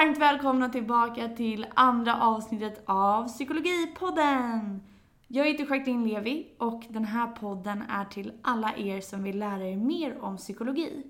Varmt 0.00 0.18
välkomna 0.18 0.68
tillbaka 0.68 1.28
till 1.28 1.66
andra 1.74 2.22
avsnittet 2.22 2.82
av 2.86 3.28
Psykologipodden! 3.28 4.82
Jag 5.28 5.46
heter 5.46 5.64
Jacqueline 5.64 6.08
Levi 6.08 6.54
och 6.58 6.82
den 6.88 7.04
här 7.04 7.26
podden 7.26 7.82
är 7.82 8.04
till 8.04 8.32
alla 8.42 8.76
er 8.76 9.00
som 9.00 9.22
vill 9.22 9.38
lära 9.38 9.68
er 9.68 9.76
mer 9.76 10.20
om 10.20 10.36
psykologi. 10.36 11.02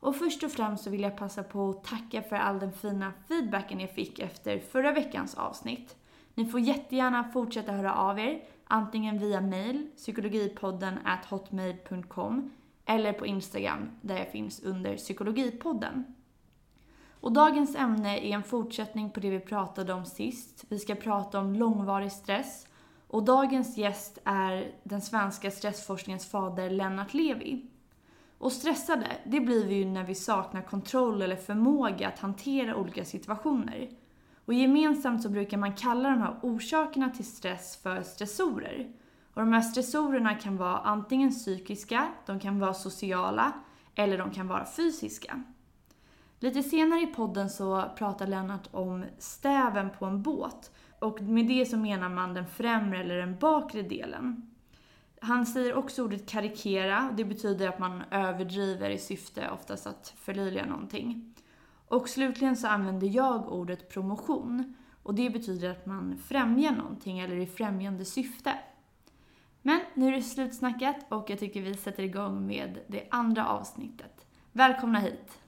Och 0.00 0.16
först 0.16 0.42
och 0.42 0.52
främst 0.52 0.84
så 0.84 0.90
vill 0.90 1.00
jag 1.00 1.16
passa 1.16 1.42
på 1.42 1.70
att 1.70 1.84
tacka 1.84 2.22
för 2.22 2.36
all 2.36 2.58
den 2.58 2.72
fina 2.72 3.12
feedbacken 3.28 3.80
jag 3.80 3.90
fick 3.90 4.18
efter 4.18 4.58
förra 4.58 4.92
veckans 4.92 5.34
avsnitt. 5.34 5.96
Ni 6.34 6.46
får 6.46 6.60
jättegärna 6.60 7.24
fortsätta 7.32 7.72
höra 7.72 7.94
av 7.94 8.18
er, 8.18 8.44
antingen 8.64 9.18
via 9.18 9.40
mail, 9.40 9.90
psykologipodden 9.96 10.98
hotmail.com 11.30 12.50
eller 12.84 13.12
på 13.12 13.26
Instagram 13.26 13.90
där 14.00 14.18
jag 14.18 14.32
finns 14.32 14.62
under 14.62 14.96
psykologipodden. 14.96 16.04
Och 17.24 17.32
dagens 17.32 17.76
ämne 17.76 18.18
är 18.18 18.34
en 18.34 18.42
fortsättning 18.42 19.10
på 19.10 19.20
det 19.20 19.30
vi 19.30 19.40
pratade 19.40 19.92
om 19.92 20.04
sist. 20.04 20.64
Vi 20.68 20.78
ska 20.78 20.94
prata 20.94 21.40
om 21.40 21.54
långvarig 21.54 22.12
stress. 22.12 22.66
Och 23.08 23.22
dagens 23.22 23.76
gäst 23.76 24.18
är 24.24 24.72
den 24.82 25.00
svenska 25.00 25.50
stressforskningens 25.50 26.26
fader 26.26 26.70
Lennart 26.70 27.14
Levi. 27.14 27.66
Och 28.38 28.52
stressade, 28.52 29.06
det 29.24 29.40
blir 29.40 29.66
vi 29.66 29.74
ju 29.74 29.84
när 29.84 30.04
vi 30.04 30.14
saknar 30.14 30.62
kontroll 30.62 31.22
eller 31.22 31.36
förmåga 31.36 32.08
att 32.08 32.18
hantera 32.18 32.76
olika 32.76 33.04
situationer. 33.04 33.90
Och 34.44 34.54
gemensamt 34.54 35.22
så 35.22 35.28
brukar 35.28 35.56
man 35.56 35.72
kalla 35.72 36.10
de 36.10 36.18
här 36.18 36.36
orsakerna 36.42 37.10
till 37.10 37.26
stress 37.26 37.76
för 37.82 38.02
stressorer. 38.02 38.92
Och 39.34 39.40
de 39.40 39.52
här 39.52 39.62
stressorerna 39.62 40.34
kan 40.34 40.56
vara 40.56 40.78
antingen 40.78 41.30
psykiska, 41.30 42.08
de 42.26 42.40
kan 42.40 42.58
vara 42.58 42.74
sociala 42.74 43.52
eller 43.94 44.18
de 44.18 44.30
kan 44.30 44.48
vara 44.48 44.66
fysiska. 44.66 45.42
Lite 46.44 46.62
senare 46.62 47.00
i 47.00 47.06
podden 47.06 47.50
så 47.50 47.84
pratar 47.96 48.26
Lennart 48.26 48.68
om 48.70 49.04
stäven 49.18 49.90
på 49.90 50.04
en 50.04 50.22
båt 50.22 50.70
och 50.98 51.20
med 51.20 51.46
det 51.46 51.66
så 51.66 51.76
menar 51.76 52.08
man 52.08 52.34
den 52.34 52.46
främre 52.46 53.00
eller 53.00 53.16
den 53.16 53.38
bakre 53.38 53.82
delen. 53.82 54.50
Han 55.20 55.46
säger 55.46 55.74
också 55.74 56.04
ordet 56.04 56.30
karikera 56.30 57.10
det 57.16 57.24
betyder 57.24 57.68
att 57.68 57.78
man 57.78 58.02
överdriver 58.10 58.90
i 58.90 58.98
syfte 58.98 59.50
oftast 59.50 59.86
att 59.86 60.14
förlöjliga 60.16 60.66
någonting. 60.66 61.34
Och 61.88 62.08
slutligen 62.08 62.56
så 62.56 62.66
använder 62.66 63.06
jag 63.06 63.52
ordet 63.52 63.88
promotion 63.88 64.74
och 65.02 65.14
det 65.14 65.30
betyder 65.30 65.70
att 65.70 65.86
man 65.86 66.16
främjar 66.16 66.72
någonting 66.72 67.18
eller 67.18 67.36
i 67.36 67.46
främjande 67.46 68.04
syfte. 68.04 68.52
Men 69.62 69.80
nu 69.94 70.08
är 70.08 70.12
det 70.12 70.22
slutsnackat 70.22 70.96
och 71.08 71.30
jag 71.30 71.38
tycker 71.38 71.62
vi 71.62 71.74
sätter 71.74 72.02
igång 72.02 72.46
med 72.46 72.78
det 72.86 73.08
andra 73.10 73.48
avsnittet. 73.48 74.26
Välkomna 74.52 74.98
hit! 74.98 75.43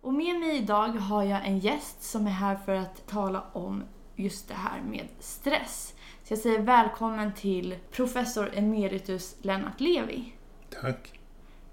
Och 0.00 0.12
med 0.12 0.40
mig 0.40 0.56
idag 0.56 0.88
har 0.88 1.22
jag 1.22 1.46
en 1.46 1.58
gäst 1.58 2.02
som 2.02 2.26
är 2.26 2.30
här 2.30 2.56
för 2.56 2.74
att 2.74 3.06
tala 3.06 3.44
om 3.52 3.84
just 4.16 4.48
det 4.48 4.54
här 4.54 4.80
med 4.90 5.08
stress. 5.20 5.94
Så 6.24 6.32
jag 6.32 6.38
säger 6.38 6.60
välkommen 6.60 7.34
till 7.34 7.76
professor 7.90 8.50
emeritus 8.54 9.36
Lennart 9.42 9.80
Levi. 9.80 10.32
Tack. 10.80 11.20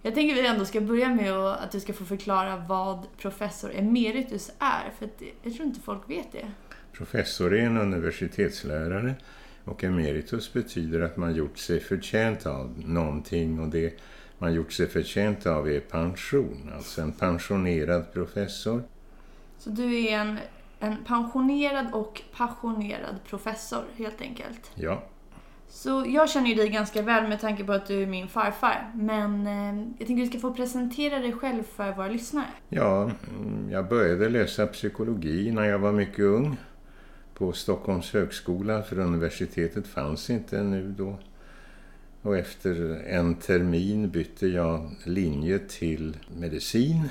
Jag 0.02 0.16
tänker 0.16 0.36
vi 0.36 0.48
ändå 0.48 0.66
ska 0.66 0.82
börja 0.82 1.10
med 1.10 1.34
att 1.34 1.72
du 1.72 1.80
ska 1.80 1.94
få 1.94 2.06
förklara 2.06 2.58
vad 2.58 3.18
professor 3.18 3.76
emeritus 3.76 4.52
är, 4.60 4.92
för 4.98 5.06
att 5.06 5.22
jag 5.44 5.54
tror 5.54 5.68
inte 5.68 5.80
folk 5.80 6.10
vet 6.10 6.32
det. 6.32 6.52
Professor 6.94 7.54
är 7.54 7.66
en 7.66 7.78
universitetslärare 7.78 9.16
och 9.66 9.84
emeritus 9.84 10.54
betyder 10.54 11.02
att 11.02 11.18
man 11.18 11.36
gjort 11.36 11.58
sig 11.58 11.80
förtjänt 11.80 12.46
av 12.46 12.84
någonting 12.86 13.60
och 13.60 13.68
det 13.68 14.00
man 14.38 14.54
gjort 14.54 14.72
sig 14.72 14.88
förtjänt 14.88 15.46
av 15.46 15.70
är 15.70 15.80
pension, 15.80 16.72
alltså 16.76 17.02
en 17.02 17.12
pensionerad 17.12 18.14
professor. 18.14 18.84
Så 19.58 19.70
du 19.70 20.06
är 20.06 20.18
en, 20.18 20.38
en 20.80 20.98
pensionerad 21.06 21.86
och 21.94 22.22
passionerad 22.38 23.16
professor 23.30 23.84
helt 23.98 24.22
enkelt? 24.22 24.72
Ja. 24.76 25.04
Så 25.68 26.06
jag 26.08 26.30
känner 26.30 26.50
ju 26.50 26.56
dig 26.56 26.70
ganska 26.70 27.02
väl 27.02 27.28
med 27.28 27.42
tanke 27.42 27.64
på 27.64 27.74
att 27.74 27.88
du 27.88 28.04
är 28.04 28.08
min 28.08 28.28
farfar. 28.28 28.92
Men 28.96 29.48
eh, 29.48 29.88
jag 30.00 30.08
tänkte 30.08 30.14
att 30.14 30.18
du 30.18 30.26
ska 30.28 30.40
få 30.40 30.54
presentera 30.54 31.20
dig 31.20 31.32
själv 31.32 31.64
för 31.64 31.92
våra 31.92 32.08
lyssnare. 32.08 32.46
Ja, 32.70 33.02
mm, 33.04 33.70
jag 33.72 33.90
började 33.90 34.30
läsa 34.30 34.68
psykologi 34.68 35.52
när 35.52 35.64
jag 35.64 35.80
var 35.80 35.92
mycket 35.92 36.20
ung 36.20 36.58
på 37.34 37.54
Stockholms 37.54 38.14
högskola 38.14 38.84
för 38.84 39.00
universitetet 39.00 39.88
fanns 39.88 40.30
inte 40.30 40.58
ännu 40.58 40.96
då. 40.98 41.18
Och 42.22 42.38
efter 42.38 43.04
en 43.08 43.36
termin 43.36 44.10
bytte 44.10 44.48
jag 44.48 44.96
linje 45.04 45.60
till 45.60 46.18
medicin 46.38 47.10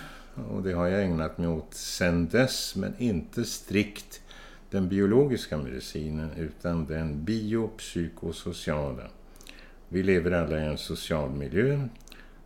och 0.50 0.62
det 0.62 0.72
har 0.72 0.86
jag 0.86 1.04
ägnat 1.04 1.38
mig 1.38 1.48
åt 1.48 1.74
sedan 1.74 2.28
dess 2.28 2.76
men 2.76 2.94
inte 2.98 3.44
strikt 3.44 4.22
den 4.70 4.88
biologiska 4.88 5.58
medicinen 5.58 6.30
utan 6.36 6.86
den 6.86 7.24
biopsykosociala. 7.24 9.08
Vi 9.88 10.02
lever 10.02 10.30
alla 10.30 10.60
i 10.60 10.66
en 10.66 10.78
social 10.78 11.30
miljö. 11.30 11.88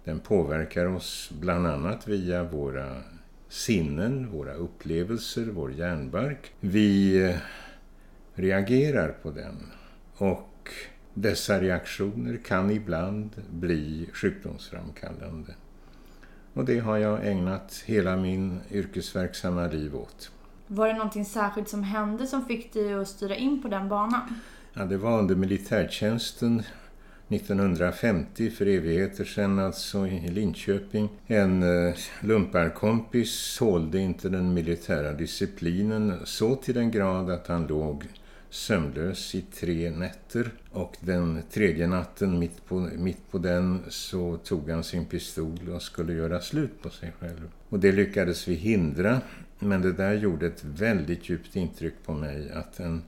Den 0.05 0.21
påverkar 0.21 0.87
oss 0.87 1.31
bland 1.41 1.67
annat 1.67 2.09
via 2.09 2.45
våra 2.45 3.03
sinnen, 3.49 4.31
våra 4.31 4.55
upplevelser, 4.55 5.45
vår 5.45 5.73
hjärnbark. 5.73 6.53
Vi 6.61 7.37
reagerar 8.37 9.09
på 9.09 9.31
den 9.31 9.57
och 10.17 10.71
dessa 11.15 11.61
reaktioner 11.61 12.37
kan 12.45 12.71
ibland 12.71 13.31
bli 13.51 14.09
sjukdomsframkallande. 14.13 15.55
Och 16.53 16.65
det 16.65 16.79
har 16.79 16.97
jag 16.97 17.27
ägnat 17.27 17.83
hela 17.87 18.17
min 18.17 18.61
yrkesverksamma 18.71 19.67
liv 19.67 19.97
åt. 19.97 20.31
Var 20.67 20.89
det 20.89 20.95
någonting 20.95 21.25
särskilt 21.25 21.69
som 21.69 21.83
hände 21.83 22.27
som 22.27 22.45
fick 22.45 22.73
dig 22.73 22.95
att 22.95 23.09
styra 23.09 23.37
in 23.37 23.63
på 23.63 23.69
den 23.69 23.89
banan? 23.89 24.35
Ja, 24.73 24.85
det 24.85 24.97
var 24.97 25.19
under 25.19 25.35
militärtjänsten 25.35 26.63
1950, 27.29 28.51
för 28.51 28.67
evigheter 28.67 29.25
sedan 29.25 29.59
alltså 29.59 30.07
i 30.07 30.29
Linköping. 30.29 31.09
En 31.27 31.63
eh, 31.63 31.95
lumparkompis 32.21 33.33
sålde 33.33 33.99
inte 33.99 34.29
den 34.29 34.55
militära 34.55 35.13
disciplinen 35.13 36.21
så 36.25 36.57
till 36.57 36.75
den 36.75 36.91
grad 36.91 37.31
att 37.31 37.47
han 37.47 37.67
låg 37.67 38.05
sömnlös 38.57 39.35
i 39.35 39.43
tre 39.43 39.91
nätter 39.91 40.51
och 40.71 40.97
den 41.01 41.43
tredje 41.51 41.87
natten 41.87 42.39
mitt 42.39 42.67
på, 42.67 42.75
mitt 42.99 43.31
på 43.31 43.39
den 43.39 43.83
så 43.89 44.37
tog 44.37 44.71
han 44.71 44.85
sin 44.85 45.05
pistol 45.05 45.69
och 45.75 45.83
skulle 45.83 46.13
göra 46.13 46.41
slut 46.41 46.83
på 46.83 46.91
sig 46.91 47.13
själv. 47.21 47.51
Och 47.69 47.79
det 47.79 47.93
lyckades 47.93 48.49
vi 48.49 48.55
hindra 48.55 49.21
men 49.59 49.83
det 49.83 49.93
där 49.93 50.15
gjorde 50.15 50.47
ett 50.47 50.65
väldigt 50.65 51.29
djupt 51.29 51.57
intryck 51.57 51.95
på 52.05 52.13
mig 52.13 52.51
att 52.51 52.81
en 52.81 53.03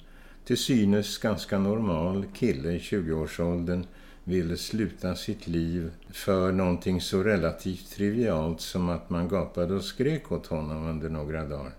till 0.45 0.59
synes 0.59 1.19
ganska 1.19 1.59
normal 1.59 2.25
kille 2.35 2.73
i 2.73 2.79
20-årsåldern 2.79 3.87
ville 4.25 4.57
sluta 4.57 5.15
sitt 5.15 5.47
liv 5.47 5.91
för 6.11 6.53
någonting 6.53 7.01
så 7.01 7.23
relativt 7.23 7.91
trivialt 7.91 8.61
som 8.61 8.89
att 8.89 9.11
man 9.11 9.29
gapade 9.29 9.75
och 9.75 9.85
skrek 9.85 10.33
åt 10.33 10.47
honom 10.47 10.87
under 10.87 11.09
några 11.09 11.47
dagar. 11.47 11.73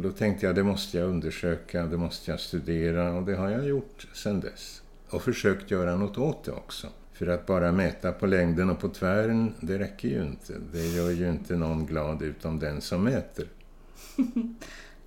Och 0.00 0.06
då 0.06 0.12
tänkte 0.12 0.46
jag 0.46 0.54
det 0.54 0.62
måste 0.62 0.98
jag 0.98 1.08
undersöka, 1.08 1.86
det 1.86 1.96
måste 1.96 2.30
jag 2.30 2.40
studera 2.40 3.12
och 3.12 3.22
det 3.22 3.36
har 3.36 3.48
jag 3.48 3.66
gjort 3.66 4.06
sedan 4.12 4.40
dess. 4.40 4.82
Och 5.10 5.22
försökt 5.22 5.70
göra 5.70 5.96
något 5.96 6.18
åt 6.18 6.44
det 6.44 6.52
också. 6.52 6.86
För 7.12 7.26
att 7.26 7.46
bara 7.46 7.72
mäta 7.72 8.12
på 8.12 8.26
längden 8.26 8.70
och 8.70 8.78
på 8.78 8.88
tvären, 8.88 9.54
det 9.60 9.78
räcker 9.78 10.08
ju 10.08 10.22
inte. 10.22 10.52
Det 10.72 10.86
gör 10.86 11.10
ju 11.10 11.30
inte 11.30 11.56
någon 11.56 11.86
glad 11.86 12.22
utom 12.22 12.58
den 12.58 12.80
som 12.80 13.04
mäter. 13.04 13.48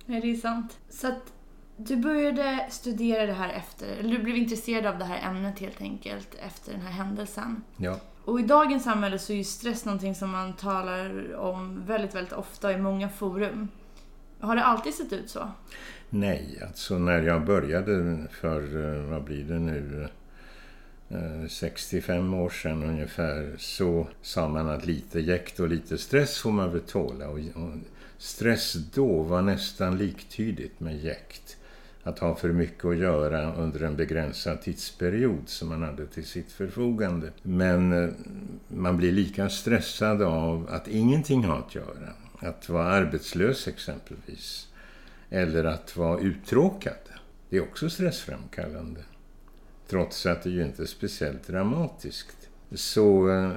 Nej, 0.06 0.20
det 0.20 0.30
är 0.30 0.36
sant. 0.36 0.78
Så 0.90 1.08
att 1.08 1.32
du 1.76 1.96
började 1.96 2.66
studera 2.70 3.26
det 3.26 3.32
här 3.32 3.52
efter, 3.52 3.86
eller 3.86 4.18
du 4.18 4.22
blev 4.22 4.36
intresserad 4.36 4.86
av 4.86 4.98
det 4.98 5.04
här 5.04 5.30
ämnet 5.30 5.58
helt 5.58 5.80
enkelt 5.80 6.34
efter 6.46 6.72
den 6.72 6.80
här 6.80 6.92
händelsen. 6.92 7.62
Ja. 7.76 8.00
Och 8.24 8.40
i 8.40 8.42
dagens 8.42 8.84
samhälle 8.84 9.18
så 9.18 9.32
är 9.32 9.36
ju 9.36 9.44
stress 9.44 9.84
någonting 9.84 10.14
som 10.14 10.30
man 10.30 10.52
talar 10.52 11.34
om 11.34 11.86
väldigt, 11.86 12.14
väldigt 12.14 12.32
ofta 12.32 12.72
i 12.72 12.76
många 12.76 13.08
forum. 13.08 13.68
Har 14.44 14.56
det 14.56 14.64
alltid 14.64 14.94
sett 14.94 15.12
ut 15.12 15.30
så? 15.30 15.48
Nej, 16.10 16.62
alltså 16.66 16.98
när 16.98 17.22
jag 17.22 17.44
började 17.44 18.16
för, 18.30 18.60
eh, 18.60 19.02
vad 19.10 19.24
blir 19.24 19.44
det 19.44 19.58
nu, 19.58 20.08
eh, 21.08 21.48
65 21.48 22.34
år 22.34 22.50
sedan 22.50 22.82
ungefär 22.82 23.54
så 23.58 24.06
sa 24.22 24.48
man 24.48 24.68
att 24.68 24.86
lite 24.86 25.20
jäkt 25.20 25.60
och 25.60 25.68
lite 25.68 25.98
stress 25.98 26.38
får 26.38 26.52
man 26.52 26.72
väl 26.72 26.80
tåla. 26.80 27.28
Och 27.28 27.38
stress 28.18 28.72
då 28.72 29.22
var 29.22 29.42
nästan 29.42 29.98
liktydigt 29.98 30.80
med 30.80 30.98
jäkt. 30.98 31.56
Att 32.02 32.18
ha 32.18 32.34
för 32.34 32.52
mycket 32.52 32.84
att 32.84 32.96
göra 32.96 33.54
under 33.54 33.80
en 33.82 33.96
begränsad 33.96 34.62
tidsperiod 34.62 35.42
som 35.46 35.68
man 35.68 35.82
hade 35.82 36.06
till 36.06 36.24
sitt 36.26 36.52
förfogande. 36.52 37.30
Men 37.42 37.92
eh, 37.92 38.10
man 38.68 38.96
blir 38.96 39.12
lika 39.12 39.48
stressad 39.48 40.22
av 40.22 40.68
att 40.70 40.88
ingenting 40.88 41.44
har 41.44 41.58
att 41.58 41.74
göra 41.74 42.23
att 42.44 42.68
vara 42.68 42.84
arbetslös 42.84 43.68
exempelvis. 43.68 44.68
Eller 45.30 45.64
att 45.64 45.96
vara 45.96 46.20
uttråkad. 46.20 46.94
Det 47.48 47.56
är 47.56 47.62
också 47.62 47.90
stressframkallande. 47.90 49.00
trots 49.88 50.26
att 50.26 50.42
det 50.42 50.50
ju 50.50 50.64
inte 50.64 50.82
är 50.82 50.86
speciellt 50.86 51.46
dramatiskt. 51.46 52.48
Så 52.72 53.30
eh, 53.30 53.50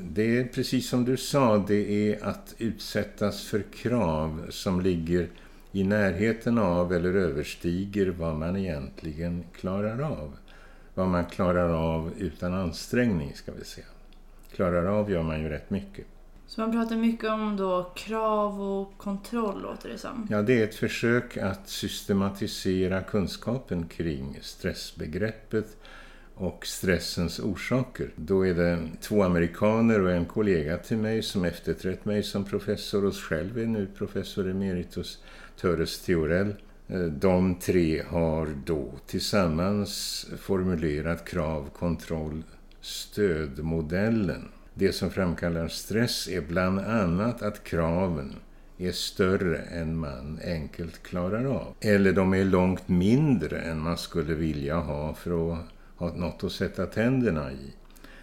det 0.00 0.38
är 0.38 0.44
precis 0.44 0.88
som 0.88 1.04
du 1.04 1.16
sa, 1.16 1.58
det 1.58 2.10
är 2.12 2.24
att 2.24 2.54
utsättas 2.58 3.42
för 3.42 3.62
krav 3.62 4.46
som 4.50 4.80
ligger 4.80 5.28
i 5.72 5.84
närheten 5.84 6.58
av 6.58 6.92
eller 6.92 7.14
överstiger 7.14 8.06
vad 8.06 8.34
man 8.34 8.56
egentligen 8.56 9.44
klarar 9.52 10.00
av. 10.00 10.36
Vad 10.94 11.08
man 11.08 11.24
klarar 11.24 11.68
av 11.68 12.12
utan 12.18 12.54
ansträngning 12.54 13.34
ska 13.34 13.52
vi 13.52 13.64
säga. 13.64 13.86
Klarar 14.54 14.86
av 14.86 15.10
gör 15.10 15.22
man 15.22 15.42
ju 15.42 15.48
rätt 15.48 15.70
mycket. 15.70 16.06
Så 16.46 16.60
man 16.60 16.72
pratar 16.72 16.96
mycket 16.96 17.30
om 17.30 17.56
då 17.56 17.92
krav 17.96 18.62
och 18.62 18.98
kontroll 18.98 19.62
låter 19.62 19.88
det 19.88 19.98
som? 19.98 20.26
Ja, 20.30 20.42
det 20.42 20.60
är 20.60 20.64
ett 20.64 20.74
försök 20.74 21.36
att 21.36 21.68
systematisera 21.68 23.02
kunskapen 23.02 23.88
kring 23.88 24.38
stressbegreppet 24.42 25.76
och 26.34 26.66
stressens 26.66 27.40
orsaker. 27.40 28.10
Då 28.16 28.46
är 28.46 28.54
det 28.54 28.88
två 29.00 29.22
amerikaner 29.22 30.00
och 30.00 30.10
en 30.10 30.26
kollega 30.26 30.78
till 30.78 30.96
mig 30.96 31.22
som 31.22 31.44
efterträtt 31.44 32.04
mig 32.04 32.22
som 32.22 32.44
professor 32.44 33.04
och 33.04 33.14
själv 33.14 33.58
är 33.58 33.66
nu 33.66 33.86
professor 33.98 34.50
emeritus, 34.50 35.22
Töres 35.60 36.00
Theorell. 36.00 36.54
Eh, 36.88 37.00
de 37.00 37.54
tre 37.54 38.02
har 38.08 38.48
då 38.64 38.92
tillsammans 39.06 40.26
formulerat 40.38 41.28
krav, 41.28 41.70
kontroll, 41.72 42.42
stödmodellen. 42.80 44.48
Det 44.78 44.92
som 44.92 45.10
framkallar 45.10 45.68
stress 45.68 46.28
är 46.28 46.40
bland 46.40 46.80
annat 46.80 47.42
att 47.42 47.64
kraven 47.64 48.34
är 48.78 48.92
större 48.92 49.58
än 49.58 49.96
man 49.96 50.40
enkelt 50.44 51.02
klarar 51.02 51.44
av. 51.44 51.74
Eller 51.80 52.12
de 52.12 52.34
är 52.34 52.44
långt 52.44 52.88
mindre 52.88 53.58
än 53.58 53.80
man 53.80 53.98
skulle 53.98 54.34
vilja 54.34 54.76
ha 54.76 55.14
för 55.14 55.52
att 55.52 55.58
ha 55.96 56.14
något 56.14 56.44
att 56.44 56.52
sätta 56.52 56.86
tänderna 56.86 57.52
i. 57.52 57.72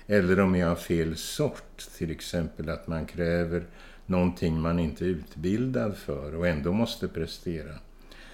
Eller 0.07 0.35
de 0.35 0.55
är 0.55 0.65
av 0.65 0.75
fel 0.75 1.15
sort, 1.17 1.77
till 1.97 2.11
exempel 2.11 2.69
att 2.69 2.87
man 2.87 3.05
kräver 3.05 3.63
någonting 4.05 4.61
man 4.61 4.79
inte 4.79 5.05
är 5.05 5.09
utbildad 5.09 5.97
för 5.97 6.35
och 6.35 6.47
ändå 6.47 6.73
måste 6.73 7.07
prestera. 7.07 7.73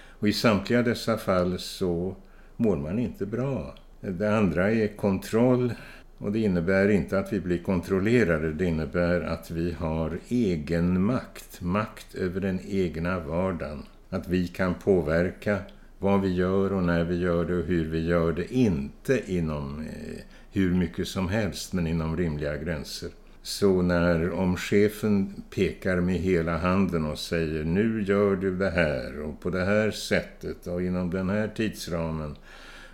Och 0.08 0.28
i 0.28 0.32
samtliga 0.32 0.82
dessa 0.82 1.18
fall 1.18 1.58
så 1.58 2.16
mår 2.56 2.76
man 2.76 2.98
inte 2.98 3.26
bra. 3.26 3.74
Det 4.00 4.36
andra 4.36 4.70
är 4.70 4.96
kontroll 4.96 5.72
och 6.20 6.32
det 6.32 6.38
innebär 6.38 6.88
inte 6.88 7.18
att 7.18 7.32
vi 7.32 7.40
blir 7.40 7.58
kontrollerade, 7.58 8.52
det 8.52 8.64
innebär 8.64 9.20
att 9.20 9.50
vi 9.50 9.72
har 9.72 10.18
egen 10.28 11.02
makt, 11.02 11.60
makt 11.60 12.14
över 12.14 12.40
den 12.40 12.60
egna 12.68 13.20
vardagen. 13.20 13.82
Att 14.10 14.28
vi 14.28 14.48
kan 14.48 14.74
påverka 14.74 15.58
vad 15.98 16.20
vi 16.20 16.34
gör 16.34 16.72
och 16.72 16.82
när 16.82 17.04
vi 17.04 17.16
gör 17.16 17.44
det 17.44 17.56
och 17.56 17.64
hur 17.64 17.90
vi 17.90 18.06
gör 18.06 18.32
det. 18.32 18.54
Inte 18.54 19.22
inom 19.26 19.80
eh, 19.80 20.20
hur 20.52 20.74
mycket 20.74 21.08
som 21.08 21.28
helst, 21.28 21.72
men 21.72 21.86
inom 21.86 22.16
rimliga 22.16 22.56
gränser. 22.56 23.10
Så 23.42 23.82
när 23.82 24.30
om 24.30 24.56
chefen 24.56 25.42
pekar 25.54 26.00
med 26.00 26.16
hela 26.16 26.58
handen 26.58 27.04
och 27.04 27.18
säger 27.18 27.64
nu 27.64 28.02
gör 28.02 28.36
du 28.36 28.56
det 28.56 28.70
här 28.70 29.20
och 29.20 29.40
på 29.40 29.50
det 29.50 29.64
här 29.64 29.90
sättet 29.90 30.66
och 30.66 30.82
inom 30.82 31.10
den 31.10 31.30
här 31.30 31.48
tidsramen, 31.48 32.36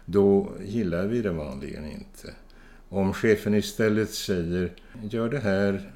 då 0.05 0.53
gillar 0.65 1.07
vi 1.07 1.23
det 1.23 1.33
vanligen 1.33 1.85
inte. 1.85 2.33
Om 2.89 3.13
chefen 3.13 3.55
istället 3.55 4.11
säger 4.11 4.73
gör 5.11 5.29
det 5.29 5.39
här 5.39 5.91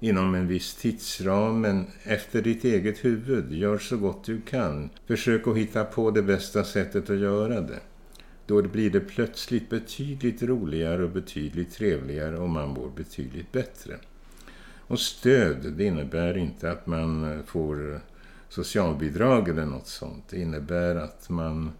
inom 0.00 0.34
en 0.34 0.46
viss 0.46 0.74
tidsram 0.74 1.60
men 1.60 1.86
efter 2.02 2.42
ditt 2.42 2.64
eget 2.64 3.04
huvud, 3.04 3.52
gör 3.52 3.78
så 3.78 3.96
gott 3.96 4.24
du 4.24 4.40
kan. 4.40 4.90
Försök 5.06 5.46
att 5.46 5.56
hitta 5.56 5.84
på 5.84 6.10
det 6.10 6.22
bästa 6.22 6.64
sättet 6.64 7.10
att 7.10 7.18
göra 7.18 7.60
det. 7.60 7.80
Då 8.46 8.62
blir 8.62 8.90
det 8.90 9.00
plötsligt 9.00 9.70
betydligt 9.70 10.42
roligare 10.42 11.04
och 11.04 11.10
betydligt 11.10 11.72
trevligare 11.72 12.38
och 12.38 12.50
man 12.50 12.68
mår 12.68 12.90
betydligt 12.96 13.52
bättre. 13.52 13.96
Och 14.78 15.00
stöd, 15.00 15.72
det 15.76 15.84
innebär 15.84 16.36
inte 16.36 16.70
att 16.70 16.86
man 16.86 17.42
får 17.46 18.00
socialbidrag 18.48 19.48
eller 19.48 19.66
något 19.66 19.86
sånt. 19.86 20.24
Det 20.30 20.40
innebär 20.40 20.96
att 20.96 21.28
man 21.28 21.72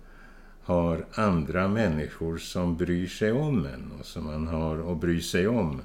har 0.71 1.05
andra 1.13 1.69
människor 1.69 2.37
som 2.39 2.77
bryr 2.77 3.07
sig 3.07 3.33
om 3.33 3.67
en 3.67 3.93
och 3.99 4.07
som 4.07 4.27
man 4.27 4.47
har 4.47 4.93
att 4.93 5.01
bry 5.01 5.21
sig 5.21 5.49
om. 5.49 5.83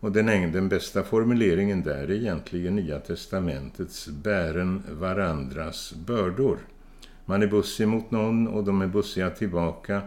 Och 0.00 0.12
den, 0.12 0.52
den 0.52 0.68
bästa 0.68 1.02
formuleringen 1.02 1.82
där 1.82 2.02
är 2.02 2.10
egentligen 2.10 2.76
Nya 2.76 2.98
Testamentets 2.98 4.08
bären 4.08 4.82
varandras 4.90 5.94
bördor. 6.06 6.58
Man 7.24 7.42
är 7.42 7.46
bussig 7.46 7.88
mot 7.88 8.10
någon 8.10 8.48
och 8.48 8.64
de 8.64 8.82
är 8.82 8.86
bussiga 8.86 9.30
tillbaka 9.30 10.02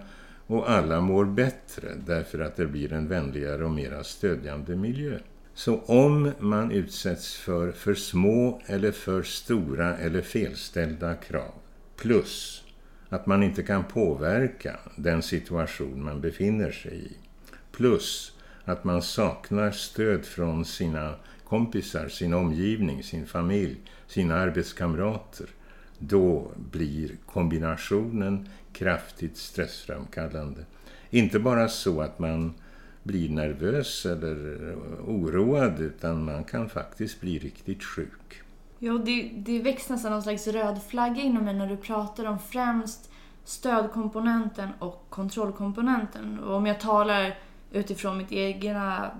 och 0.47 0.69
alla 0.69 1.01
mår 1.01 1.25
bättre 1.25 1.87
därför 2.05 2.39
att 2.39 2.55
det 2.55 2.65
blir 2.65 2.93
en 2.93 3.07
vänligare 3.07 3.65
och 3.65 3.71
mera 3.71 4.03
stödjande 4.03 4.75
miljö. 4.75 5.17
Så 5.53 5.79
om 5.79 6.31
man 6.39 6.71
utsätts 6.71 7.35
för 7.35 7.71
för 7.71 7.93
små 7.93 8.61
eller 8.65 8.91
för 8.91 9.23
stora 9.23 9.97
eller 9.97 10.21
felställda 10.21 11.15
krav 11.15 11.51
plus 11.97 12.62
att 13.13 13.25
man 13.25 13.43
inte 13.43 13.63
kan 13.63 13.83
påverka 13.83 14.79
den 14.95 15.21
situation 15.21 16.03
man 16.03 16.21
befinner 16.21 16.71
sig 16.71 17.05
i. 17.05 17.11
Plus 17.71 18.37
att 18.65 18.83
man 18.83 19.01
saknar 19.01 19.71
stöd 19.71 20.25
från 20.25 20.65
sina 20.65 21.15
kompisar, 21.43 22.07
sin 22.07 22.33
omgivning, 22.33 23.03
sin 23.03 23.25
familj, 23.25 23.77
sina 24.07 24.35
arbetskamrater. 24.35 25.47
Då 25.99 26.51
blir 26.71 27.11
kombinationen 27.25 28.49
kraftigt 28.73 29.37
stressframkallande. 29.37 30.65
Inte 31.09 31.39
bara 31.39 31.67
så 31.67 32.01
att 32.01 32.19
man 32.19 32.53
blir 33.03 33.29
nervös 33.29 34.05
eller 34.05 34.35
oroad 35.05 35.79
utan 35.79 36.23
man 36.23 36.43
kan 36.43 36.69
faktiskt 36.69 37.21
bli 37.21 37.39
riktigt 37.39 37.83
sjuk. 37.83 38.42
Ja, 38.85 38.93
det, 38.93 39.31
det 39.35 39.59
väcks 39.59 39.89
nästan 39.89 40.11
någon 40.11 40.23
slags 40.23 40.47
röd 40.47 40.81
flagga 40.87 41.21
inom 41.21 41.45
mig 41.45 41.53
när 41.53 41.67
du 41.67 41.77
pratar 41.77 42.25
om 42.25 42.39
främst 42.39 43.11
stödkomponenten 43.43 44.69
och 44.79 45.05
kontrollkomponenten. 45.09 46.39
Och 46.39 46.55
om 46.55 46.65
jag 46.65 46.79
talar 46.79 47.37
utifrån 47.71 48.17
mitt 48.17 48.31
egna 48.31 49.11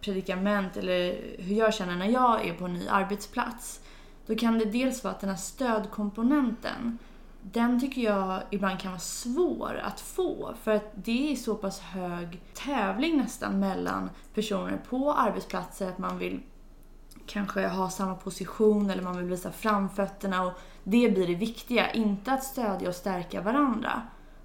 predikament 0.00 0.76
eller 0.76 1.20
hur 1.38 1.56
jag 1.56 1.74
känner 1.74 1.96
när 1.96 2.08
jag 2.08 2.46
är 2.46 2.54
på 2.54 2.64
en 2.64 2.74
ny 2.74 2.88
arbetsplats. 2.88 3.80
Då 4.26 4.34
kan 4.34 4.58
det 4.58 4.64
dels 4.64 5.04
vara 5.04 5.14
att 5.14 5.20
den 5.20 5.30
här 5.30 5.36
stödkomponenten, 5.36 6.98
den 7.42 7.80
tycker 7.80 8.02
jag 8.02 8.42
ibland 8.50 8.80
kan 8.80 8.90
vara 8.90 9.00
svår 9.00 9.80
att 9.84 10.00
få. 10.00 10.54
För 10.62 10.70
att 10.70 10.90
det 10.94 11.32
är 11.32 11.36
så 11.36 11.54
pass 11.54 11.80
hög 11.80 12.40
tävling 12.54 13.16
nästan 13.16 13.60
mellan 13.60 14.10
personer 14.34 14.80
på 14.90 15.12
arbetsplatser 15.12 15.88
att 15.88 15.98
man 15.98 16.18
vill 16.18 16.40
kanske 17.26 17.68
ha 17.68 17.90
samma 17.90 18.14
position 18.14 18.90
eller 18.90 19.02
man 19.02 19.16
vill 19.16 19.26
visa 19.26 19.52
framfötterna 19.52 20.42
och 20.42 20.52
det 20.84 21.08
blir 21.14 21.26
det 21.26 21.34
viktiga, 21.34 21.90
inte 21.92 22.32
att 22.32 22.44
stödja 22.44 22.88
och 22.88 22.94
stärka 22.94 23.40
varandra. 23.40 24.02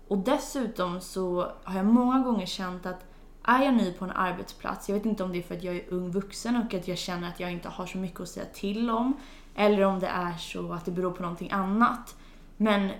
Och 0.07 0.17
dessutom 0.17 1.01
så 1.01 1.51
har 1.63 1.77
jag 1.77 1.85
många 1.85 2.19
gånger 2.19 2.45
känt 2.45 2.85
att 2.85 3.05
är 3.43 3.63
jag 3.63 3.73
ny 3.73 3.93
på 3.93 4.05
en 4.05 4.11
arbetsplats, 4.11 4.89
jag 4.89 4.95
vet 4.95 5.05
inte 5.05 5.23
om 5.23 5.31
det 5.31 5.37
är 5.37 5.43
för 5.43 5.55
att 5.55 5.63
jag 5.63 5.75
är 5.75 5.93
ung 5.93 6.11
vuxen 6.11 6.55
och 6.55 6.73
att 6.73 6.87
jag 6.87 6.97
känner 6.97 7.29
att 7.29 7.39
jag 7.39 7.51
inte 7.51 7.69
har 7.69 7.85
så 7.85 7.97
mycket 7.97 8.19
att 8.19 8.29
säga 8.29 8.45
till 8.53 8.89
om, 8.89 9.13
eller 9.55 9.83
om 9.83 9.99
det 9.99 10.07
är 10.07 10.33
så 10.33 10.73
att 10.73 10.85
det 10.85 10.91
beror 10.91 11.11
på 11.11 11.21
någonting 11.21 11.51
annat. 11.51 12.15
Men 12.57 12.91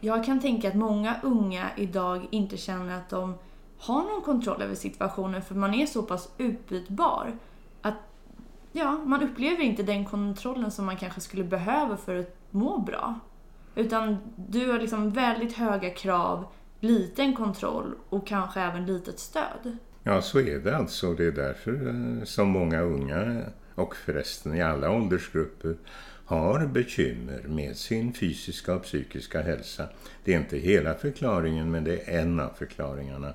jag 0.00 0.24
kan 0.24 0.40
tänka 0.40 0.68
att 0.68 0.74
många 0.74 1.16
unga 1.22 1.70
idag 1.76 2.26
inte 2.30 2.56
känner 2.56 2.96
att 2.96 3.10
de 3.10 3.34
har 3.78 4.02
någon 4.02 4.22
kontroll 4.22 4.62
över 4.62 4.74
situationen 4.74 5.42
för 5.42 5.54
man 5.54 5.74
är 5.74 5.86
så 5.86 6.02
pass 6.02 6.28
utbytbar 6.38 7.38
ja, 8.76 9.00
man 9.04 9.22
upplever 9.22 9.62
inte 9.62 9.82
den 9.82 10.04
kontrollen 10.04 10.70
som 10.70 10.86
man 10.86 10.96
kanske 10.96 11.20
skulle 11.20 11.44
behöva 11.44 11.96
för 11.96 12.16
att 12.16 12.36
må 12.50 12.78
bra. 12.78 13.20
Utan 13.74 14.16
du 14.36 14.70
har 14.70 14.80
liksom 14.80 15.10
väldigt 15.10 15.52
höga 15.52 15.90
krav, 15.90 16.46
liten 16.80 17.36
kontroll 17.36 17.94
och 18.08 18.26
kanske 18.26 18.60
även 18.60 18.86
litet 18.86 19.18
stöd. 19.18 19.76
Ja, 20.02 20.22
så 20.22 20.38
är 20.38 20.58
det 20.58 20.76
alltså. 20.76 21.14
Det 21.14 21.24
är 21.24 21.32
därför 21.32 21.88
eh, 21.88 22.24
som 22.24 22.48
många 22.48 22.80
unga 22.80 23.42
och 23.74 23.96
förresten 23.96 24.54
i 24.54 24.62
alla 24.62 24.90
åldersgrupper 24.90 25.76
har 26.26 26.66
bekymmer 26.66 27.42
med 27.48 27.76
sin 27.76 28.12
fysiska 28.12 28.74
och 28.74 28.82
psykiska 28.82 29.42
hälsa. 29.42 29.88
Det 30.24 30.34
är 30.34 30.38
inte 30.38 30.58
hela 30.58 30.94
förklaringen 30.94 31.70
men 31.70 31.84
det 31.84 32.08
är 32.08 32.20
en 32.20 32.40
av 32.40 32.50
förklaringarna. 32.58 33.34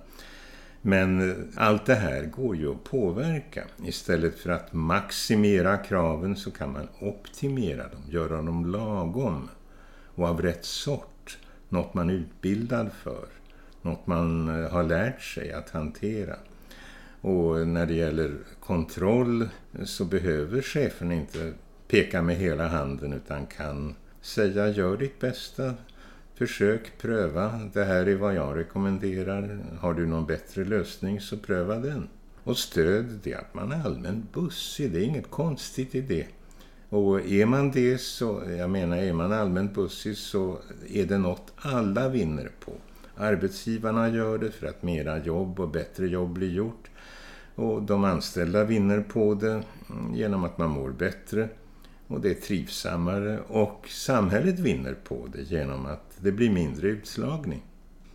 Men 0.81 1.29
eh, 1.29 1.35
allt 1.55 1.85
det 1.85 1.95
här 1.95 2.25
går 2.25 2.55
ju 2.55 2.71
att 2.71 2.83
påverka. 2.83 3.63
Istället 3.85 4.39
för 4.39 4.49
att 4.49 4.73
maximera 4.73 5.77
kraven 5.77 6.35
så 6.35 6.51
kan 6.51 6.73
man 6.73 6.87
optimera 6.99 7.83
dem, 7.83 8.01
göra 8.09 8.41
dem 8.41 8.65
lagom 8.65 9.49
och 10.15 10.27
av 10.27 10.41
rätt 10.41 10.65
sort. 10.65 11.37
Något 11.69 11.93
man 11.93 12.09
är 12.09 12.13
utbildad 12.13 12.89
för, 13.03 13.25
något 13.81 14.07
man 14.07 14.49
eh, 14.63 14.71
har 14.71 14.83
lärt 14.83 15.21
sig 15.21 15.53
att 15.53 15.69
hantera. 15.69 16.35
Och 17.21 17.67
när 17.67 17.85
det 17.85 17.93
gäller 17.93 18.37
kontroll 18.59 19.49
så 19.83 20.05
behöver 20.05 20.61
chefen 20.61 21.11
inte 21.11 21.53
peka 21.87 22.21
med 22.21 22.35
hela 22.35 22.67
handen 22.67 23.13
utan 23.13 23.45
kan 23.45 23.95
säga 24.21 24.69
gör 24.69 24.97
ditt 24.97 25.19
bästa, 25.19 25.73
Försök, 26.39 26.97
pröva. 26.97 27.59
Det 27.73 27.83
här 27.83 28.05
är 28.05 28.15
vad 28.15 28.35
jag 28.35 28.57
rekommenderar. 28.57 29.59
Har 29.79 29.93
du 29.93 30.05
någon 30.05 30.25
bättre 30.25 30.65
lösning 30.65 31.21
så 31.21 31.37
pröva 31.37 31.75
den. 31.75 32.07
Och 32.43 32.57
stöd, 32.57 33.19
det 33.23 33.33
är 33.33 33.37
att 33.37 33.53
man 33.53 33.71
är 33.71 33.85
allmänt 33.85 34.33
bussig. 34.33 34.91
Det 34.91 34.99
är 34.99 35.03
inget 35.03 35.31
konstigt 35.31 35.95
i 35.95 36.01
det. 36.01 36.27
Och 36.89 37.21
är 37.21 37.45
man 37.45 37.71
det 37.71 38.01
så, 38.01 38.43
jag 38.57 38.69
menar 38.69 38.97
är 38.97 39.13
man 39.13 39.33
allmänt 39.33 39.73
bussig 39.73 40.17
så 40.17 40.57
är 40.89 41.05
det 41.05 41.17
något 41.17 41.53
alla 41.55 42.09
vinner 42.09 42.51
på. 42.65 42.71
Arbetsgivarna 43.17 44.09
gör 44.09 44.37
det 44.37 44.51
för 44.51 44.67
att 44.67 44.83
mera 44.83 45.23
jobb 45.23 45.59
och 45.59 45.69
bättre 45.69 46.07
jobb 46.07 46.33
blir 46.33 46.51
gjort. 46.51 46.89
Och 47.55 47.83
de 47.83 48.03
anställda 48.03 48.63
vinner 48.63 49.01
på 49.01 49.33
det 49.33 49.63
genom 50.13 50.43
att 50.43 50.57
man 50.57 50.69
mår 50.69 50.89
bättre 50.89 51.49
och 52.09 52.21
det 52.21 52.29
är 52.29 52.33
trivsammare. 52.33 53.39
Och 53.39 53.85
samhället 53.89 54.59
vinner 54.59 54.93
på 54.93 55.27
det 55.33 55.41
genom 55.41 55.85
att 55.85 56.17
det 56.17 56.31
blir 56.31 56.49
mindre 56.49 56.87
utslagning. 56.87 57.61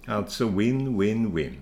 Alltså 0.06 0.48
win, 0.48 0.98
win, 0.98 1.34
win. 1.34 1.56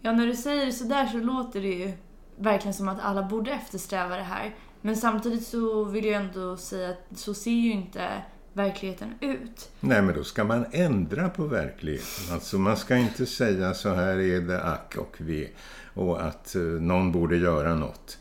Ja, 0.00 0.12
när 0.12 0.26
du 0.26 0.36
säger 0.36 0.66
det 0.66 0.72
sådär 0.72 1.06
så 1.06 1.18
låter 1.18 1.60
det 1.60 1.68
ju 1.68 1.92
verkligen 2.36 2.74
som 2.74 2.88
att 2.88 3.00
alla 3.00 3.22
borde 3.22 3.50
eftersträva 3.50 4.16
det 4.16 4.22
här. 4.22 4.54
Men 4.80 4.96
samtidigt 4.96 5.46
så 5.46 5.84
vill 5.84 6.04
jag 6.04 6.22
ändå 6.22 6.56
säga 6.56 6.90
att 6.90 7.18
så 7.18 7.34
ser 7.34 7.50
ju 7.50 7.72
inte 7.72 8.08
verkligheten 8.52 9.14
ut. 9.20 9.70
Nej, 9.80 10.02
men 10.02 10.14
då 10.14 10.24
ska 10.24 10.44
man 10.44 10.66
ändra 10.72 11.28
på 11.28 11.44
verkligheten. 11.44 12.34
Alltså 12.34 12.58
man 12.58 12.76
ska 12.76 12.96
inte 12.96 13.26
säga 13.26 13.74
så 13.74 13.94
här 13.94 14.20
är 14.20 14.40
det 14.40 14.62
ack 14.62 14.96
och 14.96 15.16
ve 15.18 15.48
och 15.94 16.22
att 16.22 16.54
eh, 16.54 16.62
någon 16.62 17.12
borde 17.12 17.36
göra 17.36 17.74
något. 17.74 18.18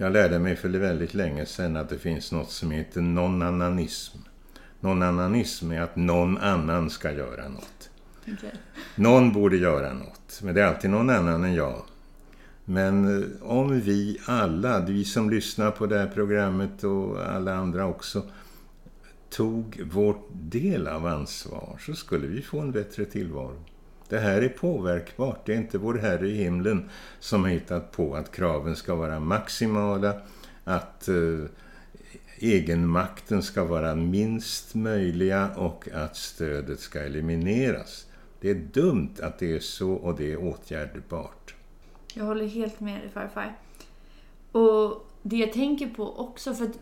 Jag 0.00 0.12
lärde 0.12 0.38
mig 0.38 0.56
för 0.56 0.68
väldigt 0.68 1.14
länge 1.14 1.46
sedan 1.46 1.76
att 1.76 1.88
det 1.88 1.98
finns 1.98 2.32
något 2.32 2.50
som 2.50 2.70
heter 2.70 3.00
non-annanism. 3.00 4.18
Non-annanism 4.80 5.72
är 5.72 5.80
att 5.80 5.96
någon 5.96 6.38
annan 6.38 6.90
ska 6.90 7.12
göra 7.12 7.48
något. 7.48 7.90
Okay. 8.22 8.50
Någon 8.94 9.32
borde 9.32 9.56
göra 9.56 9.92
något, 9.92 10.40
men 10.42 10.54
det 10.54 10.62
är 10.62 10.66
alltid 10.66 10.90
någon 10.90 11.10
annan 11.10 11.44
än 11.44 11.54
jag. 11.54 11.82
Men 12.64 13.22
eh, 13.22 13.28
om 13.42 13.80
vi 13.80 14.20
alla, 14.26 14.80
vi 14.80 15.04
som 15.04 15.30
lyssnar 15.30 15.70
på 15.70 15.86
det 15.86 15.98
här 15.98 16.10
programmet 16.14 16.84
och 16.84 17.22
alla 17.22 17.54
andra 17.54 17.86
också, 17.86 18.22
tog 19.30 19.82
vår 19.92 20.16
del 20.32 20.86
av 20.86 21.06
ansvar 21.06 21.78
så 21.80 21.94
skulle 21.94 22.26
vi 22.26 22.42
få 22.42 22.60
en 22.60 22.72
bättre 22.72 23.04
tillvaro. 23.04 23.64
Det 24.10 24.18
här 24.18 24.42
är 24.42 24.48
påverkbart. 24.48 25.46
Det 25.46 25.52
är 25.52 25.56
inte 25.56 25.78
vår 25.78 25.94
Herre 25.94 26.28
i 26.28 26.34
himlen 26.34 26.90
som 27.20 27.42
har 27.42 27.50
hittat 27.50 27.92
på 27.92 28.14
att 28.14 28.32
kraven 28.32 28.76
ska 28.76 28.94
vara 28.94 29.20
maximala, 29.20 30.14
att 30.64 31.08
eh, 31.08 31.44
egenmakten 32.38 33.42
ska 33.42 33.64
vara 33.64 33.94
minst 33.94 34.74
möjliga 34.74 35.50
och 35.56 35.88
att 35.94 36.16
stödet 36.16 36.80
ska 36.80 37.00
elimineras. 37.00 38.06
Det 38.40 38.50
är 38.50 38.54
dumt 38.54 39.14
att 39.22 39.38
det 39.38 39.56
är 39.56 39.60
så 39.60 39.92
och 39.92 40.14
det 40.16 40.32
är 40.32 40.44
åtgärdbart. 40.44 41.54
Jag 42.14 42.24
håller 42.24 42.46
helt 42.46 42.80
med 42.80 43.00
dig 43.00 43.10
farfar. 43.14 43.56
Och 44.52 45.06
det 45.22 45.36
jag 45.36 45.52
tänker 45.52 45.86
på 45.86 46.18
också, 46.18 46.54
för 46.54 46.64
att 46.64 46.78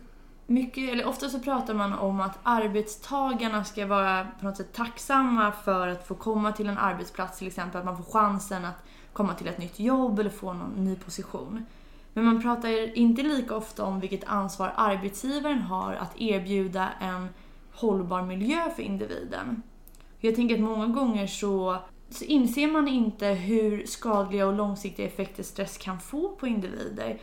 mycket, 0.49 0.89
eller 0.93 1.05
ofta 1.05 1.29
så 1.29 1.39
pratar 1.39 1.73
man 1.73 1.93
om 1.93 2.21
att 2.21 2.39
arbetstagarna 2.43 3.63
ska 3.63 3.85
vara 3.85 4.27
på 4.39 4.45
något 4.45 4.57
sätt 4.57 4.73
tacksamma 4.73 5.51
för 5.51 5.87
att 5.87 6.07
få 6.07 6.15
komma 6.15 6.51
till 6.51 6.69
en 6.69 6.77
arbetsplats 6.77 7.37
till 7.37 7.47
exempel, 7.47 7.79
att 7.79 7.85
man 7.85 7.97
får 7.97 8.03
chansen 8.03 8.65
att 8.65 8.83
komma 9.13 9.33
till 9.33 9.47
ett 9.47 9.57
nytt 9.57 9.79
jobb 9.79 10.19
eller 10.19 10.29
få 10.29 10.53
någon 10.53 10.85
ny 10.85 10.95
position. 10.95 11.65
Men 12.13 12.25
man 12.25 12.41
pratar 12.41 12.97
inte 12.97 13.23
lika 13.23 13.55
ofta 13.55 13.83
om 13.83 13.99
vilket 13.99 14.23
ansvar 14.23 14.73
arbetsgivaren 14.75 15.61
har 15.61 15.93
att 15.93 16.21
erbjuda 16.21 16.89
en 16.99 17.29
hållbar 17.73 18.21
miljö 18.21 18.69
för 18.75 18.83
individen. 18.83 19.61
Jag 20.19 20.35
tänker 20.35 20.55
att 20.55 20.61
många 20.61 20.87
gånger 20.87 21.27
så, 21.27 21.77
så 22.09 22.25
inser 22.25 22.71
man 22.71 22.87
inte 22.87 23.25
hur 23.25 23.85
skadliga 23.85 24.47
och 24.47 24.53
långsiktiga 24.53 25.05
effekter 25.07 25.43
stress 25.43 25.77
kan 25.77 25.99
få 25.99 26.29
på 26.29 26.47
individer 26.47 27.19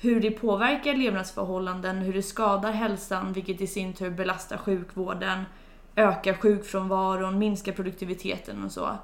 hur 0.00 0.20
det 0.20 0.30
påverkar 0.30 0.94
levnadsförhållanden, 0.94 1.96
hur 1.96 2.12
det 2.12 2.22
skadar 2.22 2.72
hälsan, 2.72 3.32
vilket 3.32 3.60
i 3.60 3.66
sin 3.66 3.92
tur 3.92 4.10
belastar 4.10 4.56
sjukvården, 4.56 5.44
ökar 5.96 6.34
sjukfrånvaron, 6.34 7.38
minskar 7.38 7.72
produktiviteten 7.72 8.64
och 8.64 8.72
så. 8.72 8.98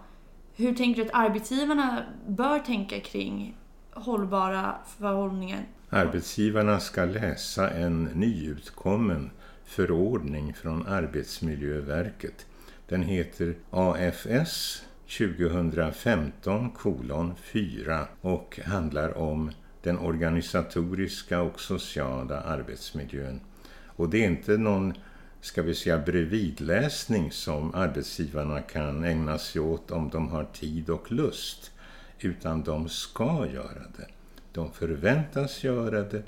Hur 0.56 0.74
tänker 0.74 1.02
du 1.02 1.08
att 1.08 1.14
arbetsgivarna 1.14 2.02
bör 2.26 2.58
tänka 2.58 3.00
kring 3.00 3.56
hållbara 3.92 4.74
förhållningar? 4.98 5.66
Arbetsgivarna 5.90 6.80
ska 6.80 7.04
läsa 7.04 7.70
en 7.70 8.04
nyutkommen 8.04 9.30
förordning 9.64 10.54
från 10.54 10.86
Arbetsmiljöverket. 10.86 12.46
Den 12.88 13.02
heter 13.02 13.54
AFS 13.70 14.82
2015 15.18 16.70
kolon 16.70 17.34
4 17.36 18.06
och 18.20 18.60
handlar 18.64 19.18
om 19.18 19.50
den 19.84 19.98
organisatoriska 19.98 21.40
och 21.40 21.60
sociala 21.60 22.40
arbetsmiljön. 22.40 23.40
Och 23.86 24.08
det 24.08 24.24
är 24.24 24.28
inte 24.28 24.56
någon, 24.56 24.94
ska 25.40 25.62
vi 25.62 25.74
säga, 25.74 25.98
bredvidläsning 25.98 27.30
som 27.30 27.74
arbetsgivarna 27.74 28.60
kan 28.60 29.04
ägna 29.04 29.38
sig 29.38 29.60
åt 29.60 29.90
om 29.90 30.08
de 30.08 30.28
har 30.28 30.44
tid 30.44 30.90
och 30.90 31.12
lust. 31.12 31.70
Utan 32.18 32.62
de 32.62 32.88
ska 32.88 33.46
göra 33.52 33.82
det. 33.96 34.08
De 34.52 34.72
förväntas 34.72 35.64
göra 35.64 36.02
det 36.02 36.22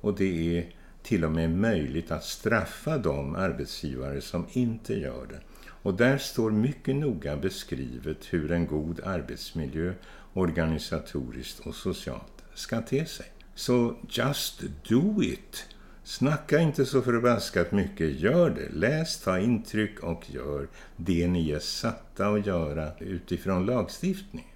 och 0.00 0.14
det 0.14 0.58
är 0.58 0.74
till 1.02 1.24
och 1.24 1.32
med 1.32 1.50
möjligt 1.50 2.10
att 2.10 2.24
straffa 2.24 2.98
de 2.98 3.34
arbetsgivare 3.34 4.20
som 4.20 4.46
inte 4.52 4.94
gör 4.94 5.26
det. 5.26 5.40
Och 5.82 5.94
där 5.94 6.18
står 6.18 6.50
mycket 6.50 6.96
noga 6.96 7.36
beskrivet 7.36 8.18
hur 8.30 8.52
en 8.52 8.66
god 8.66 9.00
arbetsmiljö 9.04 9.92
organisatoriskt 10.32 11.66
och 11.66 11.74
socialt 11.74 12.39
ska 12.60 12.80
te 12.80 13.06
sig. 13.06 13.26
Så 13.54 13.96
just 14.08 14.62
do 14.88 15.22
it! 15.22 15.66
Snacka 16.04 16.58
inte 16.58 16.86
så 16.86 17.02
förbaskat 17.02 17.72
mycket, 17.72 18.20
gör 18.20 18.50
det. 18.50 18.68
Läs, 18.72 19.20
ta 19.20 19.38
intryck 19.38 20.00
och 20.00 20.30
gör 20.30 20.68
det 20.96 21.28
ni 21.28 21.50
är 21.50 21.58
satta 21.58 22.26
att 22.26 22.46
göra 22.46 22.90
utifrån 22.98 23.66
lagstiftning. 23.66 24.46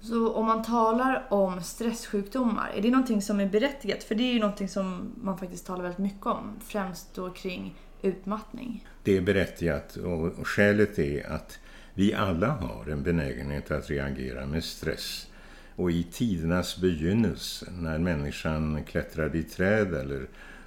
Så 0.00 0.32
om 0.32 0.46
man 0.46 0.62
talar 0.62 1.26
om 1.30 1.62
stresssjukdomar, 1.62 2.72
är 2.76 2.82
det 2.82 2.90
någonting 2.90 3.22
som 3.22 3.40
är 3.40 3.48
berättigat? 3.48 4.04
För 4.04 4.14
det 4.14 4.22
är 4.22 4.32
ju 4.32 4.40
någonting 4.40 4.68
som 4.68 5.12
man 5.22 5.38
faktiskt 5.38 5.66
talar 5.66 5.82
väldigt 5.82 5.98
mycket 5.98 6.26
om, 6.26 6.56
främst 6.60 7.14
då 7.14 7.30
kring 7.30 7.74
utmattning. 8.02 8.86
Det 9.02 9.16
är 9.16 9.20
berättigat 9.20 9.96
och 9.96 10.46
skälet 10.46 10.98
är 10.98 11.32
att 11.32 11.58
vi 11.94 12.14
alla 12.14 12.48
har 12.48 12.90
en 12.90 13.02
benägenhet 13.02 13.70
att 13.70 13.90
reagera 13.90 14.46
med 14.46 14.64
stress. 14.64 15.30
Och 15.76 15.90
i 15.90 16.02
tidernas 16.02 16.80
begynnelse, 16.80 17.66
när 17.78 17.98
människan 17.98 18.84
klättrade 18.84 19.38
i 19.38 19.42
träd 19.42 19.94
eller 19.94 20.26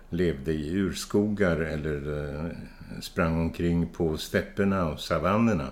levde 0.10 0.54
i 0.54 0.72
urskogar 0.72 1.58
eller 1.58 2.26
eh, 2.26 2.52
sprang 3.02 3.42
omkring 3.42 3.88
på 3.88 4.18
stäpperna 4.18 4.90
och 4.90 5.00
savannerna, 5.00 5.68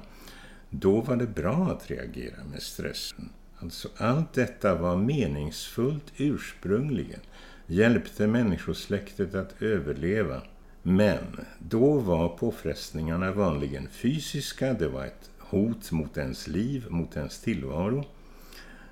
då 0.69 1.01
var 1.01 1.15
det 1.15 1.27
bra 1.27 1.71
att 1.71 1.91
reagera 1.91 2.43
med 2.51 2.61
stressen. 2.61 3.29
Alltså 3.57 3.89
allt 3.97 4.33
detta 4.33 4.75
var 4.75 4.95
meningsfullt 4.97 6.13
ursprungligen, 6.17 7.19
hjälpte 7.65 8.27
människosläktet 8.27 9.35
att 9.35 9.61
överleva 9.61 10.41
men 10.81 11.45
då 11.59 11.99
var 11.99 12.29
påfrestningarna 12.29 13.31
vanligen 13.31 13.87
fysiska, 13.91 14.73
det 14.73 14.87
var 14.87 15.05
ett 15.05 15.29
hot 15.39 15.91
mot 15.91 16.17
ens 16.17 16.47
liv, 16.47 16.85
mot 16.89 17.17
ens 17.17 17.39
tillvaro. 17.39 18.05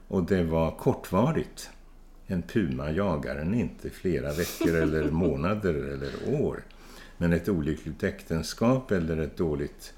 Och 0.07 0.23
det 0.23 0.43
var 0.43 0.71
kortvarigt. 0.71 1.69
En 2.27 2.41
puma 2.41 2.91
jagar 2.91 3.35
en 3.35 3.53
inte 3.53 3.89
flera 3.89 4.33
veckor 4.33 4.75
eller 4.75 5.03
månader 5.11 5.73
eller 5.73 6.41
år. 6.41 6.63
Men 7.17 7.33
ett 7.33 7.49
olyckligt 7.49 8.03
äktenskap 8.03 8.91
eller 8.91 9.17
ett 9.17 9.37
dåligt, 9.37 9.93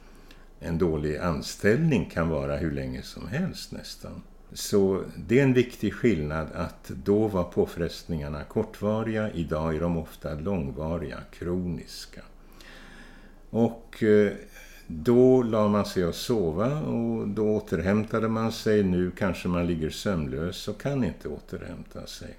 en 0.59 0.77
dålig 0.77 1.17
anställning 1.17 2.09
kan 2.09 2.29
vara 2.29 2.57
hur 2.57 2.71
länge 2.71 3.01
som 3.01 3.27
helst 3.27 3.71
nästan. 3.71 4.21
Så 4.53 5.03
det 5.27 5.39
är 5.39 5.43
en 5.43 5.53
viktig 5.53 5.93
skillnad 5.93 6.47
att 6.53 6.91
då 7.03 7.27
var 7.27 7.43
påfrestningarna 7.43 8.43
kortvariga, 8.43 9.31
idag 9.31 9.75
är 9.75 9.79
de 9.79 9.97
ofta 9.97 10.33
långvariga, 10.33 11.17
kroniska. 11.31 12.21
Och 13.49 14.03
eh, 14.03 14.31
då 14.87 15.43
la 15.43 15.67
man 15.67 15.85
sig 15.85 16.03
att 16.03 16.15
sova 16.15 16.81
och 16.81 17.27
då 17.27 17.55
återhämtade 17.55 18.27
man 18.27 18.51
sig. 18.51 18.83
Nu 18.83 19.11
kanske 19.11 19.47
man 19.47 19.67
ligger 19.67 19.89
sömnlös 19.89 20.67
och 20.67 20.81
kan 20.81 21.03
inte 21.03 21.27
återhämta 21.27 22.07
sig. 22.07 22.37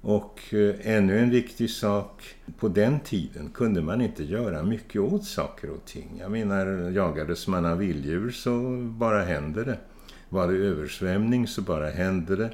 Och 0.00 0.54
eh, 0.54 0.74
ännu 0.82 1.18
en 1.18 1.30
viktig 1.30 1.70
sak, 1.70 2.34
på 2.58 2.68
den 2.68 3.00
tiden 3.00 3.50
kunde 3.54 3.82
man 3.82 4.00
inte 4.00 4.24
göra 4.24 4.62
mycket 4.62 5.00
åt 5.00 5.24
saker 5.24 5.70
och 5.70 5.84
ting. 5.84 6.18
Jag 6.20 6.30
menar, 6.30 6.90
jagades 6.90 7.48
man 7.48 7.66
av 7.66 7.78
vilddjur 7.78 8.30
så 8.30 8.60
bara 8.98 9.24
händer 9.24 9.64
det. 9.64 9.78
Var 10.28 10.48
det 10.48 10.54
översvämning 10.54 11.46
så 11.46 11.62
bara 11.62 11.90
hände 11.90 12.36
det. 12.36 12.50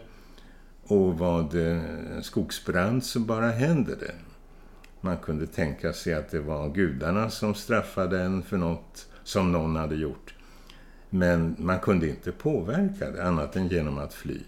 Och 0.82 1.18
var 1.18 1.48
det 1.52 1.82
skogsbrand 2.22 3.04
så 3.04 3.20
bara 3.20 3.50
hände 3.50 3.96
det. 3.96 4.14
Man 5.00 5.16
kunde 5.16 5.46
tänka 5.46 5.92
sig 5.92 6.14
att 6.14 6.30
det 6.30 6.40
var 6.40 6.68
gudarna 6.68 7.30
som 7.30 7.54
straffade 7.54 8.22
en 8.22 8.42
för 8.42 8.56
något 8.56 9.08
som 9.24 9.52
någon 9.52 9.76
hade 9.76 9.94
gjort. 9.94 10.34
Men 11.10 11.56
man 11.58 11.78
kunde 11.78 12.08
inte 12.08 12.32
påverka 12.32 13.10
det 13.10 13.24
annat 13.24 13.56
än 13.56 13.68
genom 13.68 13.98
att 13.98 14.14
fly. 14.14 14.40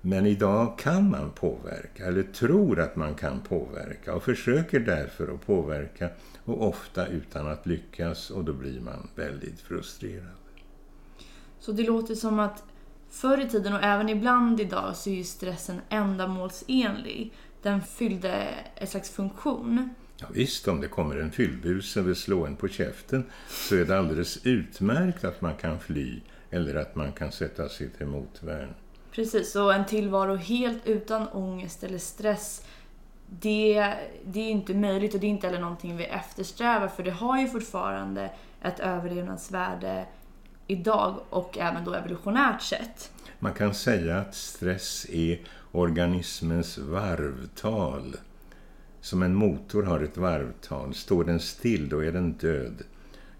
Men 0.00 0.26
idag 0.26 0.78
kan 0.78 1.10
man 1.10 1.30
påverka, 1.30 2.06
eller 2.06 2.22
tror 2.22 2.80
att 2.80 2.96
man 2.96 3.14
kan 3.14 3.40
påverka 3.40 4.14
och 4.14 4.22
försöker 4.22 4.80
därför 4.80 5.34
att 5.34 5.46
påverka 5.46 6.08
och 6.44 6.68
ofta 6.68 7.06
utan 7.06 7.48
att 7.48 7.66
lyckas 7.66 8.30
och 8.30 8.44
då 8.44 8.52
blir 8.52 8.80
man 8.80 9.08
väldigt 9.14 9.60
frustrerad. 9.60 10.45
Så 11.66 11.72
det 11.72 11.82
låter 11.82 12.14
som 12.14 12.38
att 12.38 12.64
förr 13.10 13.38
i 13.38 13.48
tiden 13.48 13.72
och 13.72 13.82
även 13.82 14.08
ibland 14.08 14.60
idag 14.60 14.96
så 14.96 15.10
är 15.10 15.14
ju 15.14 15.24
stressen 15.24 15.80
ändamålsenlig. 15.88 17.32
Den 17.62 17.82
fyllde 17.82 18.54
en 18.74 18.86
slags 18.86 19.10
funktion. 19.10 19.94
Ja, 20.16 20.26
visst, 20.30 20.68
om 20.68 20.80
det 20.80 20.88
kommer 20.88 21.16
en 21.16 21.30
fyllbus 21.30 21.96
vill 21.96 22.16
slå 22.16 22.46
en 22.46 22.56
på 22.56 22.68
käften 22.68 23.24
så 23.48 23.76
är 23.76 23.84
det 23.84 23.98
alldeles 23.98 24.46
utmärkt 24.46 25.24
att 25.24 25.40
man 25.40 25.54
kan 25.54 25.80
fly 25.80 26.20
eller 26.50 26.74
att 26.74 26.96
man 26.96 27.12
kan 27.12 27.32
sätta 27.32 27.68
sig 27.68 27.90
till 27.90 28.06
motvärn. 28.06 28.74
Precis, 29.12 29.56
och 29.56 29.74
en 29.74 29.86
tillvaro 29.86 30.34
helt 30.34 30.86
utan 30.86 31.28
ångest 31.28 31.84
eller 31.84 31.98
stress 31.98 32.66
det, 33.26 33.94
det 34.24 34.40
är 34.40 34.50
inte 34.50 34.74
möjligt 34.74 35.14
och 35.14 35.20
det 35.20 35.26
är 35.26 35.30
inte 35.30 35.46
heller 35.46 35.60
någonting 35.60 35.96
vi 35.96 36.04
eftersträvar 36.04 36.88
för 36.88 37.02
det 37.02 37.10
har 37.10 37.40
ju 37.40 37.48
fortfarande 37.48 38.30
ett 38.62 38.80
överlevnadsvärde 38.80 40.06
idag 40.66 41.20
och 41.30 41.58
även 41.58 41.84
då 41.84 41.94
evolutionärt 41.94 42.62
sett. 42.62 43.12
Man 43.38 43.52
kan 43.52 43.74
säga 43.74 44.18
att 44.18 44.34
stress 44.34 45.06
är 45.10 45.40
organismens 45.72 46.78
varvtal. 46.78 48.16
Som 49.00 49.22
en 49.22 49.34
motor 49.34 49.82
har 49.82 50.00
ett 50.00 50.16
varvtal. 50.16 50.94
Står 50.94 51.24
den 51.24 51.40
still 51.40 51.88
då 51.88 52.04
är 52.04 52.12
den 52.12 52.32
död. 52.32 52.82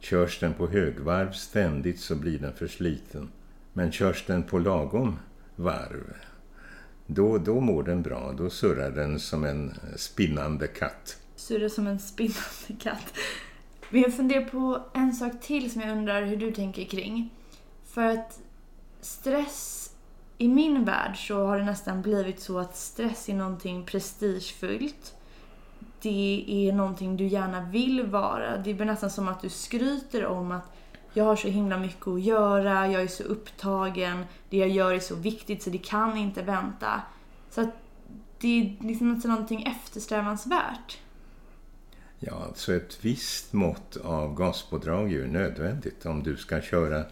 Körs 0.00 0.40
den 0.40 0.54
på 0.54 0.66
högvarv 0.66 1.33
ständigt 1.33 2.00
så 2.00 2.14
blir 2.14 2.38
den 2.38 2.52
försliten. 2.52 3.28
Men 3.73 3.92
körs 3.92 4.25
den 4.26 4.42
på 4.42 4.59
lagom 4.59 5.18
varv 5.56 6.14
då, 7.06 7.38
då 7.38 7.61
mår 7.61 7.83
den 7.83 8.02
bra. 8.02 8.35
Då 8.38 8.50
surrar 8.50 8.90
den 8.90 9.21
som 9.21 9.45
en 9.45 9.75
spinnande 9.97 10.66
katt. 10.66 11.16
Surrar 11.37 11.68
som 11.68 11.87
en 11.87 11.99
spinnande 11.99 12.83
katt. 12.83 13.14
Men 13.90 14.02
jag 14.02 14.14
funderar 14.14 14.45
på 14.45 14.81
en 14.95 15.12
sak 15.12 15.33
till 15.40 15.71
som 15.71 15.81
jag 15.81 15.90
undrar 15.90 16.23
hur 16.23 16.37
du 16.37 16.52
tänker 16.52 16.85
kring. 16.85 17.31
För 17.85 18.02
att 18.02 18.40
stress, 19.00 19.90
i 20.38 20.49
min 20.49 20.85
värld 20.85 21.28
så 21.28 21.47
har 21.47 21.59
det 21.59 21.64
nästan 21.64 22.02
blivit 22.02 22.40
så 22.40 22.59
att 22.59 22.76
stress 22.76 23.28
är 23.28 23.35
någonting 23.35 23.85
prestigefyllt. 23.85 25.14
Det 26.02 26.45
är 26.49 26.73
någonting 26.73 27.16
du 27.16 27.26
gärna 27.26 27.61
vill 27.61 28.07
vara. 28.07 28.57
Det 28.57 28.75
blir 28.75 28.87
nästan 28.87 29.11
som 29.11 29.28
att 29.28 29.40
du 29.40 29.49
skryter 29.49 30.26
om 30.26 30.52
att 30.52 30.73
jag 31.12 31.25
har 31.25 31.37
så 31.37 31.49
himla 31.49 31.78
mycket 31.78 32.09
att 32.09 32.23
göra, 32.23 32.88
jag 32.88 33.02
är 33.02 33.09
så 33.09 33.23
upptagen, 33.23 34.25
det 34.50 34.57
jag 34.57 34.69
gör 34.69 34.93
är 34.93 35.00
så 35.00 35.14
viktigt 35.14 35.62
så 35.62 35.71
det 35.71 35.78
kan 35.78 36.16
inte 36.16 36.43
vänta. 36.43 37.02
Så 37.50 37.61
att 37.61 37.71
det 38.38 38.61
är 38.61 38.85
liksom 38.85 39.21
någonting 39.25 39.62
eftersträvansvärt. 39.62 40.99
Ja, 42.19 42.45
alltså 42.47 42.75
ett 42.75 42.99
visst 43.05 43.53
mått 43.53 43.97
av 43.97 44.35
gaspådrag 44.35 45.07
är 45.07 45.11
ju 45.11 45.27
nödvändigt. 45.27 46.07
Om 46.07 46.23
du 46.23 46.37
ska 46.37 46.61
köra 46.61 47.05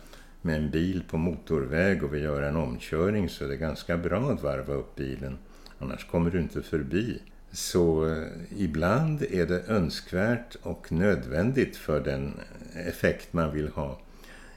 med 0.43 0.57
en 0.57 0.71
bil 0.71 1.05
på 1.11 1.17
motorväg 1.17 2.05
och 2.05 2.15
vill 2.15 2.23
göra 2.23 2.49
en 2.49 2.57
omkörning 2.57 3.29
så 3.29 3.45
är 3.45 3.49
det 3.49 3.57
ganska 3.57 3.97
bra 3.97 4.31
att 4.31 4.43
varva 4.43 4.75
upp 4.75 4.97
bilen. 4.97 5.38
Annars 5.79 6.07
kommer 6.11 6.31
du 6.31 6.40
inte 6.40 6.62
förbi. 6.62 7.19
Så 7.53 8.09
eh, 8.09 8.27
ibland 8.57 9.23
är 9.23 9.47
det 9.47 9.62
önskvärt 9.69 10.57
och 10.62 10.93
nödvändigt 10.93 11.77
för 11.77 12.01
den 12.01 12.40
effekt 12.75 13.33
man 13.33 13.53
vill 13.53 13.69
ha. 13.69 14.01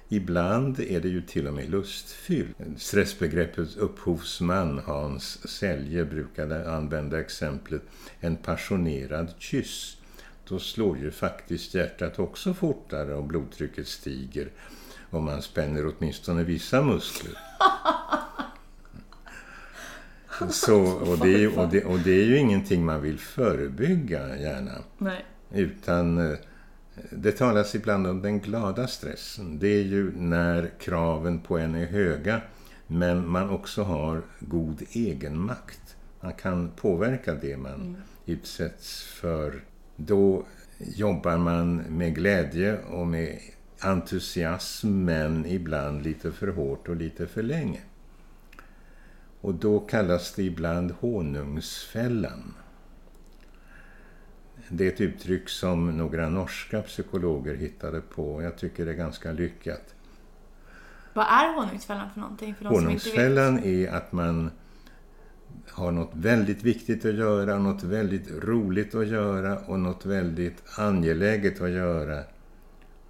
Ibland 0.09 0.79
är 0.79 1.01
det 1.01 1.09
ju 1.09 1.21
till 1.21 1.47
och 1.47 1.53
med 1.53 1.69
lustfyllt. 1.69 2.57
Stressbegreppets 2.77 3.75
upphovsman 3.75 4.81
Hans 4.85 5.47
Selje 5.49 6.05
brukade 6.05 6.71
använda 6.71 7.19
exemplet 7.19 7.81
en 8.19 8.35
passionerad 8.35 9.33
kyss. 9.39 9.96
Då 10.49 10.59
slår 10.59 10.97
ju 10.97 11.11
faktiskt 11.11 11.73
hjärtat 11.73 12.19
också 12.19 12.53
fortare 12.53 13.13
och 13.13 13.23
blodtrycket 13.23 13.87
stiger 13.87 14.49
om 15.09 15.23
man 15.23 15.41
spänner 15.41 15.93
åtminstone 15.93 16.43
vissa 16.43 16.81
muskler. 16.81 17.33
Så, 20.49 20.81
och, 20.81 21.17
det, 21.19 21.47
och, 21.47 21.69
det, 21.69 21.85
och 21.85 21.99
det 21.99 22.11
är 22.11 22.25
ju 22.25 22.37
ingenting 22.37 22.85
man 22.85 23.01
vill 23.01 23.19
förebygga 23.19 24.37
gärna. 24.37 24.71
Nej. 24.97 25.25
Utan 25.51 26.31
eh, 26.31 26.37
det 27.09 27.31
talas 27.31 27.75
ibland 27.75 28.07
om 28.07 28.21
den 28.21 28.39
glada 28.39 28.87
stressen. 28.87 29.59
Det 29.59 29.67
är 29.67 29.83
ju 29.83 30.11
när 30.15 30.71
kraven 30.79 31.39
på 31.39 31.57
en 31.57 31.75
är 31.75 31.85
höga 31.85 32.41
men 32.87 33.27
man 33.27 33.49
också 33.49 33.83
har 33.83 34.21
god 34.39 34.83
egenmakt. 34.91 35.95
Man 36.21 36.33
kan 36.33 36.71
påverka 36.71 37.33
det 37.33 37.57
man 37.57 37.73
mm. 37.73 37.95
utsätts 38.25 39.03
för. 39.03 39.63
Då 39.97 40.45
jobbar 40.77 41.37
man 41.37 41.75
med 41.75 42.15
glädje 42.15 42.79
och 42.81 43.07
med 43.07 43.39
entusiasm 43.79 45.05
men 45.05 45.45
ibland 45.45 46.03
lite 46.03 46.31
för 46.31 46.47
hårt 46.47 46.89
och 46.89 46.95
lite 46.95 47.27
för 47.27 47.43
länge. 47.43 47.79
Och 49.41 49.53
då 49.53 49.79
kallas 49.79 50.33
det 50.35 50.43
ibland 50.43 50.91
honungsfällan. 50.91 52.53
Det 54.69 54.87
är 54.87 54.91
ett 54.91 55.01
uttryck 55.01 55.49
som 55.49 55.97
några 55.97 56.29
norska 56.29 56.81
psykologer 56.81 57.55
hittade 57.55 58.01
på. 58.01 58.41
Jag 58.41 58.57
tycker 58.57 58.85
det 58.85 58.91
är 58.91 58.95
ganska 58.95 59.31
lyckat. 59.31 59.95
Vad 61.13 61.25
är 61.25 61.53
honungsfällan 61.53 62.09
för 62.13 62.19
någonting? 62.19 62.55
För 62.55 62.65
honungsfällan 62.65 63.59
är 63.63 63.89
att 63.89 64.11
man 64.11 64.51
har 65.69 65.91
något 65.91 66.11
väldigt 66.13 66.63
viktigt 66.63 67.05
att 67.05 67.13
göra, 67.13 67.57
något 67.57 67.83
väldigt 67.83 68.31
roligt 68.43 68.95
att 68.95 69.07
göra 69.07 69.57
och 69.57 69.79
något 69.79 70.05
väldigt 70.05 70.63
angeläget 70.75 71.61
att 71.61 71.69
göra. 71.69 72.23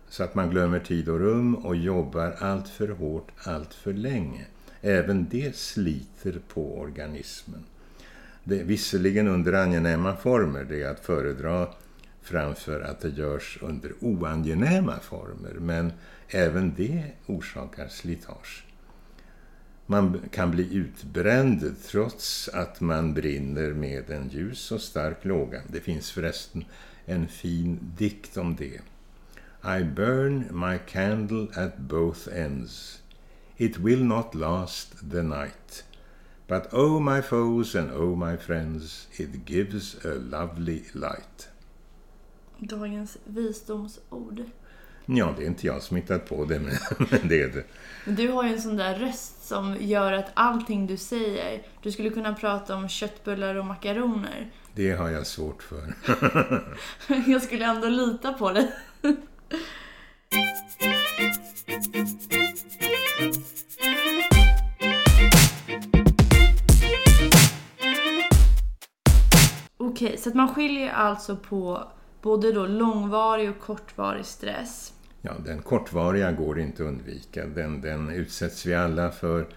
Så 0.09 0.23
att 0.23 0.35
man 0.35 0.49
glömmer 0.49 0.79
tid 0.79 1.09
och 1.09 1.19
rum 1.19 1.55
och 1.55 1.75
jobbar 1.75 2.35
allt 2.39 2.67
för 2.67 2.87
hårt, 2.87 3.31
allt 3.37 3.73
för 3.73 3.93
länge. 3.93 4.45
Även 4.81 5.27
det 5.29 5.55
sliter 5.55 6.39
på 6.53 6.79
organismen. 6.79 7.63
Det, 8.43 8.63
visserligen 8.63 9.27
under 9.27 9.53
angenäma 9.53 10.15
former, 10.15 10.63
det 10.63 10.81
är 10.81 10.91
att 10.91 11.05
föredra 11.05 11.67
framför 12.21 12.81
att 12.81 13.01
det 13.01 13.09
görs 13.09 13.57
under 13.61 13.93
oangenäma 13.99 14.99
former. 14.99 15.53
Men 15.59 15.91
även 16.27 16.73
det 16.77 17.03
orsakar 17.25 17.87
slitage. 17.87 18.66
Man 19.89 20.29
kan 20.31 20.51
bli 20.51 20.73
utbränd 20.75 21.75
trots 21.83 22.49
att 22.49 22.81
man 22.81 23.13
brinner 23.13 23.73
med 23.73 24.09
en 24.09 24.29
ljus 24.29 24.71
och 24.71 24.81
stark 24.81 25.25
låga. 25.25 25.61
Det 25.67 25.79
finns 25.79 26.11
förresten 26.11 26.65
en 27.05 27.27
fin 27.27 27.79
dikt 27.97 28.37
om 28.37 28.55
det. 28.55 28.81
I 29.79 29.83
burn 29.83 30.45
my 30.51 30.77
candle 30.87 31.47
at 31.55 31.77
both 31.77 32.27
ends. 32.33 33.01
It 33.57 33.77
will 33.77 34.03
not 34.03 34.35
last 34.35 35.11
the 35.11 35.21
night. 35.21 35.83
But 36.47 36.73
oh 36.73 36.99
my 36.99 37.21
foes 37.21 37.75
and 37.75 37.91
oh 37.91 38.15
my 38.15 38.37
friends, 38.37 39.07
it 39.17 39.45
gives 39.45 40.05
a 40.05 40.13
lovely 40.15 40.83
light. 40.93 41.49
Dagens 42.59 43.17
visdomsord. 43.25 44.43
Ja, 45.09 45.33
det 45.37 45.43
är 45.43 45.47
inte 45.47 45.67
jag 45.67 45.81
som 45.81 45.97
hittat 45.97 46.29
på 46.29 46.45
det, 46.45 46.59
men 46.59 46.73
det 47.29 47.41
är 47.41 47.47
det. 47.47 47.63
Du 48.05 48.27
har 48.27 48.43
ju 48.43 48.53
en 48.53 48.61
sån 48.61 48.77
där 48.77 48.95
röst 48.95 49.47
som 49.47 49.75
gör 49.79 50.13
att 50.13 50.31
allting 50.33 50.87
du 50.87 50.97
säger, 50.97 51.61
du 51.81 51.91
skulle 51.91 52.09
kunna 52.09 52.33
prata 52.33 52.75
om 52.75 52.89
köttbullar 52.89 53.55
och 53.55 53.65
makaroner. 53.65 54.51
Det 54.73 54.91
har 54.91 55.09
jag 55.09 55.27
svårt 55.27 55.63
för. 55.63 55.93
jag 57.31 57.41
skulle 57.41 57.65
ändå 57.65 57.87
lita 57.87 58.33
på 58.33 58.51
dig. 58.51 58.71
Okej, 69.77 70.17
så 70.17 70.29
att 70.29 70.35
man 70.35 70.55
skiljer 70.55 70.89
alltså 70.89 71.35
på 71.35 71.91
både 72.21 72.51
då 72.51 72.65
långvarig 72.65 73.49
och 73.49 73.59
kortvarig 73.59 74.25
stress. 74.25 74.93
Ja, 75.21 75.31
den 75.45 75.61
kortvariga 75.61 76.31
går 76.31 76.59
inte 76.59 76.83
att 76.83 76.89
undvika. 76.89 77.45
Den, 77.45 77.81
den 77.81 78.09
utsätts 78.09 78.65
vi 78.65 78.73
alla 78.75 79.11
för. 79.11 79.47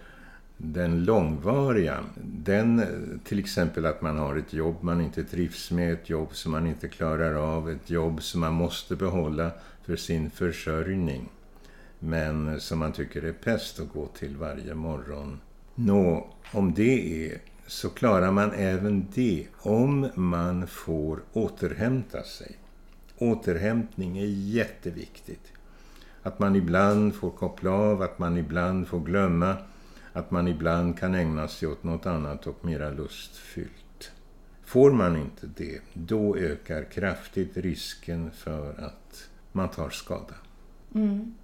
Den 0.57 1.03
långvariga, 1.03 2.03
den 2.23 2.81
till 3.23 3.39
exempel 3.39 3.85
att 3.85 4.01
man 4.01 4.17
har 4.17 4.35
ett 4.35 4.53
jobb 4.53 4.75
man 4.81 5.01
inte 5.01 5.23
trivs 5.23 5.71
med, 5.71 5.93
ett 5.93 6.09
jobb 6.09 6.35
som 6.35 6.51
man 6.51 6.67
inte 6.67 6.87
klarar 6.87 7.33
av, 7.33 7.69
ett 7.69 7.89
jobb 7.89 8.23
som 8.23 8.41
man 8.41 8.53
måste 8.53 8.95
behålla 8.95 9.51
för 9.83 9.95
sin 9.95 10.29
försörjning. 10.29 11.29
Men 11.99 12.59
som 12.59 12.79
man 12.79 12.91
tycker 12.91 13.23
är 13.23 13.33
pest 13.33 13.79
att 13.79 13.89
gå 13.93 14.07
till 14.07 14.37
varje 14.37 14.73
morgon. 14.73 15.41
Nå, 15.75 16.27
om 16.53 16.73
det 16.73 17.25
är 17.25 17.37
så 17.67 17.89
klarar 17.89 18.31
man 18.31 18.51
även 18.51 19.07
det 19.13 19.47
om 19.57 20.09
man 20.15 20.67
får 20.67 21.23
återhämta 21.33 22.23
sig. 22.23 22.55
Återhämtning 23.21 24.17
är 24.17 24.25
jätteviktigt. 24.25 25.51
Att 26.23 26.39
man 26.39 26.55
ibland 26.55 27.15
får 27.15 27.29
koppla 27.29 27.71
av, 27.71 28.01
att 28.01 28.19
man 28.19 28.37
ibland 28.37 28.87
får 28.87 28.99
glömma, 28.99 29.55
att 30.13 30.31
man 30.31 30.47
ibland 30.47 30.99
kan 30.99 31.15
ägna 31.15 31.47
sig 31.47 31.67
åt 31.67 31.83
något 31.83 32.05
annat 32.05 32.47
och 32.47 32.65
mera 32.65 32.89
lustfyllt. 32.89 34.11
Får 34.65 34.91
man 34.91 35.15
inte 35.17 35.47
det, 35.47 35.81
då 35.93 36.37
ökar 36.37 36.83
kraftigt 36.83 37.57
risken 37.57 38.31
för 38.31 38.83
att 38.83 39.29
man 39.51 39.69
tar 39.69 39.89
skada. 39.89 40.35
Mm. 40.95 41.35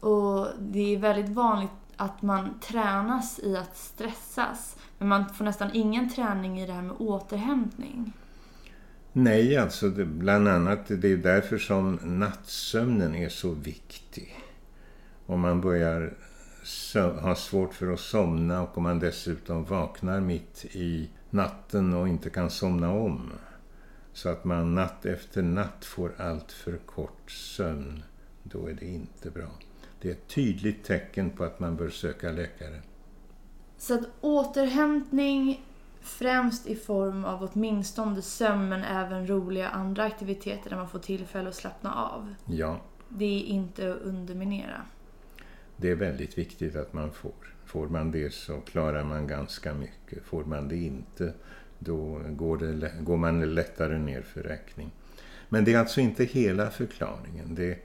Och 0.00 0.46
det 0.60 0.94
är 0.94 0.98
väldigt 0.98 1.30
vanligt 1.30 1.70
att 1.96 2.22
man 2.22 2.60
tränas 2.60 3.38
i 3.38 3.56
att 3.56 3.76
stressas. 3.76 4.76
Men 4.98 5.08
man 5.08 5.34
får 5.34 5.44
nästan 5.44 5.70
ingen 5.72 6.10
träning 6.10 6.60
i 6.60 6.66
det 6.66 6.72
här 6.72 6.82
med 6.82 6.96
återhämtning. 6.98 8.12
Nej, 9.18 9.56
alltså 9.56 9.88
det, 9.88 10.04
bland 10.04 10.48
annat 10.48 10.80
det 10.88 11.12
är 11.12 11.16
därför 11.16 11.58
som 11.58 11.98
nattsömnen 12.02 13.14
är 13.14 13.28
så 13.28 13.50
viktig. 13.50 14.36
Om 15.26 15.40
man 15.40 15.60
börjar 15.60 16.14
ha 17.20 17.34
svårt 17.34 17.74
för 17.74 17.92
att 17.92 18.00
somna 18.00 18.62
och 18.62 18.76
om 18.76 18.82
man 18.82 18.98
dessutom 18.98 19.64
vaknar 19.64 20.20
mitt 20.20 20.64
i 20.64 21.08
natten 21.30 21.94
och 21.94 22.08
inte 22.08 22.30
kan 22.30 22.50
somna 22.50 22.92
om. 22.92 23.32
Så 24.12 24.28
att 24.28 24.44
man 24.44 24.74
natt 24.74 25.06
efter 25.06 25.42
natt 25.42 25.84
får 25.84 26.12
allt 26.18 26.52
för 26.52 26.76
kort 26.76 27.30
sömn. 27.30 28.02
Då 28.42 28.66
är 28.66 28.74
det 28.74 28.86
inte 28.86 29.30
bra. 29.30 29.50
Det 30.00 30.08
är 30.08 30.12
ett 30.12 30.28
tydligt 30.28 30.84
tecken 30.84 31.30
på 31.30 31.44
att 31.44 31.60
man 31.60 31.76
bör 31.76 31.90
söka 31.90 32.32
läkare. 32.32 32.80
Så 33.78 33.94
att 33.94 34.08
återhämtning 34.20 35.64
främst 36.00 36.66
i 36.66 36.76
form 36.76 37.24
av 37.24 37.50
åtminstone 37.52 38.22
sömn 38.22 38.68
men 38.68 38.84
även 38.84 39.26
roliga 39.26 39.68
andra 39.68 40.04
aktiviteter 40.04 40.70
där 40.70 40.76
man 40.76 40.88
får 40.88 40.98
tillfälle 40.98 41.48
att 41.48 41.54
slappna 41.54 41.94
av. 41.94 42.34
Ja. 42.44 42.80
Det 43.08 43.24
är 43.24 43.44
inte 43.44 43.92
att 43.92 44.00
underminera. 44.00 44.82
Det 45.76 45.90
är 45.90 45.94
väldigt 45.94 46.38
viktigt 46.38 46.76
att 46.76 46.92
man 46.92 47.12
får. 47.12 47.54
Får 47.64 47.88
man 47.88 48.10
det 48.10 48.34
så 48.34 48.60
klarar 48.60 49.04
man 49.04 49.26
ganska 49.26 49.74
mycket. 49.74 50.24
Får 50.24 50.44
man 50.44 50.68
det 50.68 50.76
inte 50.76 51.32
då 51.78 52.20
går, 52.28 52.58
det, 52.58 52.92
går 53.00 53.16
man 53.16 53.54
lättare 53.54 53.98
ner 53.98 54.22
för 54.22 54.42
räkning. 54.42 54.90
Men 55.48 55.64
det 55.64 55.74
är 55.74 55.78
alltså 55.78 56.00
inte 56.00 56.24
hela 56.24 56.70
förklaringen. 56.70 57.54
Det, 57.54 57.78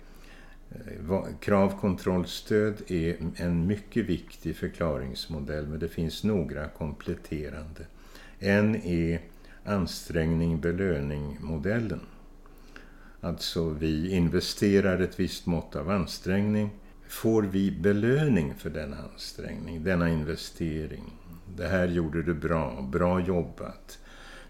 Eh, 0.74 1.26
kravkontrollstöd 1.40 2.82
är 2.88 3.18
en 3.36 3.68
mycket 3.68 4.06
viktig 4.06 4.56
förklaringsmodell 4.56 5.68
men 5.68 5.80
det 5.80 5.88
finns 5.88 6.24
några 6.24 6.68
kompletterande. 6.68 7.86
En 8.44 8.76
är 8.76 9.22
ansträngning-belöning-modellen. 9.64 12.02
Alltså 13.22 13.70
vi 13.70 14.12
investerar 14.12 15.00
ett 15.00 15.20
visst 15.20 15.46
mått 15.46 15.76
av 15.76 15.90
ansträngning. 15.90 16.70
Får 17.08 17.44
vi 17.44 17.72
belöning 17.72 18.54
för 18.56 18.70
denna 18.70 18.98
ansträngning, 19.14 19.84
denna 19.84 20.10
investering? 20.10 21.14
Det 21.56 21.68
här 21.68 21.88
gjorde 21.88 22.24
du 22.24 22.34
bra, 22.34 22.82
bra 22.82 23.20
jobbat. 23.20 24.00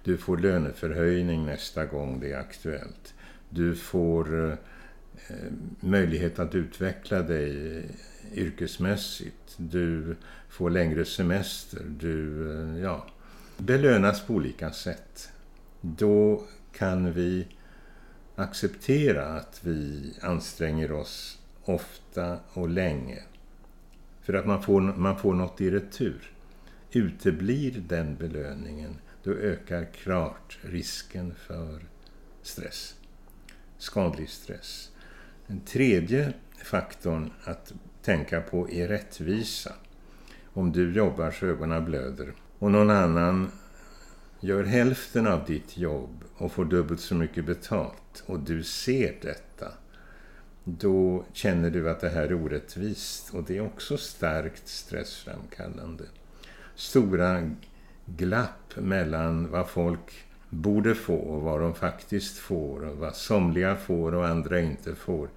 Du 0.04 0.18
får 0.18 0.38
löneförhöjning 0.38 1.46
nästa 1.46 1.86
gång 1.86 2.20
det 2.20 2.32
är 2.32 2.40
aktuellt. 2.40 3.14
Du 3.50 3.76
får 3.76 4.52
eh, 4.52 4.58
möjlighet 5.80 6.40
att 6.40 6.56
utveckla 6.56 7.22
dig 7.22 7.84
yrkesmässigt. 8.34 9.56
Du 9.58 10.16
får 10.50 10.70
längre 10.70 11.06
semester. 11.06 11.82
Du 12.00 12.52
eh, 12.52 12.80
ja, 12.84 13.08
belönas 13.66 14.22
på 14.22 14.34
olika 14.34 14.72
sätt. 14.72 15.32
Då 15.82 16.44
kan 16.72 17.14
vi 17.14 17.48
acceptera 18.36 19.26
att 19.26 19.60
vi 19.64 20.14
anstränger 20.22 20.92
oss 20.92 21.40
ofta 21.64 22.40
och 22.54 22.70
länge. 22.70 23.24
För 24.22 24.34
att 24.34 24.46
man 24.46 24.64
får, 24.64 24.82
man 24.82 25.18
får 25.18 25.34
något 25.34 25.62
i 25.62 25.72
retur. 25.72 26.32
Uteblir 26.92 27.84
den 27.88 28.16
belöningen, 28.16 28.96
då 29.24 29.32
ökar 29.32 29.86
klart 29.86 30.60
risken 30.62 31.36
för 31.36 31.82
stress. 32.42 32.96
Skadlig 33.78 34.30
stress. 34.30 34.92
Den 35.48 35.60
tredje 35.60 36.34
faktorn 36.64 37.32
att 37.44 37.74
tänka 38.02 38.42
på 38.42 38.70
är 38.70 38.88
rättvisa. 38.88 39.74
Om 40.54 40.72
du 40.72 40.94
jobbar 40.94 41.32
så 41.32 41.46
ögonen 41.46 41.86
blöder 41.86 42.34
och 42.64 42.72
någon 42.72 42.90
annan 42.90 43.52
gör 44.40 44.64
hälften 44.64 45.28
av 45.28 45.46
ditt 45.46 45.78
jobb 45.78 46.24
och 46.38 46.52
får 46.52 46.66
dubbelt 46.66 47.00
så 47.00 47.16
mycket 47.16 47.46
betalt 47.46 48.24
och 48.26 48.40
du 48.40 48.64
ser 48.64 49.16
detta 49.22 49.68
då 50.64 51.26
känner 51.34 51.70
du 51.70 51.90
att 51.90 52.00
det 52.00 52.10
här 52.10 52.24
är 52.24 52.34
orättvist 52.34 53.34
och 53.34 53.44
det 53.44 53.58
är 53.58 53.66
också 53.66 53.98
starkt 53.98 54.68
stressframkallande. 54.68 56.04
Stora 56.76 57.50
glapp 58.06 58.76
mellan 58.76 59.52
vad 59.52 59.70
folk 59.70 60.26
borde 60.50 60.96
få 60.96 61.16
och 61.16 61.42
vad 61.42 61.62
de 61.62 61.76
faktiskt 61.76 62.38
får 62.38 62.86
och 62.86 62.98
vad 62.98 63.16
somliga 63.16 63.76
får 63.76 64.14
och 64.14 64.28
andra 64.28 64.60
inte 64.60 64.96
får. 64.96 65.30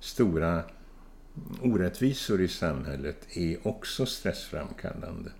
Stora 0.00 0.62
orättvisor 1.62 2.40
i 2.40 2.48
samhället 2.48 3.26
är 3.36 3.66
också 3.66 4.06
stressframkallande. 4.06 5.30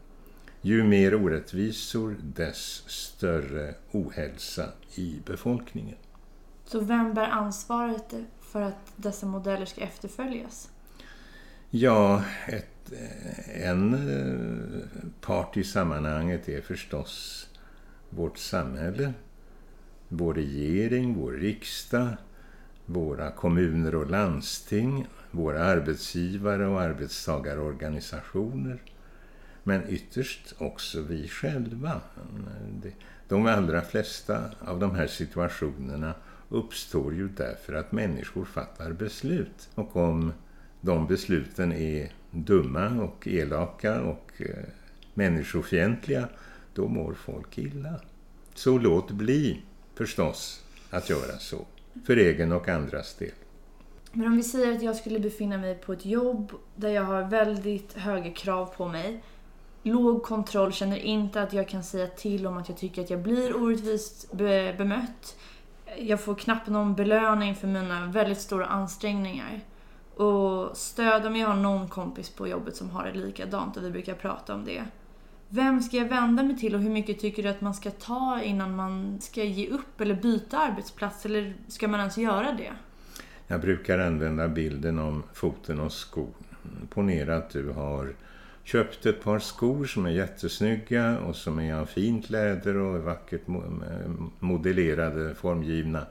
Ju 0.68 0.84
mer 0.84 1.14
orättvisor, 1.14 2.16
dess 2.22 2.82
större 2.86 3.74
ohälsa 3.92 4.68
i 4.94 5.20
befolkningen. 5.26 5.96
Så 6.64 6.80
vem 6.80 7.14
bär 7.14 7.28
ansvaret 7.28 8.14
för 8.40 8.62
att 8.62 8.92
dessa 8.96 9.26
modeller 9.26 9.66
ska 9.66 9.80
efterföljas? 9.80 10.70
Ja, 11.70 12.24
ett, 12.46 12.92
en 13.54 13.94
eh, 13.94 14.00
part 15.20 15.56
i 15.56 15.64
sammanhanget 15.64 16.48
är 16.48 16.60
förstås 16.60 17.46
vårt 18.10 18.38
samhälle, 18.38 19.12
vår 20.08 20.34
regering, 20.34 21.14
vår 21.14 21.32
riksdag, 21.32 22.08
våra 22.86 23.30
kommuner 23.30 23.94
och 23.94 24.10
landsting, 24.10 25.06
våra 25.30 25.64
arbetsgivare 25.64 26.66
och 26.66 26.80
arbetstagarorganisationer. 26.80 28.82
Men 29.68 29.82
ytterst 29.88 30.54
också 30.58 31.02
vi 31.02 31.28
själva. 31.28 32.00
Eh, 32.16 32.92
de 33.28 33.46
allra 33.46 33.82
flesta 33.82 34.44
av 34.60 34.78
de 34.78 34.94
här 34.94 35.06
situationerna 35.06 36.14
uppstår 36.48 37.14
ju 37.14 37.28
därför 37.28 37.72
att 37.72 37.92
människor 37.92 38.44
fattar 38.44 38.92
beslut. 38.92 39.68
Och 39.74 39.96
om 39.96 40.32
de 40.80 41.06
besluten 41.06 41.72
är 41.72 42.12
dumma 42.30 43.02
och 43.02 43.28
elaka 43.28 44.00
och 44.00 44.32
eh, 44.36 44.64
människofientliga 45.14 46.28
då 46.74 46.88
mår 46.88 47.14
folk 47.14 47.58
illa. 47.58 48.00
Så 48.54 48.78
låt 48.78 49.10
bli 49.10 49.62
förstås 49.94 50.64
att 50.90 51.10
göra 51.10 51.38
så, 51.38 51.66
för 52.06 52.16
egen 52.16 52.52
och 52.52 52.68
andras 52.68 53.14
del. 53.14 53.32
Men 54.12 54.26
om 54.26 54.36
vi 54.36 54.42
säger 54.42 54.72
att 54.72 54.82
jag 54.82 54.96
skulle 54.96 55.20
befinna 55.20 55.58
mig 55.58 55.74
på 55.74 55.92
ett 55.92 56.06
jobb 56.06 56.52
där 56.76 56.88
jag 56.88 57.02
har 57.02 57.22
väldigt 57.22 57.92
höga 57.92 58.30
krav 58.30 58.66
på 58.66 58.88
mig, 58.88 59.22
låg 59.92 60.22
kontroll, 60.22 60.72
känner 60.72 60.96
inte 60.96 61.42
att 61.42 61.52
jag 61.52 61.68
kan 61.68 61.82
säga 61.82 62.06
till 62.06 62.46
om 62.46 62.56
att 62.56 62.68
jag 62.68 62.78
tycker 62.78 63.02
att 63.02 63.10
jag 63.10 63.22
blir 63.22 63.62
orättvist 63.62 64.32
be 64.32 64.74
bemött. 64.78 65.36
Jag 65.98 66.20
får 66.20 66.34
knappt 66.34 66.68
någon 66.68 66.94
belöning 66.94 67.54
för 67.54 67.66
mina 67.66 68.06
väldigt 68.06 68.40
stora 68.40 68.66
ansträngningar. 68.66 69.60
Och 70.14 70.76
stöd 70.76 71.26
om 71.26 71.36
jag 71.36 71.48
har 71.48 71.56
någon 71.56 71.88
kompis 71.88 72.30
på 72.30 72.48
jobbet 72.48 72.76
som 72.76 72.90
har 72.90 73.04
det 73.04 73.18
likadant 73.18 73.76
och 73.76 73.84
vi 73.84 73.90
brukar 73.90 74.14
prata 74.14 74.54
om 74.54 74.64
det. 74.64 74.84
Vem 75.48 75.80
ska 75.80 75.96
jag 75.96 76.08
vända 76.08 76.42
mig 76.42 76.58
till 76.58 76.74
och 76.74 76.80
hur 76.80 76.90
mycket 76.90 77.18
tycker 77.18 77.42
du 77.42 77.48
att 77.48 77.60
man 77.60 77.74
ska 77.74 77.90
ta 77.90 78.40
innan 78.42 78.76
man 78.76 79.20
ska 79.20 79.44
ge 79.44 79.68
upp 79.68 80.00
eller 80.00 80.14
byta 80.14 80.58
arbetsplats 80.58 81.26
eller 81.26 81.54
ska 81.68 81.88
man 81.88 82.00
ens 82.00 82.18
göra 82.18 82.52
det? 82.52 82.72
Jag 83.46 83.60
brukar 83.60 83.98
använda 83.98 84.48
bilden 84.48 84.98
om 84.98 85.22
foten 85.32 85.80
och 85.80 85.92
skon. 85.92 86.34
Ponera 86.90 87.36
att 87.36 87.50
du 87.50 87.70
har 87.70 88.14
köpt 88.68 89.06
ett 89.06 89.22
par 89.22 89.38
skor 89.38 89.84
som 89.84 90.06
är 90.06 90.10
jättesnygga 90.10 91.18
och 91.18 91.36
som 91.36 91.58
är 91.58 91.74
av 91.74 91.86
fint 91.86 92.30
läder 92.30 92.76
och 92.76 93.02
vackert 93.02 93.48
eh, 93.48 94.10
modellerade, 94.38 95.34
formgivna. 95.34 96.06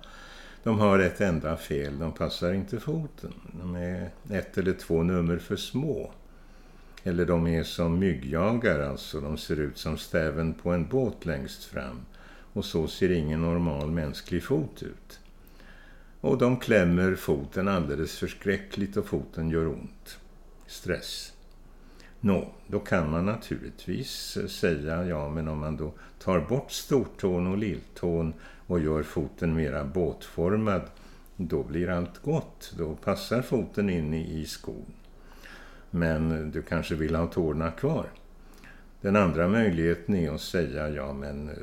De 0.63 0.79
har 0.79 0.99
ett 0.99 1.21
enda 1.21 1.57
fel, 1.57 1.99
de 1.99 2.11
passar 2.11 2.53
inte 2.53 2.79
foten. 2.79 3.33
De 3.51 3.75
är 3.75 4.09
ett 4.29 4.57
eller 4.57 4.73
två 4.73 5.03
nummer 5.03 5.37
för 5.37 5.55
små. 5.55 6.11
Eller 7.03 7.25
de 7.25 7.47
är 7.47 7.63
som 7.63 7.99
myggjagare, 7.99 8.89
alltså 8.89 9.21
de 9.21 9.37
ser 9.37 9.59
ut 9.59 9.77
som 9.77 9.97
stäven 9.97 10.53
på 10.53 10.71
en 10.71 10.87
båt 10.87 11.25
längst 11.25 11.63
fram. 11.63 12.05
Och 12.53 12.65
så 12.65 12.87
ser 12.87 13.11
ingen 13.11 13.41
normal 13.41 13.91
mänsklig 13.91 14.43
fot 14.43 14.83
ut. 14.83 15.19
Och 16.21 16.37
de 16.37 16.59
klämmer 16.59 17.15
foten 17.15 17.67
alldeles 17.67 18.17
förskräckligt 18.17 18.97
och 18.97 19.05
foten 19.05 19.49
gör 19.49 19.67
ont. 19.67 20.19
Stress. 20.67 21.33
Nå, 22.21 22.53
då 22.67 22.79
kan 22.79 23.11
man 23.11 23.25
naturligtvis 23.25 24.37
eh, 24.37 24.47
säga, 24.47 25.05
ja 25.05 25.29
men 25.29 25.47
om 25.47 25.59
man 25.59 25.77
då 25.77 25.91
tar 26.19 26.39
bort 26.39 26.71
stortån 26.71 27.47
och 27.47 27.57
lilltån 27.57 28.33
och 28.67 28.79
gör 28.79 29.03
foten 29.03 29.55
mera 29.55 29.83
båtformad, 29.83 30.81
då 31.35 31.63
blir 31.63 31.89
allt 31.89 32.21
gott. 32.21 32.73
Då 32.77 32.95
passar 32.95 33.41
foten 33.41 33.89
in 33.89 34.13
i, 34.13 34.39
i 34.39 34.45
skon. 34.45 34.93
Men 35.91 36.51
du 36.51 36.61
kanske 36.61 36.95
vill 36.95 37.15
ha 37.15 37.27
tårna 37.27 37.71
kvar. 37.71 38.05
Den 39.01 39.15
andra 39.15 39.47
möjligheten 39.47 40.15
är 40.15 40.31
att 40.31 40.41
säga, 40.41 40.89
ja 40.89 41.13
men 41.13 41.49
eh, 41.49 41.55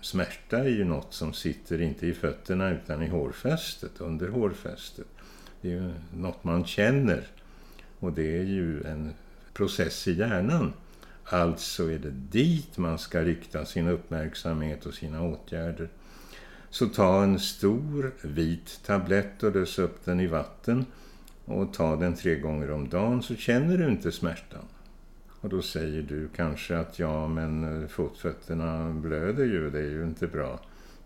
smärta 0.00 0.58
är 0.58 0.68
ju 0.68 0.84
något 0.84 1.14
som 1.14 1.32
sitter 1.32 1.82
inte 1.82 2.06
i 2.06 2.12
fötterna 2.12 2.70
utan 2.70 3.02
i 3.02 3.08
hårfästet, 3.08 4.00
under 4.00 4.28
hårfästet. 4.28 5.06
Det 5.60 5.68
är 5.68 5.72
ju 5.72 5.92
något 6.16 6.44
man 6.44 6.64
känner 6.64 7.26
och 7.98 8.12
det 8.12 8.38
är 8.38 8.44
ju 8.44 8.82
en 8.82 9.12
process 9.60 10.08
i 10.08 10.12
hjärnan. 10.12 10.72
Alltså 11.24 11.90
är 11.90 11.98
det 11.98 12.10
dit 12.10 12.78
man 12.78 12.98
ska 12.98 13.20
rikta 13.20 13.64
sin 13.64 13.88
uppmärksamhet 13.88 14.86
och 14.86 14.94
sina 14.94 15.22
åtgärder. 15.22 15.88
Så 16.70 16.86
ta 16.86 17.22
en 17.22 17.38
stor 17.38 18.12
vit 18.22 18.80
tablett 18.86 19.42
och 19.42 19.54
lös 19.54 19.78
upp 19.78 20.04
den 20.04 20.20
i 20.20 20.26
vatten 20.26 20.86
och 21.44 21.72
ta 21.72 21.96
den 21.96 22.14
tre 22.14 22.34
gånger 22.34 22.70
om 22.70 22.88
dagen 22.88 23.22
så 23.22 23.36
känner 23.36 23.78
du 23.78 23.88
inte 23.88 24.12
smärtan. 24.12 24.64
Och 25.40 25.48
då 25.48 25.62
säger 25.62 26.02
du 26.02 26.28
kanske 26.36 26.78
att 26.78 26.98
ja 26.98 27.28
men 27.28 27.82
eh, 27.82 27.88
fotfötterna 27.88 28.90
blöder 28.90 29.44
ju, 29.44 29.70
det 29.70 29.78
är 29.78 29.90
ju 29.90 30.04
inte 30.04 30.26
bra. 30.26 30.60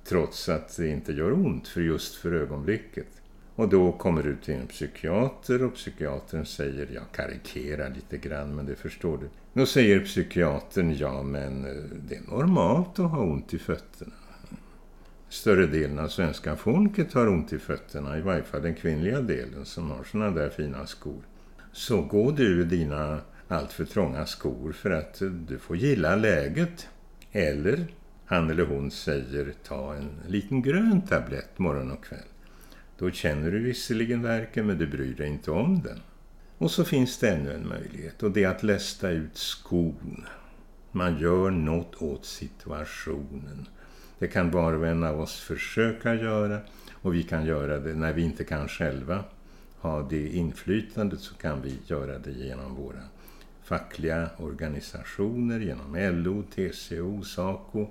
Trots 0.04 0.48
att 0.48 0.76
det 0.76 0.88
inte 0.88 1.12
gör 1.12 1.32
ont 1.32 1.68
för 1.68 1.80
just 1.80 2.14
för 2.14 2.32
ögonblicket. 2.32 3.08
Och 3.56 3.68
då 3.68 3.92
kommer 3.92 4.22
du 4.22 4.36
till 4.36 4.54
en 4.54 4.66
psykiater 4.66 5.64
och 5.64 5.74
psykiatern 5.74 6.46
säger, 6.46 6.88
jag 6.94 7.04
karikerar 7.12 7.90
lite 7.94 8.18
grann 8.28 8.54
men 8.54 8.66
det 8.66 8.76
förstår 8.76 9.18
du. 9.18 9.28
Då 9.52 9.66
säger 9.66 10.00
psykiatern, 10.00 10.96
ja 10.96 11.22
men 11.22 11.64
eh, 11.64 11.72
det 12.08 12.16
är 12.16 12.22
normalt 12.30 12.98
att 12.98 13.10
ha 13.10 13.22
ont 13.22 13.54
i 13.54 13.58
fötterna. 13.58 14.12
Större 15.28 15.66
delen 15.66 15.98
av 15.98 16.08
svenska 16.08 16.56
folket 16.56 17.12
har 17.12 17.28
ont 17.28 17.52
i 17.52 17.58
fötterna, 17.58 18.18
i 18.18 18.20
varje 18.20 18.42
fall 18.42 18.62
den 18.62 18.74
kvinnliga 18.74 19.20
delen 19.20 19.64
som 19.64 19.90
har 19.90 20.04
såna 20.04 20.30
där 20.30 20.48
fina 20.48 20.86
skor. 20.86 21.22
Så 21.72 22.02
gå 22.02 22.30
du 22.30 22.60
i 22.60 22.64
dina 22.64 23.20
alltför 23.48 23.84
trånga 23.84 24.26
skor 24.26 24.72
för 24.72 24.90
att 24.90 25.22
du 25.48 25.58
får 25.58 25.76
gilla 25.76 26.16
läget. 26.16 26.88
Eller 27.32 27.86
han 28.26 28.50
eller 28.50 28.66
hon 28.66 28.90
säger, 28.90 29.52
ta 29.66 29.94
en 29.94 30.10
liten 30.26 30.62
grön 30.62 31.02
tablett 31.02 31.58
morgon 31.58 31.90
och 31.90 32.04
kväll. 32.04 32.33
Då 33.04 33.10
känner 33.10 33.50
du 33.50 33.58
visserligen 33.58 34.22
verken 34.22 34.66
men 34.66 34.78
du 34.78 34.86
bryr 34.86 35.14
dig 35.14 35.28
inte 35.28 35.50
om 35.50 35.82
den. 35.82 36.00
Och 36.58 36.70
så 36.70 36.84
finns 36.84 37.18
det 37.18 37.30
ännu 37.30 37.52
en 37.52 37.68
möjlighet 37.68 38.22
och 38.22 38.30
det 38.30 38.44
är 38.44 38.48
att 38.48 38.62
lästa 38.62 39.10
ut 39.10 39.36
skon. 39.36 40.24
Man 40.92 41.18
gör 41.18 41.50
något 41.50 42.02
åt 42.02 42.24
situationen. 42.24 43.68
Det 44.18 44.28
kan 44.28 44.50
var 44.50 44.72
och 44.72 44.86
en 44.86 45.04
av 45.04 45.20
oss 45.20 45.40
försöka 45.40 46.14
göra 46.14 46.58
och 46.92 47.14
vi 47.14 47.22
kan 47.22 47.46
göra 47.46 47.78
det 47.78 47.94
när 47.94 48.12
vi 48.12 48.22
inte 48.22 48.44
kan 48.44 48.68
själva 48.68 49.24
ha 49.78 50.02
det 50.02 50.28
inflytandet 50.28 51.20
så 51.20 51.34
kan 51.34 51.62
vi 51.62 51.78
göra 51.86 52.18
det 52.18 52.32
genom 52.32 52.74
våra 52.74 53.02
fackliga 53.62 54.30
organisationer, 54.36 55.60
genom 55.60 55.96
LO, 55.96 56.42
TCO, 56.42 57.22
SACO, 57.22 57.90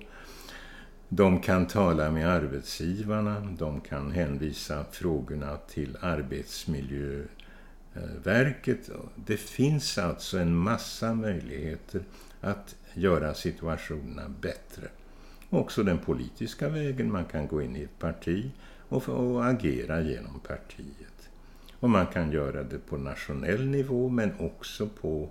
de 1.08 1.40
kan 1.40 1.66
tala 1.66 2.10
med 2.10 2.28
arbetsgivarna, 2.28 3.40
de 3.58 3.80
kan 3.80 4.10
hänvisa 4.10 4.84
frågorna 4.90 5.56
till 5.56 5.96
Arbetsmiljöverket. 6.00 8.90
Det 9.26 9.36
finns 9.36 9.98
alltså 9.98 10.38
en 10.38 10.56
massa 10.56 11.14
möjligheter 11.14 12.02
att 12.40 12.76
göra 12.94 13.34
situationerna 13.34 14.28
bättre. 14.40 14.88
Också 15.50 15.82
den 15.82 15.98
politiska 15.98 16.68
vägen, 16.68 17.12
man 17.12 17.24
kan 17.24 17.46
gå 17.46 17.62
in 17.62 17.76
i 17.76 17.82
ett 17.82 17.98
parti 17.98 18.50
och, 18.88 19.08
och 19.08 19.46
agera 19.46 20.00
genom 20.00 20.40
partiet. 20.40 21.28
Och 21.80 21.90
man 21.90 22.06
kan 22.06 22.32
göra 22.32 22.62
det 22.62 22.78
på 22.78 22.96
nationell 22.96 23.66
nivå 23.66 24.08
men 24.08 24.32
också 24.38 24.88
på 24.88 25.28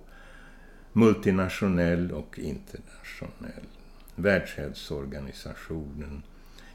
multinationell 0.92 2.12
och 2.12 2.38
internationell 2.38 3.66
Världshälsoorganisationen, 4.16 6.22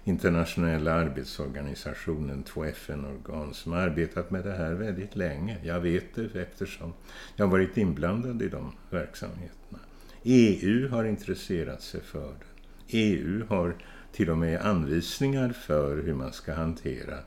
Internationella 0.03 0.93
arbetsorganisationen, 0.93 2.43
två 2.43 2.63
FN-organ 2.63 3.53
som 3.53 3.71
har 3.71 3.79
arbetat 3.79 4.31
med 4.31 4.43
det 4.43 4.51
här 4.51 4.73
väldigt 4.73 5.15
länge. 5.15 5.57
Jag 5.63 5.79
vet 5.79 6.15
det 6.15 6.35
eftersom 6.35 6.93
jag 7.35 7.45
har 7.45 7.51
varit 7.51 7.77
inblandad 7.77 8.41
i 8.41 8.49
de 8.49 8.71
verksamheterna. 8.89 9.79
EU 10.23 10.89
har 10.89 11.05
intresserat 11.05 11.81
sig 11.81 12.01
för 12.01 12.33
det. 12.39 12.97
EU 12.97 13.45
har 13.49 13.75
till 14.11 14.29
och 14.29 14.37
med 14.37 14.61
anvisningar 14.61 15.49
för 15.49 16.03
hur 16.03 16.13
man 16.13 16.33
ska 16.33 16.53
hantera 16.53 17.17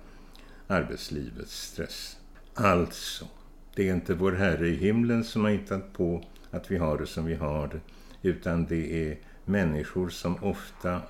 arbetslivets 0.67 1.63
stress. 1.63 2.17
Alltså, 2.55 3.29
det 3.75 3.89
är 3.89 3.95
inte 3.95 4.15
vår 4.15 4.33
Herre 4.33 4.69
i 4.69 4.77
himlen 4.77 5.25
som 5.25 5.45
har 5.45 5.51
hittat 5.51 5.93
på 5.93 6.25
att 6.51 6.71
vi 6.71 6.77
har 6.77 6.99
det 6.99 7.07
som 7.07 7.25
vi 7.25 7.35
har 7.35 7.69
det, 7.69 7.81
utan 8.29 8.67
det 8.67 9.11
är 9.11 9.19
människor 9.45 10.09
som 10.09 10.45
ofta 10.45 11.03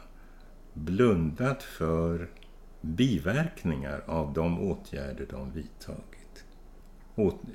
blundat 0.74 1.62
för 1.62 2.30
biverkningar 2.80 4.02
av 4.06 4.32
de 4.32 4.60
åtgärder 4.60 5.26
de 5.30 5.52
vidtagit. 5.52 6.44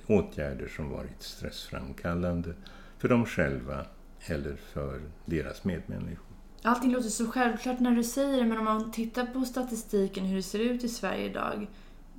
Åtgärder 0.07 0.67
som 0.67 0.89
varit 0.89 1.23
stressframkallande 1.23 2.53
för 2.97 3.09
dem 3.09 3.25
själva 3.25 3.85
eller 4.25 4.55
för 4.55 5.01
deras 5.25 5.63
medmänniskor. 5.63 6.27
Allting 6.61 6.91
låter 6.91 7.09
så 7.09 7.27
självklart 7.27 7.79
när 7.79 7.91
du 7.91 8.03
säger 8.03 8.37
det, 8.37 8.45
men 8.45 8.57
om 8.57 8.65
man 8.65 8.91
tittar 8.91 9.25
på 9.25 9.45
statistiken 9.45 10.25
hur 10.25 10.35
det 10.35 10.43
ser 10.43 10.59
ut 10.59 10.83
i 10.83 10.89
Sverige 10.89 11.29
idag 11.29 11.67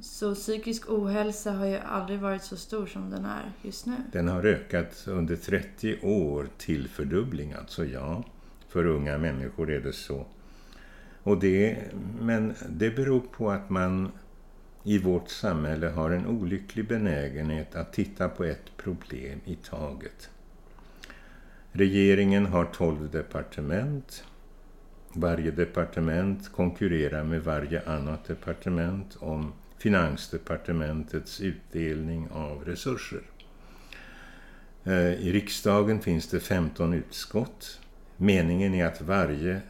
så 0.00 0.34
psykisk 0.34 0.90
ohälsa 0.90 1.52
har 1.52 1.66
ju 1.66 1.78
aldrig 1.78 2.18
varit 2.18 2.42
så 2.42 2.56
stor 2.56 2.86
som 2.86 3.10
den 3.10 3.24
är 3.24 3.52
just 3.62 3.86
nu. 3.86 3.94
Den 4.12 4.28
har 4.28 4.44
ökat 4.44 5.04
under 5.08 5.36
30 5.36 5.98
år 6.02 6.48
till 6.58 6.88
fördubbling, 6.88 7.52
alltså 7.52 7.84
ja. 7.84 8.24
För 8.68 8.86
unga 8.86 9.18
människor 9.18 9.70
är 9.70 9.80
det 9.80 9.92
så. 9.92 10.26
Och 11.22 11.40
det, 11.40 11.78
men 12.20 12.54
det 12.68 12.90
beror 12.90 13.20
på 13.20 13.50
att 13.50 13.70
man 13.70 14.12
i 14.84 14.98
vårt 14.98 15.28
samhälle 15.28 15.88
har 15.88 16.10
en 16.10 16.26
olycklig 16.26 16.88
benägenhet 16.88 17.74
att 17.74 17.92
titta 17.92 18.28
på 18.28 18.44
ett 18.44 18.76
problem 18.76 19.40
i 19.44 19.54
taget. 19.54 20.30
Regeringen 21.72 22.46
har 22.46 22.64
12 22.64 23.10
departement. 23.10 24.24
Varje 25.12 25.50
departement 25.50 26.52
konkurrerar 26.52 27.24
med 27.24 27.44
varje 27.44 27.82
annat 27.88 28.24
departement 28.24 29.16
om 29.20 29.52
finansdepartementets 29.78 31.40
utdelning 31.40 32.28
av 32.30 32.64
resurser. 32.64 33.22
Eh, 34.84 35.12
I 35.12 35.32
riksdagen 35.32 36.00
finns 36.00 36.28
det 36.28 36.40
15 36.40 36.94
utskott. 36.94 37.80
Meningen 38.20 38.74
är 38.74 38.86
att 38.86 39.00
varje 39.00 39.60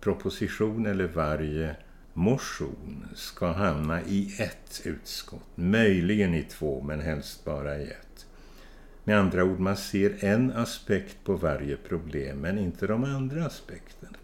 proposition 0.00 0.86
eller 0.86 1.06
varje 1.06 1.76
motion 2.12 3.08
ska 3.14 3.52
hamna 3.52 4.02
i 4.02 4.36
ett 4.38 4.82
utskott. 4.84 5.46
Möjligen 5.54 6.34
i 6.34 6.42
två, 6.42 6.82
men 6.82 7.00
helst 7.00 7.44
bara 7.44 7.78
i 7.78 7.82
ett. 7.82 8.26
Med 9.04 9.18
andra 9.18 9.44
ord, 9.44 9.58
man 9.58 9.76
ser 9.76 10.24
en 10.24 10.52
aspekt 10.52 11.16
på 11.24 11.36
varje 11.36 11.76
problem, 11.76 12.38
men 12.38 12.58
inte 12.58 12.86
de 12.86 13.04
andra 13.04 13.46
aspekterna. 13.46 14.18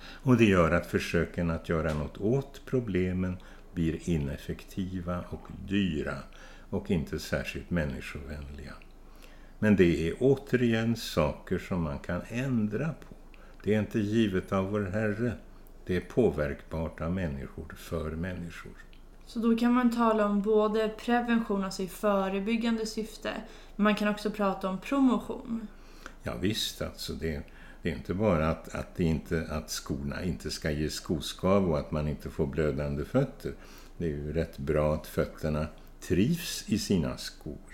Och 0.00 0.36
det 0.36 0.44
gör 0.44 0.70
att 0.70 0.86
försöken 0.86 1.50
att 1.50 1.68
göra 1.68 1.94
något 1.94 2.18
åt 2.18 2.62
problemen 2.66 3.36
blir 3.74 4.08
ineffektiva 4.08 5.24
och 5.28 5.48
dyra 5.68 6.16
och 6.70 6.90
inte 6.90 7.18
särskilt 7.18 7.70
människovänliga. 7.70 8.74
Men 9.58 9.76
det 9.76 10.08
är 10.08 10.14
återigen 10.20 10.96
saker 10.96 11.58
som 11.58 11.82
man 11.82 11.98
kan 11.98 12.20
ändra 12.28 12.88
på. 12.88 13.14
Det 13.62 13.74
är 13.74 13.80
inte 13.80 13.98
givet 13.98 14.52
av 14.52 14.70
vår 14.70 14.80
Herre. 14.80 15.32
Det 15.86 15.96
är 15.96 16.00
påverkbart 16.00 17.00
av 17.00 17.12
människor 17.12 17.74
för 17.76 18.10
människor. 18.10 18.72
Så 19.26 19.38
då 19.38 19.56
kan 19.56 19.72
man 19.72 19.96
tala 19.96 20.26
om 20.26 20.42
både 20.42 20.88
prevention, 20.88 21.64
alltså 21.64 21.82
i 21.82 21.88
förebyggande 21.88 22.86
syfte, 22.86 23.30
men 23.76 23.84
man 23.84 23.94
kan 23.94 24.08
också 24.08 24.30
prata 24.30 24.68
om 24.68 24.78
promotion. 24.78 25.66
Ja 26.22 26.32
visst, 26.40 26.82
alltså 26.82 27.12
det, 27.12 27.42
det 27.82 27.90
är 27.90 27.94
inte 27.96 28.14
bara 28.14 28.48
att, 28.48 28.74
att, 28.74 28.96
det 28.96 29.04
inte, 29.04 29.46
att 29.50 29.70
skorna 29.70 30.24
inte 30.24 30.50
ska 30.50 30.70
ge 30.70 30.90
skoskav 30.90 31.70
och 31.70 31.78
att 31.78 31.90
man 31.90 32.08
inte 32.08 32.30
får 32.30 32.46
blödande 32.46 33.04
fötter. 33.04 33.52
Det 33.96 34.04
är 34.04 34.08
ju 34.08 34.32
rätt 34.32 34.58
bra 34.58 34.94
att 34.94 35.06
fötterna 35.06 35.66
trivs 36.00 36.64
i 36.66 36.78
sina 36.78 37.16
skor 37.16 37.67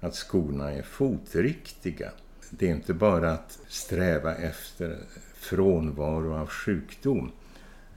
att 0.00 0.14
skorna 0.14 0.72
är 0.72 0.82
fotriktiga. 0.82 2.10
Det 2.50 2.66
är 2.66 2.70
inte 2.70 2.94
bara 2.94 3.32
att 3.32 3.58
sträva 3.68 4.34
efter 4.34 4.98
frånvaro 5.34 6.34
av 6.34 6.48
sjukdom. 6.48 7.32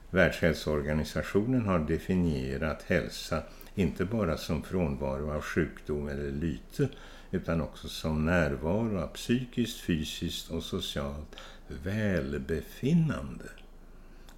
Världshälsoorganisationen 0.10 1.66
har 1.66 1.80
definierat 1.80 2.84
hälsa 2.84 3.44
inte 3.76 4.06
bara 4.06 4.38
som 4.38 4.64
frånvaro 4.64 5.32
av 5.32 5.42
sjukdom 5.42 6.08
eller 6.08 6.32
lyte 6.32 6.90
utan 7.32 7.62
också 7.62 7.88
som 7.88 8.26
närvaro 8.26 9.00
av 9.00 9.08
psykiskt, 9.08 9.80
fysiskt 9.80 10.52
och 10.52 10.64
socialt 10.64 11.36
välbefinnande. 11.84 13.46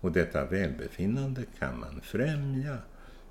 Och 0.02 0.12
detta 0.12 0.46
välbefinnande 0.46 1.44
kan 1.60 1.80
man 1.80 2.02
främja 2.04 2.78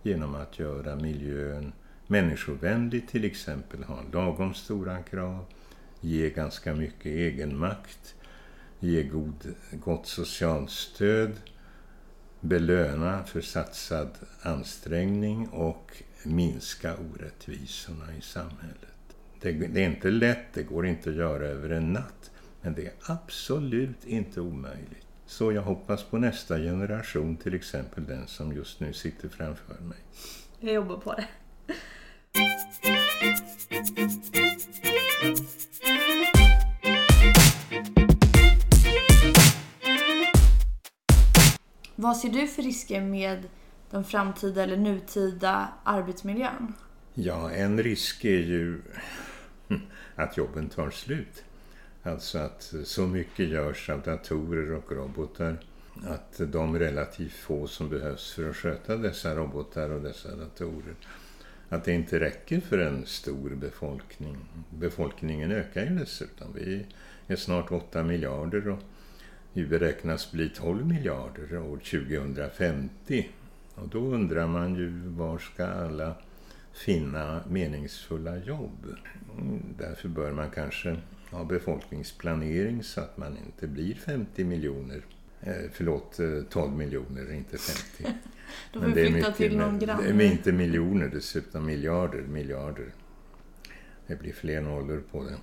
genom 0.03 0.35
att 0.35 0.59
göra 0.59 0.97
miljön 0.97 1.73
människovänlig, 2.13 3.09
till 3.09 3.25
exempel 3.25 3.85
ha 3.85 4.03
lagom 4.13 4.55
stora 4.55 5.03
krav, 5.03 5.45
ge 6.01 6.31
ganska 6.31 6.75
mycket 6.75 7.07
egenmakt, 7.07 8.15
ge 8.81 9.03
god, 9.03 9.55
gott 9.73 10.07
socialt 10.07 10.71
stöd, 10.71 11.33
belöna 12.41 13.25
för 13.25 13.41
satsad 13.41 14.11
ansträngning 14.43 15.49
och 15.49 16.03
minska 16.25 16.95
orättvisorna 16.97 18.17
i 18.19 18.21
samhället. 18.21 19.17
Det, 19.41 19.53
det, 19.53 19.85
är 19.85 19.89
inte 19.89 20.11
lätt, 20.11 20.55
det 20.55 20.63
går 20.63 20.87
inte 20.87 21.11
att 21.11 21.17
göra 21.17 21.47
över 21.47 21.71
en 21.71 21.93
natt, 21.93 22.31
men 22.61 22.75
det 22.75 22.87
är 22.87 22.93
absolut 23.03 24.05
inte 24.05 24.41
omöjligt. 24.41 25.07
Så 25.27 25.53
jag 25.53 25.63
hoppas 25.63 26.05
på 26.05 26.19
nästa 26.19 26.59
generation, 26.59 27.37
till 27.37 27.55
exempel 27.55 28.05
den 28.05 28.27
som 28.27 28.53
just 28.53 28.81
nu 28.81 28.93
sitter 28.93 29.29
framför 29.29 29.75
mig. 29.81 29.99
Jag 30.61 30.75
jobbar 30.75 30.97
på 30.97 31.13
det. 31.15 31.29
Vad 41.97 42.17
ser 42.17 42.29
du 42.29 42.47
för 42.47 42.63
risker 42.63 43.01
med 43.01 43.49
den 43.91 44.05
framtida 44.05 44.63
eller 44.63 44.77
nutida 44.77 45.69
arbetsmiljön? 45.85 46.73
Ja, 47.15 47.51
en 47.51 47.83
risk 47.83 48.25
är 48.25 48.41
ju 48.41 48.83
att 50.15 50.37
jobben 50.37 50.69
tar 50.69 50.91
slut. 50.91 51.45
Alltså 52.03 52.39
att 52.39 52.75
så 52.85 53.07
mycket 53.07 53.49
görs 53.49 53.91
av 53.91 54.03
datorer 54.03 54.73
och 54.73 54.93
robotar 54.93 55.59
att 56.09 56.41
de 56.53 56.79
relativt 56.79 57.33
få 57.33 57.67
som 57.67 57.89
behövs 57.89 58.33
för 58.33 58.51
att 58.51 58.57
sköta 58.57 58.97
dessa 58.97 59.35
robotar 59.35 59.91
och 59.91 60.03
dessa 60.03 60.37
datorer 60.37 60.95
att 61.73 61.85
det 61.85 61.93
inte 61.93 62.21
räcker 62.21 62.61
för 62.61 62.79
en 62.79 63.07
stor 63.07 63.51
befolkning. 63.51 64.37
Befolkningen 64.71 65.53
ökar 65.53 65.85
ju 65.85 65.99
dessutom. 65.99 66.49
Vi 66.55 66.87
är 67.27 67.37
snart 67.37 67.73
8 67.73 68.03
miljarder 68.03 68.69
och 68.69 68.79
vi 69.53 69.67
beräknas 69.67 70.33
bli 70.33 70.49
12 70.49 70.87
miljarder 70.87 71.59
år 71.59 71.77
2050. 71.77 73.29
Och 73.75 73.89
då 73.89 73.99
undrar 73.99 74.47
man 74.47 74.75
ju 74.75 74.91
var 75.09 75.39
ska 75.39 75.67
alla 75.67 76.15
finna 76.73 77.45
meningsfulla 77.49 78.37
jobb? 78.37 78.87
Därför 79.79 80.09
bör 80.09 80.33
man 80.33 80.51
kanske 80.51 80.97
ha 81.31 81.45
befolkningsplanering 81.45 82.83
så 82.83 83.01
att 83.01 83.17
man 83.17 83.39
inte 83.47 83.67
blir 83.67 83.95
50 83.95 84.45
miljoner. 84.45 85.03
Eh, 85.41 85.71
förlåt, 85.73 86.19
eh, 86.21 86.43
12 86.51 86.77
miljoner, 86.77 87.33
inte 87.33 87.59
50. 87.59 88.15
Då 88.73 88.81
får 88.81 88.89
vi 88.89 89.11
flytta 89.11 89.33
till 89.33 89.57
någon 89.57 89.79
granne. 89.79 90.13
Det 90.13 90.25
är 90.25 90.33
inte 90.33 90.53
miljoner 90.53 91.09
dessutom, 91.09 91.67
miljarder, 91.67 92.23
miljarder. 92.23 92.93
Det 94.07 94.17
blir 94.17 94.33
fler 94.33 94.61
nollor 94.61 95.03
på 95.11 95.25
det. 95.25 95.37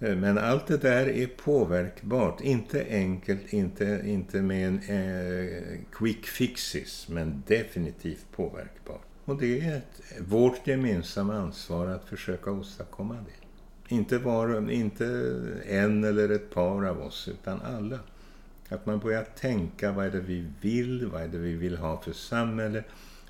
Eh, 0.00 0.16
men 0.16 0.38
allt 0.38 0.66
det 0.66 0.76
där 0.76 1.08
är 1.08 1.26
påverkbart. 1.26 2.40
Inte 2.40 2.86
enkelt, 2.90 3.52
inte, 3.52 4.02
inte 4.04 4.42
med 4.42 4.68
en 4.68 4.78
eh, 4.78 5.62
quick 5.92 6.26
fixes, 6.26 7.08
men 7.08 7.42
definitivt 7.46 8.26
påverkbart. 8.32 9.04
Och 9.24 9.40
det 9.40 9.60
är 9.60 9.76
ett, 9.76 10.02
vårt 10.18 10.66
gemensamma 10.66 11.34
ansvar 11.34 11.86
att 11.86 12.08
försöka 12.08 12.50
åstadkomma 12.50 13.14
det. 13.14 13.94
Inte, 13.94 14.18
var, 14.18 14.70
inte 14.70 15.06
en 15.66 16.04
eller 16.04 16.28
ett 16.28 16.50
par 16.50 16.84
av 16.84 17.00
oss, 17.00 17.28
utan 17.28 17.60
alla. 17.60 17.98
Att 18.70 18.86
man 18.86 18.98
börjar 18.98 19.24
tänka 19.24 19.92
vad 19.92 20.06
är 20.06 20.10
det 20.10 20.20
vi 20.20 20.46
vill, 20.60 21.06
vad 21.06 21.22
är 21.22 21.28
det 21.28 21.38
vi 21.38 21.52
vill 21.52 21.76
ha 21.76 22.00
för 22.00 22.12
samhälle, 22.12 22.84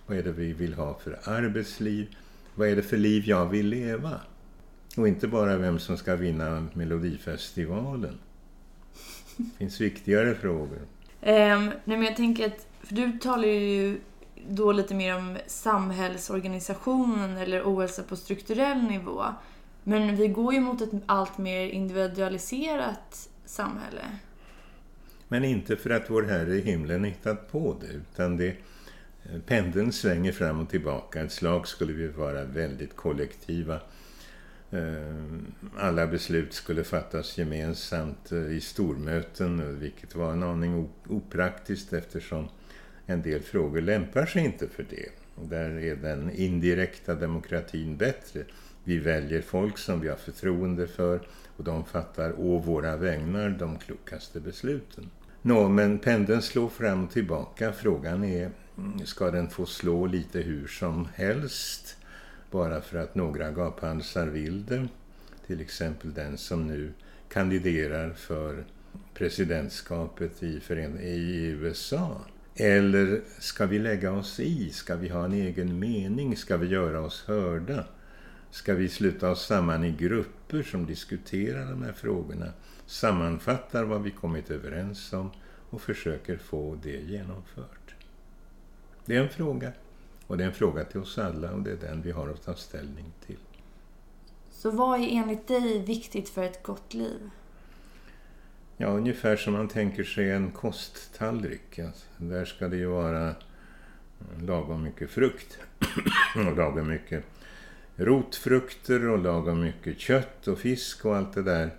vad 0.06 0.18
är 0.18 0.22
det 0.22 0.32
vi 0.32 0.52
vill 0.52 0.74
ha 0.74 0.98
för 0.98 1.18
arbetsliv, 1.24 2.16
vad 2.54 2.68
är 2.68 2.76
det 2.76 2.82
för 2.82 2.96
liv 2.96 3.22
jag 3.26 3.46
vill 3.46 3.66
leva. 3.66 4.20
Och 4.96 5.08
inte 5.08 5.28
bara 5.28 5.56
vem 5.56 5.78
som 5.78 5.96
ska 5.96 6.16
vinna 6.16 6.66
Melodifestivalen. 6.72 8.18
Det 9.36 9.58
finns 9.58 9.80
viktigare 9.80 10.34
frågor. 10.34 10.78
Um, 11.22 11.66
nej 11.66 11.72
men 11.84 12.02
jag 12.02 12.16
tänker 12.16 12.46
att, 12.46 12.66
för 12.82 12.94
du 12.94 13.18
talar 13.18 13.48
ju 13.48 14.00
då 14.48 14.72
lite 14.72 14.94
mer 14.94 15.16
om 15.16 15.38
samhällsorganisationen 15.46 17.36
eller 17.36 17.62
ohälsa 17.62 18.02
på 18.02 18.16
strukturell 18.16 18.82
nivå. 18.82 19.24
Men 19.84 20.16
vi 20.16 20.28
går 20.28 20.54
ju 20.54 20.60
mot 20.60 20.80
ett 20.80 20.90
allt 21.06 21.38
mer 21.38 21.66
individualiserat 21.68 23.28
samhälle. 23.44 24.04
Men 25.32 25.44
inte 25.44 25.76
för 25.76 25.90
att 25.90 26.10
vår 26.10 26.22
Herre 26.22 26.54
i 26.54 26.60
himlen 26.60 27.04
hittat 27.04 27.52
på 27.52 27.76
det, 27.80 27.86
utan 27.86 28.36
det 28.36 28.48
eh, 29.24 29.40
pendeln 29.46 29.92
svänger 29.92 30.32
fram 30.32 30.60
och 30.60 30.70
tillbaka. 30.70 31.22
Ett 31.22 31.32
slag 31.32 31.68
skulle 31.68 31.92
vi 31.92 32.08
vara 32.08 32.44
väldigt 32.44 32.96
kollektiva 32.96 33.80
eh, 34.70 35.14
alla 35.76 36.06
beslut 36.06 36.52
skulle 36.52 36.84
fattas 36.84 37.38
gemensamt 37.38 38.32
eh, 38.32 38.50
i 38.50 38.60
stormöten, 38.60 39.80
vilket 39.80 40.14
var 40.14 40.32
en 40.32 40.42
aning 40.42 40.88
opraktiskt 41.08 41.92
eftersom 41.92 42.48
en 43.06 43.22
del 43.22 43.40
frågor 43.40 43.80
lämpar 43.80 44.26
sig 44.26 44.44
inte 44.44 44.68
för 44.68 44.86
det. 44.90 45.08
Och 45.34 45.48
där 45.48 45.70
är 45.70 45.96
den 45.96 46.30
indirekta 46.30 47.14
demokratin 47.14 47.96
bättre. 47.96 48.44
Vi 48.84 48.98
väljer 48.98 49.42
folk 49.42 49.78
som 49.78 50.00
vi 50.00 50.08
har 50.08 50.16
förtroende 50.16 50.86
för 50.86 51.20
och 51.56 51.64
de 51.64 51.84
fattar 51.84 52.40
å 52.40 52.58
våra 52.58 52.96
vägnar 52.96 53.48
de 53.48 53.78
klokaste 53.78 54.40
besluten. 54.40 55.10
Nå, 55.42 55.68
men 55.68 55.98
pendeln 55.98 56.42
slår 56.42 56.68
fram 56.68 57.04
och 57.04 57.10
tillbaka. 57.10 57.72
Frågan 57.72 58.24
är, 58.24 58.50
mm, 58.78 59.06
ska 59.06 59.30
den 59.30 59.50
få 59.50 59.66
slå 59.66 60.06
lite 60.06 60.40
hur 60.40 60.66
som 60.66 61.08
helst? 61.14 61.96
bara 62.50 62.80
för 62.80 62.98
att 62.98 63.14
några 63.14 63.50
gaphalsar 63.50 64.26
vill 64.26 64.64
det. 64.64 64.88
Till 65.46 65.60
exempel 65.60 66.14
den 66.14 66.38
som 66.38 66.66
nu 66.66 66.92
kandiderar 67.28 68.10
för 68.10 68.64
presidentskapet 69.14 70.42
i, 70.42 70.60
i 71.00 71.44
USA. 71.46 72.20
Eller 72.54 73.20
ska 73.38 73.66
vi 73.66 73.78
lägga 73.78 74.12
oss 74.12 74.40
i? 74.40 74.70
Ska 74.70 74.96
vi 74.96 75.08
ha 75.08 75.24
en 75.24 75.32
egen 75.32 75.78
mening? 75.78 76.36
Ska 76.36 76.56
vi 76.56 76.66
göra 76.66 77.00
oss 77.00 77.24
hörda? 77.26 77.84
Ska 78.50 78.74
vi 78.74 78.88
sluta 78.88 79.30
oss 79.30 79.46
samman 79.46 79.84
i 79.84 79.92
grupper 79.92 80.62
som 80.62 80.86
diskuterar 80.86 81.70
de 81.70 81.82
här 81.82 81.92
frågorna, 81.92 82.52
sammanfattar 82.90 83.84
vad 83.84 84.02
vi 84.02 84.10
kommit 84.10 84.50
överens 84.50 85.12
om 85.12 85.30
och 85.70 85.80
försöker 85.80 86.36
få 86.36 86.78
det 86.82 87.00
genomfört? 87.00 87.94
Det 89.04 89.16
är 89.16 89.20
en 89.20 89.28
fråga. 89.28 89.72
Och 90.26 90.38
det 90.38 90.44
är 90.44 90.48
en 90.48 90.54
fråga 90.54 90.84
till 90.84 91.00
oss 91.00 91.18
alla 91.18 91.52
och 91.52 91.62
det 91.62 91.70
är 91.70 91.76
den 91.76 92.02
vi 92.02 92.10
har 92.10 92.28
att 92.28 92.42
ta 92.42 92.54
ställning 92.54 93.12
till. 93.26 93.38
Så 94.50 94.70
vad 94.70 95.00
är 95.00 95.08
enligt 95.08 95.48
dig 95.48 95.78
viktigt 95.78 96.28
för 96.28 96.42
ett 96.42 96.62
gott 96.62 96.94
liv? 96.94 97.30
Ja, 98.76 98.86
ungefär 98.86 99.36
som 99.36 99.52
man 99.52 99.68
tänker 99.68 100.04
sig 100.04 100.30
en 100.30 100.50
kosttallrik. 100.50 101.78
Alltså, 101.78 102.06
där 102.16 102.44
ska 102.44 102.68
det 102.68 102.76
ju 102.76 102.86
vara 102.86 103.34
lagom 104.40 104.82
mycket 104.82 105.10
frukt 105.10 105.58
och 106.36 106.56
lagom 106.56 106.88
mycket 106.88 107.24
rotfrukter 107.96 109.08
och 109.08 109.18
lagom 109.18 109.60
mycket 109.60 109.98
kött 109.98 110.48
och 110.48 110.58
fisk 110.58 111.04
och 111.04 111.16
allt 111.16 111.32
det 111.32 111.42
där. 111.42 111.70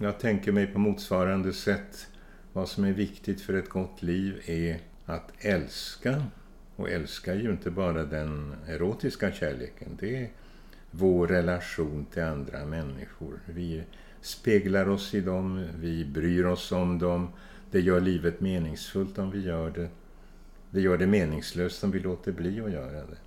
Jag 0.00 0.18
tänker 0.18 0.52
mig 0.52 0.66
på 0.66 0.78
motsvarande 0.78 1.52
sätt 1.52 2.06
vad 2.52 2.68
som 2.68 2.84
är 2.84 2.92
viktigt 2.92 3.40
för 3.40 3.54
ett 3.54 3.68
gott 3.68 4.02
liv 4.02 4.42
är 4.46 4.80
att 5.04 5.32
älska 5.38 6.22
och 6.76 6.90
älska 6.90 7.34
är 7.34 7.38
ju 7.38 7.50
inte 7.50 7.70
bara 7.70 8.04
den 8.04 8.54
erotiska 8.66 9.32
kärleken. 9.32 9.96
Det 10.00 10.16
är 10.16 10.30
vår 10.90 11.26
relation 11.26 12.06
till 12.12 12.22
andra 12.22 12.64
människor. 12.66 13.40
Vi 13.46 13.82
speglar 14.20 14.88
oss 14.88 15.14
i 15.14 15.20
dem, 15.20 15.66
vi 15.80 16.04
bryr 16.04 16.44
oss 16.44 16.72
om 16.72 16.98
dem. 16.98 17.28
Det 17.70 17.80
gör 17.80 18.00
livet 18.00 18.40
meningsfullt 18.40 19.18
om 19.18 19.30
vi 19.30 19.40
gör 19.40 19.70
det. 19.70 19.88
Det 20.70 20.80
gör 20.80 20.98
det 20.98 21.06
meningslöst 21.06 21.84
om 21.84 21.90
vi 21.90 21.98
låter 21.98 22.32
bli 22.32 22.60
att 22.60 22.72
göra 22.72 22.92
det. 23.06 23.18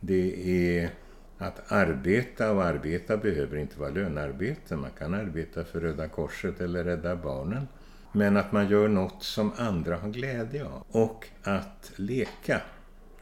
Det 0.00 0.48
är 0.78 0.90
att 1.38 1.72
arbeta 1.72 2.52
och 2.52 2.64
arbeta 2.64 3.16
behöver 3.16 3.56
inte 3.56 3.80
vara 3.80 3.90
lönarbete. 3.90 4.76
Man 4.76 4.90
kan 4.98 5.14
arbeta 5.14 5.64
för 5.64 5.80
Röda 5.80 6.08
Korset 6.08 6.60
eller 6.60 6.84
Rädda 6.84 7.16
Barnen. 7.16 7.68
Men 8.12 8.36
att 8.36 8.52
man 8.52 8.68
gör 8.68 8.88
något 8.88 9.22
som 9.22 9.52
andra 9.56 9.96
har 9.96 10.08
glädje 10.08 10.64
av. 10.64 10.84
Och 10.88 11.28
att 11.42 11.92
leka 11.96 12.60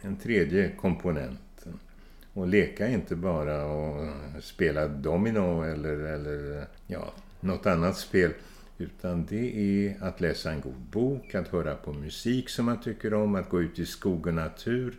en 0.00 0.16
tredje 0.16 0.70
komponent. 0.76 1.66
Och 2.32 2.48
leka 2.48 2.88
inte 2.88 3.16
bara 3.16 3.64
och 3.64 4.10
spela 4.42 4.88
domino 4.88 5.62
eller, 5.62 5.98
eller 5.98 6.66
ja, 6.86 7.12
något 7.40 7.66
annat 7.66 7.96
spel. 7.96 8.32
Utan 8.78 9.26
det 9.26 9.56
är 9.56 10.04
att 10.04 10.20
läsa 10.20 10.50
en 10.50 10.60
god 10.60 10.80
bok, 10.90 11.34
att 11.34 11.48
höra 11.48 11.74
på 11.74 11.92
musik 11.92 12.48
som 12.48 12.64
man 12.64 12.80
tycker 12.80 13.14
om, 13.14 13.34
att 13.34 13.48
gå 13.48 13.62
ut 13.62 13.78
i 13.78 13.86
skog 13.86 14.26
och 14.26 14.34
natur. 14.34 14.98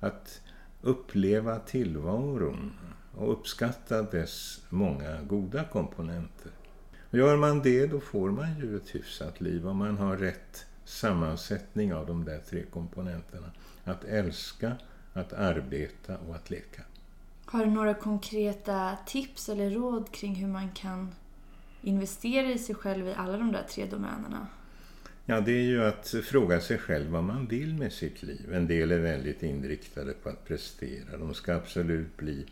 Att 0.00 0.40
uppleva 0.84 1.58
tillvaron. 1.58 2.72
och 3.16 3.32
uppskatta 3.32 4.02
dess 4.02 4.62
många 4.68 5.22
goda 5.22 5.64
komponenter. 5.64 6.52
Gör 7.10 7.36
man 7.36 7.62
det 7.62 7.86
då 7.86 8.00
får 8.00 8.30
man 8.30 8.58
ju 8.60 8.76
ett 8.76 8.94
hyfsat 8.94 9.40
liv 9.40 9.68
om 9.68 9.76
man 9.76 9.98
har 9.98 10.16
rätt 10.16 10.66
sammansättning 10.84 11.94
av 11.94 12.06
de 12.06 12.24
där 12.24 12.38
tre 12.38 12.62
komponenterna. 12.62 13.50
Att 13.84 14.04
älska, 14.04 14.72
att 15.12 15.32
arbeta 15.32 16.18
och 16.18 16.34
att 16.34 16.50
leka. 16.50 16.82
Har 17.44 17.64
du 17.64 17.70
några 17.70 17.94
konkreta 17.94 18.96
tips 19.06 19.48
eller 19.48 19.70
råd 19.70 20.12
kring 20.12 20.34
hur 20.34 20.48
man 20.48 20.70
kan 20.70 21.14
investera 21.82 22.46
i 22.46 22.58
sig 22.58 22.74
själv 22.74 23.08
i 23.08 23.14
alla 23.14 23.38
de 23.38 23.52
där 23.52 23.66
tre 23.70 23.86
domänerna? 23.86 24.46
Ja, 25.26 25.40
det 25.40 25.52
är 25.52 25.62
ju 25.62 25.84
att 25.84 26.14
fråga 26.24 26.60
sig 26.60 26.78
själv 26.78 27.10
vad 27.10 27.24
man 27.24 27.46
vill 27.46 27.74
med 27.74 27.92
sitt 27.92 28.22
liv. 28.22 28.54
En 28.54 28.66
del 28.66 28.92
är 28.92 28.98
väldigt 28.98 29.42
inriktade 29.42 30.12
på 30.12 30.28
att 30.28 30.44
prestera. 30.44 31.16
De 31.18 31.34
ska 31.34 31.54
absolut 31.54 32.16
bli 32.16 32.46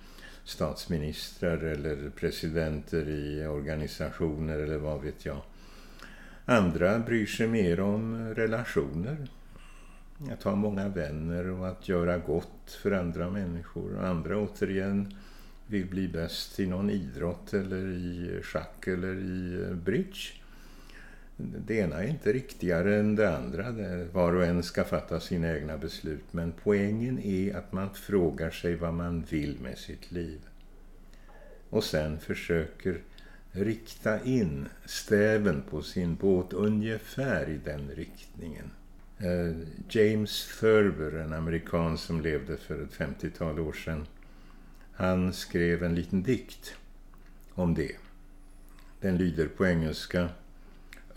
statsministrar 0.45 1.59
eller 1.59 2.11
presidenter 2.11 3.09
i 3.09 3.47
organisationer 3.47 4.59
eller 4.59 4.77
vad 4.79 5.03
vet 5.03 5.27
jag. 5.27 5.43
Andra 6.45 6.99
bryr 6.99 7.27
sig 7.27 7.47
mer 7.47 7.81
om 7.81 8.35
relationer. 8.35 9.16
Att 10.33 10.43
ha 10.43 10.55
många 10.55 10.89
vänner 10.89 11.51
och 11.51 11.68
att 11.68 11.89
göra 11.89 12.18
gott 12.18 12.79
för 12.83 12.93
andra 12.93 13.31
människor. 13.31 13.99
Andra 14.05 14.39
återigen 14.39 15.14
vill 15.66 15.87
bli 15.87 16.09
bäst 16.09 16.61
i 16.61 16.66
någon 16.66 16.91
idrott 16.91 17.55
eller 17.55 17.87
i 17.87 18.41
schack 18.43 18.87
eller 18.87 19.14
i 19.14 19.66
bridge. 19.75 20.41
Det 21.66 21.74
ena 21.74 22.03
är 22.03 22.09
inte 22.09 22.32
riktigare 22.32 22.97
än 22.97 23.16
det 23.16 23.36
andra. 23.36 23.72
Var 24.12 24.34
och 24.34 24.45
en 24.45 24.62
ska 24.62 24.84
fatta 24.84 25.20
sina 25.20 25.57
egna 25.57 25.78
beslut. 25.78 26.24
Men 26.30 26.53
poängen 26.62 27.18
är 27.18 27.57
att 27.57 27.72
man 27.72 27.95
frågar 27.95 28.51
sig 28.51 28.76
vad 28.76 28.95
man 28.95 29.24
vill 29.30 29.59
med 29.61 29.78
sitt 29.78 30.12
liv. 30.12 30.40
Och 31.70 31.84
sen 31.84 32.18
försöker 32.20 33.01
rikta 33.53 34.24
in 34.24 34.68
stäven 34.84 35.62
på 35.70 35.82
sin 35.82 36.14
båt 36.14 36.53
ungefär 36.53 37.49
i 37.49 37.61
den 37.64 37.90
riktningen. 37.90 38.70
Eh, 39.18 39.57
James 39.88 40.59
Thurber, 40.61 41.12
en 41.12 41.32
amerikan 41.32 41.99
som 41.99 42.20
levde 42.20 42.57
för 42.57 42.82
ett 42.82 42.93
50-tal 42.93 43.61
år 43.61 43.72
sedan, 43.72 44.07
han 44.93 45.32
skrev 45.32 45.82
en 45.82 45.95
liten 45.95 46.22
dikt 46.22 46.74
om 47.55 47.74
det. 47.74 47.97
Den 49.01 49.16
lyder 49.16 49.49
på 49.49 49.66
engelska 49.66 50.28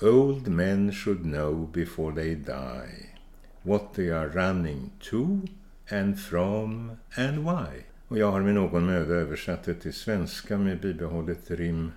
Old 0.02 0.48
men 0.48 0.92
should 0.92 1.24
know 1.24 1.70
before 1.74 2.14
they 2.16 2.36
die 2.36 3.16
what 3.64 3.94
they 3.94 4.12
are 4.12 4.28
running 4.28 4.92
to 5.00 5.42
and 5.90 6.20
from 6.20 6.92
and 7.16 7.46
why. 7.46 7.86
Och 8.08 8.18
jag 8.18 8.32
har 8.32 8.42
med 8.42 8.56
någon 8.56 8.86
möda 8.86 9.14
översatt 9.14 9.64
det 9.64 9.74
till 9.74 9.94
svenska 9.94 10.58
med 10.58 10.82
bibehållet 10.82 11.52
rim 11.52 11.92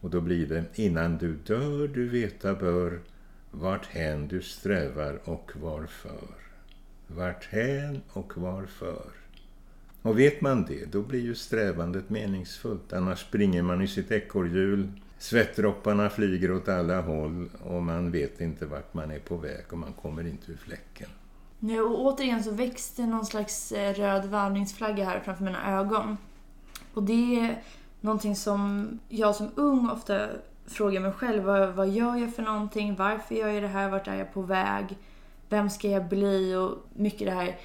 och 0.00 0.10
då 0.10 0.20
blir 0.20 0.46
det 0.46 0.64
innan 0.74 1.18
du 1.18 1.34
dör 1.34 1.88
du 1.88 2.08
veta 2.08 2.54
bör 2.54 3.00
vart 3.50 3.86
hän 3.86 4.28
du 4.28 4.42
strävar 4.42 5.20
och 5.24 5.52
varför. 5.54 6.28
Vart 7.06 7.44
hän 7.44 8.00
och 8.08 8.32
varför. 8.36 9.06
Och 10.02 10.18
vet 10.18 10.40
man 10.40 10.64
det, 10.64 10.92
då 10.92 11.02
blir 11.02 11.20
ju 11.20 11.34
strävandet 11.34 12.10
meningsfullt. 12.10 12.92
Annars 12.92 13.20
springer 13.20 13.62
man 13.62 13.82
i 13.82 13.88
sitt 13.88 14.10
ekorrhjul, 14.10 14.88
svettdropparna 15.20 16.10
flyger 16.10 16.52
åt 16.52 16.68
alla 16.68 17.00
håll 17.00 17.48
och 17.64 17.82
man 17.82 18.10
vet 18.10 18.40
inte 18.40 18.66
vart 18.66 18.94
man 18.94 19.10
är 19.10 19.18
på 19.18 19.36
väg 19.36 19.64
och 19.70 19.78
man 19.78 19.92
kommer 19.92 20.26
inte 20.26 20.52
ur 20.52 20.56
fläcken. 20.56 21.08
Nu, 21.58 21.80
och 21.80 22.00
återigen 22.00 22.44
så 22.44 22.50
växte 22.50 23.06
någon 23.06 23.26
slags 23.26 23.72
eh, 23.72 23.94
röd 23.94 24.24
varningsflagga 24.24 25.04
här 25.04 25.20
framför 25.20 25.44
mina 25.44 25.78
ögon. 25.78 26.16
Och 26.94 27.02
det 27.02 27.40
är 27.40 27.62
någonting 28.00 28.36
som 28.36 28.88
jag 29.08 29.34
som 29.36 29.50
ung 29.54 29.90
ofta 29.90 30.28
frågar 30.66 31.00
mig 31.00 31.12
själv. 31.12 31.42
Vad, 31.42 31.74
vad 31.74 31.88
gör 31.88 32.16
jag 32.16 32.34
för 32.34 32.42
någonting? 32.42 32.96
Varför 32.96 33.34
gör 33.34 33.48
jag 33.48 33.62
det 33.62 33.68
här? 33.68 33.90
Vart 33.90 34.08
är 34.08 34.14
jag 34.14 34.34
på 34.34 34.42
väg? 34.42 34.98
Vem 35.48 35.70
ska 35.70 35.88
jag 35.88 36.08
bli? 36.08 36.54
Och 36.54 36.70
mycket 36.94 37.26
det 37.26 37.34
här 37.34 37.58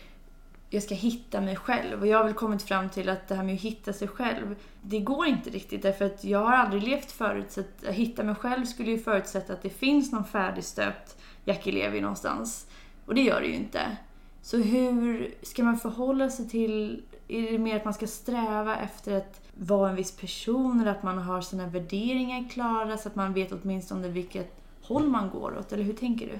jag 0.70 0.84
ska 0.84 0.96
hitta 0.96 1.42
mig 1.42 1.56
själv. 1.56 2.02
Och 2.02 2.08
jag 2.08 2.18
har 2.18 2.24
väl 2.24 2.34
kommit 2.34 2.64
fram 2.64 2.90
till 2.90 3.10
att 3.10 3.28
det 3.28 3.36
här 3.36 3.44
med 3.44 3.56
att 3.56 3.62
hitta 3.62 3.94
sig 3.94 4.08
själv, 4.08 4.56
det 4.82 5.00
går 5.00 5.26
inte 5.26 5.50
riktigt 5.50 5.82
därför 5.82 6.06
att 6.06 6.24
jag 6.24 6.40
har 6.40 6.54
aldrig 6.54 6.84
levt 6.84 7.12
förut. 7.12 7.52
Så 7.52 7.60
att 7.60 7.94
hitta 7.96 8.24
mig 8.24 8.36
själv 8.36 8.66
skulle 8.66 8.92
ju 8.92 9.00
förutsätta 9.00 9.54
att 9.54 9.62
det 9.62 9.70
finns 9.70 10.12
någon 10.12 10.26
färdigstöpt 10.26 11.18
Jackie 11.46 11.74
Levi 11.74 12.02
någonstans. 12.02 12.68
Och 13.06 13.16
det 13.16 13.22
gör 13.22 13.42
det 13.42 13.48
ju 13.48 13.54
inte. 13.54 13.98
Så 14.42 14.58
hur 14.58 15.34
ska 15.42 15.64
man 15.64 15.78
förhålla 15.78 16.30
sig 16.30 16.50
till, 16.50 17.04
är 17.28 17.52
det 17.52 17.58
mer 17.58 17.76
att 17.76 17.86
man 17.86 17.94
ska 17.94 18.08
sträva 18.08 18.78
efter 18.78 19.18
att 19.18 19.42
vara 19.54 19.90
en 19.90 19.96
viss 19.96 20.12
person 20.12 20.80
eller 20.82 20.92
att 20.92 21.04
man 21.04 21.18
har 21.18 21.42
sina 21.42 21.68
värderingar 21.68 22.50
klara 22.50 22.98
så 22.98 23.10
att 23.10 23.16
man 23.16 23.34
vet 23.34 23.52
åtminstone 23.52 24.08
vilket 24.08 24.56
håll 24.82 25.08
man 25.08 25.30
går 25.30 25.58
åt? 25.58 25.74
Eller 25.74 25.84
hur 25.84 25.94
tänker 25.94 26.28
du? 26.28 26.40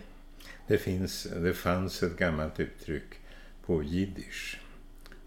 Det, 0.68 0.78
finns, 0.78 1.24
det 1.24 1.54
fanns 1.54 2.04
ett 2.04 2.18
gammalt 2.18 2.60
uttryck 2.60 3.25
på 3.66 3.84
jiddisch 3.84 4.60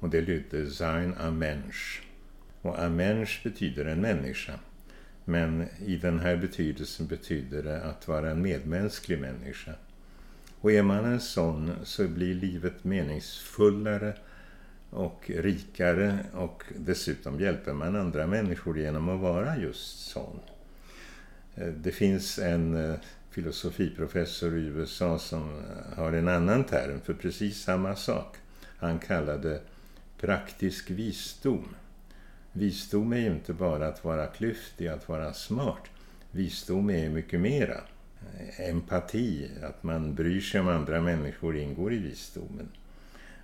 och 0.00 0.10
det 0.10 0.20
lydde 0.20 0.70
sein 0.70 1.14
a 1.18 1.30
mensch. 1.30 2.02
Och 2.62 2.78
a 2.78 2.88
mensch 2.88 3.40
betyder 3.44 3.84
en 3.84 4.00
människa. 4.00 4.52
Men 5.24 5.68
i 5.86 5.96
den 5.96 6.18
här 6.18 6.36
betydelsen 6.36 7.06
betyder 7.06 7.62
det 7.62 7.82
att 7.82 8.08
vara 8.08 8.30
en 8.30 8.42
medmänsklig 8.42 9.20
människa. 9.20 9.72
Och 10.60 10.72
är 10.72 10.82
man 10.82 11.04
en 11.04 11.20
sån 11.20 11.72
så 11.84 12.08
blir 12.08 12.34
livet 12.34 12.84
meningsfullare 12.84 14.14
och 14.90 15.30
rikare 15.36 16.18
och 16.32 16.64
dessutom 16.76 17.40
hjälper 17.40 17.72
man 17.72 17.96
andra 17.96 18.26
människor 18.26 18.78
genom 18.78 19.08
att 19.08 19.20
vara 19.20 19.58
just 19.58 19.98
sån. 19.98 20.40
Eh, 21.54 21.66
det 21.66 21.92
finns 21.92 22.38
en 22.38 22.74
eh, 22.74 22.94
filosofiprofessor 23.30 24.58
i 24.58 24.66
USA 24.66 25.18
som 25.18 25.58
eh, 25.58 25.98
har 25.98 26.12
en 26.12 26.28
annan 26.28 26.64
term 26.64 27.00
för 27.00 27.14
precis 27.14 27.62
samma 27.62 27.96
sak. 27.96 28.36
Han 28.78 28.98
kallade 28.98 29.60
praktisk 30.20 30.90
visdom. 30.90 31.68
Visdom 32.52 33.12
är 33.12 33.18
ju 33.18 33.26
inte 33.26 33.52
bara 33.52 33.88
att 33.88 34.04
vara 34.04 34.26
klyftig, 34.26 34.86
att 34.86 35.08
vara 35.08 35.32
smart. 35.32 35.82
Visdom 36.30 36.90
är 36.90 37.08
mycket 37.08 37.40
mera. 37.40 37.80
Eh, 38.38 38.68
empati, 38.70 39.50
att 39.62 39.82
man 39.82 40.14
bryr 40.14 40.40
sig 40.40 40.60
om 40.60 40.68
andra 40.68 41.00
människor 41.00 41.56
ingår 41.56 41.92
i 41.92 41.98
visdomen. 41.98 42.68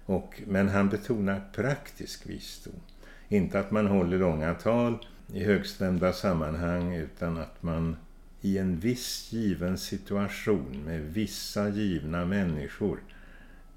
Och, 0.06 0.42
men 0.46 0.68
han 0.68 0.88
betonar 0.88 1.42
praktisk 1.54 2.26
visdom. 2.26 2.80
Inte 3.28 3.60
att 3.60 3.70
man 3.70 3.86
håller 3.86 4.18
långa 4.18 4.54
tal 4.54 5.06
i 5.32 5.44
högstämda 5.44 6.12
sammanhang 6.12 6.94
utan 6.94 7.38
att 7.38 7.62
man 7.62 7.96
i 8.44 8.58
en 8.58 8.78
viss 8.78 9.32
given 9.32 9.78
situation 9.78 10.84
med 10.84 11.00
vissa 11.00 11.68
givna 11.68 12.24
människor 12.24 12.98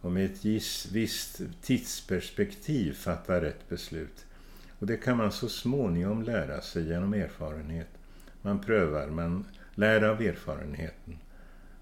och 0.02 0.12
med 0.12 0.26
ett 0.26 0.46
visst 0.92 1.42
tidsperspektiv 1.62 2.94
fatta 2.94 3.42
rätt 3.42 3.70
beslut. 3.70 4.26
Och 4.80 4.88
det 4.88 4.98
kan 4.98 5.18
man 5.18 5.32
så 5.32 5.50
småningom 5.50 6.24
lära 6.24 6.62
sig 6.62 6.88
genom 6.88 7.14
erfarenhet. 7.14 7.88
Man 8.42 8.60
prövar, 8.60 9.08
man 9.08 9.46
lär 9.76 10.02
av 10.02 10.22
erfarenheten. 10.22 11.18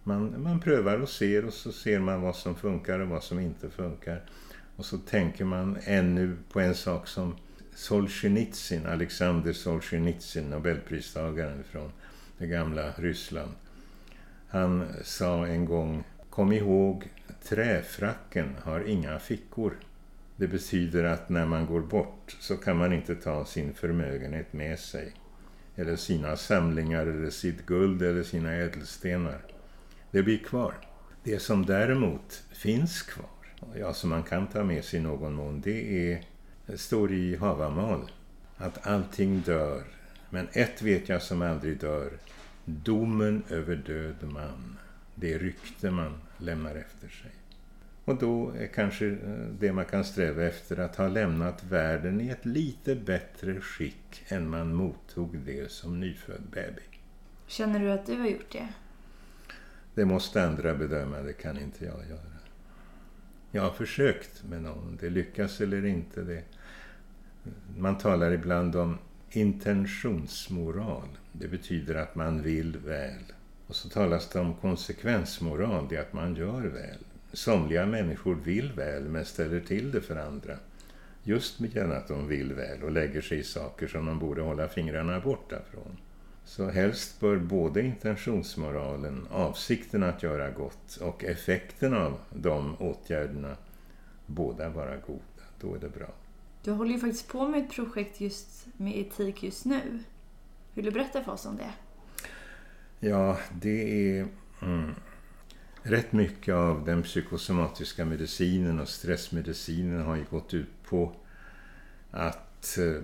Man, 0.04 0.44
man 0.44 0.60
prövar 0.60 1.00
och 1.00 1.10
ser 1.10 1.46
och 1.46 1.54
så 1.54 1.72
ser 1.72 2.00
man 2.00 2.22
vad 2.22 2.36
som 2.36 2.56
funkar 2.56 3.00
och 3.00 3.08
vad 3.08 3.24
som 3.24 3.40
inte 3.40 3.70
funkar. 3.70 4.22
Och 4.76 4.86
så 4.86 4.98
tänker 4.98 5.46
man 5.46 5.78
ännu 5.84 6.38
på 6.52 6.60
en 6.60 6.76
sak 6.76 7.08
som 7.08 7.36
Solzhenitsyn, 7.76 8.86
Alexander 8.86 9.54
Solzhenitsyn, 9.54 10.50
Nobelpristagaren 10.50 11.64
från 11.64 11.92
det 12.38 12.48
gamla 12.48 12.92
Ryssland. 12.98 13.52
Han 14.48 14.88
sa 15.04 15.48
en 15.48 15.66
gång, 15.66 16.04
kom 16.30 16.52
ihåg, 16.52 17.10
träfracken 17.44 18.56
har 18.62 18.90
inga 18.90 19.20
fickor. 19.20 19.74
Det 20.36 20.48
betyder 20.48 21.04
att 21.04 21.30
när 21.30 21.46
man 21.46 21.66
går 21.66 21.82
bort 21.82 22.38
så 22.40 22.58
kan 22.58 22.78
man 22.78 22.94
inte 22.94 23.16
ta 23.16 23.46
sin 23.46 23.74
förmögenhet 23.74 24.54
med 24.54 24.80
sig. 24.80 25.14
Eller 25.76 25.96
sina 25.96 26.36
samlingar, 26.36 27.08
eller 27.08 27.30
sitt 27.30 27.66
guld, 27.66 28.02
eller 28.02 28.24
sina 28.24 28.54
ädelstenar. 28.54 29.42
Det 30.12 30.24
blir 30.24 30.38
kvar. 30.38 30.74
Det 31.24 31.40
som 31.40 31.66
däremot 31.66 32.44
finns 32.52 33.02
kvar, 33.02 33.30
ja, 33.76 33.94
som 33.94 34.10
man 34.10 34.24
kan 34.24 34.48
ta 34.48 34.64
med 34.64 34.86
sig 34.86 35.00
i 35.00 35.04
någon 35.04 35.34
mån, 35.34 35.62
det 35.62 36.12
är, 36.12 36.22
det 36.66 36.78
står 36.78 37.14
i 37.14 37.36
Havamal, 37.36 38.12
att 38.58 38.88
allting 38.88 39.42
dör 39.42 39.84
men 40.36 40.48
ett 40.52 40.82
vet 40.82 41.10
jag 41.10 41.22
som 41.22 41.42
aldrig 41.42 41.80
dör. 41.80 42.12
Domen 42.66 43.44
över 43.50 43.76
död 43.76 44.16
man. 44.22 44.78
Det 45.16 45.38
rykte 45.38 45.92
man 45.92 46.22
lämnar 46.38 46.76
efter 46.76 47.08
sig. 47.08 47.32
Och 48.06 48.16
då 48.16 48.52
är 48.60 48.68
kanske 48.68 49.08
eh, 49.08 49.18
det 49.60 49.74
man 49.74 49.86
kan 49.86 50.04
sträva 50.04 50.44
efter 50.44 50.80
att 50.80 50.96
ha 50.96 51.08
lämnat 51.08 51.64
världen 51.64 52.22
i 52.22 52.30
ett 52.30 52.46
lite 52.46 52.96
bättre 52.96 53.62
skick 53.62 54.24
än 54.28 54.50
man 54.50 54.74
mottog 54.74 55.38
det 55.38 55.72
som 55.72 56.00
nyfödd 56.00 56.44
baby. 56.52 56.82
Känner 57.48 57.80
du 57.80 57.92
att 57.92 58.06
du 58.06 58.20
har 58.20 58.28
gjort 58.28 58.52
det? 58.52 58.68
Det 59.94 60.06
måste 60.06 60.44
andra 60.44 60.76
bedöma, 60.76 61.22
det 61.22 61.34
kan 61.34 61.60
inte 61.60 61.86
jag 61.86 62.08
göra. 62.10 62.36
Jag 63.52 63.62
har 63.62 63.72
försökt, 63.72 64.44
men 64.50 64.66
om 64.66 64.98
det 65.02 65.10
lyckas 65.10 65.62
eller 65.62 65.86
inte, 65.86 66.22
det, 66.22 66.44
Man 67.78 67.98
talar 67.98 68.32
ibland 68.32 68.76
om 68.76 68.98
intentionsmoral. 69.36 71.08
Det 71.32 71.48
betyder 71.48 71.96
att 71.96 72.16
man 72.16 72.42
vill 72.42 72.78
väl. 72.78 73.24
Och 73.68 73.76
så 73.76 73.90
talas 73.90 74.30
det 74.30 74.40
om 74.40 74.54
konsekvensmoral, 74.54 75.88
det 75.90 75.96
är 75.96 76.02
att 76.02 76.14
man 76.14 76.36
gör 76.36 76.62
väl. 76.62 77.00
Somliga 77.34 77.86
människor 77.86 78.36
vill 78.36 78.72
väl 78.72 79.04
men 79.04 79.26
ställer 79.26 79.60
till 79.60 79.92
det 79.92 80.02
för 80.02 80.16
andra. 80.16 80.58
Just 81.24 81.60
med 81.60 81.78
att 81.78 82.08
de 82.08 82.28
vill 82.28 82.54
väl 82.54 82.84
och 82.84 82.92
lägger 82.92 83.22
sig 83.22 83.40
i 83.40 83.44
saker 83.44 83.88
som 83.88 84.06
de 84.06 84.20
borde 84.20 84.42
hålla 84.42 84.68
fingrarna 84.68 85.20
borta 85.20 85.58
från. 85.72 85.98
Så 86.46 86.70
helst 86.70 87.20
bör 87.20 87.38
både 87.38 87.82
intentionsmoralen, 87.82 89.28
avsikten 89.32 90.04
att 90.04 90.24
göra 90.24 90.50
gott 90.50 90.98
och 91.02 91.24
effekten 91.24 91.94
av 91.94 92.20
de 92.34 92.76
åtgärderna 92.76 93.56
båda 94.26 94.70
vara 94.70 94.96
goda. 94.96 95.46
Då 95.60 95.76
är 95.76 95.80
det 95.80 95.90
bra. 95.90 96.25
Du 96.66 96.72
håller 96.72 96.92
ju 96.92 97.00
faktiskt 97.00 97.28
på 97.28 97.48
med 97.48 97.64
ett 97.64 97.72
projekt 97.72 98.22
just 98.22 98.68
med 98.78 98.98
etik 98.98 99.44
just 99.44 99.66
nu. 99.66 100.00
Vill 100.74 100.86
du 100.86 100.92
berätta 100.92 101.24
för 101.24 101.32
oss 101.32 101.46
om 101.46 101.58
det? 101.58 101.74
Ja, 103.08 103.38
det 103.62 104.18
är 104.18 104.28
mm, 104.62 104.92
rätt 105.82 106.12
mycket 106.12 106.54
av 106.56 106.86
den 106.86 107.04
psykosomatiska 107.04 108.06
medicinen 108.06 108.80
och 108.80 108.90
stressmedicinen 108.90 110.02
har 110.02 110.16
ju 110.16 110.24
gått 110.30 110.54
ut 110.54 110.84
på 110.84 111.12
att 112.12 112.78
eh, 112.78 113.02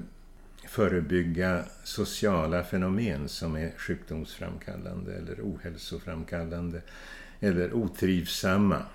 förebygga 0.67 1.65
sociala 1.83 2.63
fenomen 2.63 3.29
som 3.29 3.55
är 3.55 3.71
sjukdomsframkallande 3.77 5.13
eller 5.13 5.41
ohälsoframkallande 5.41 6.81
eller 7.39 7.73
otrivsamma 7.73 8.85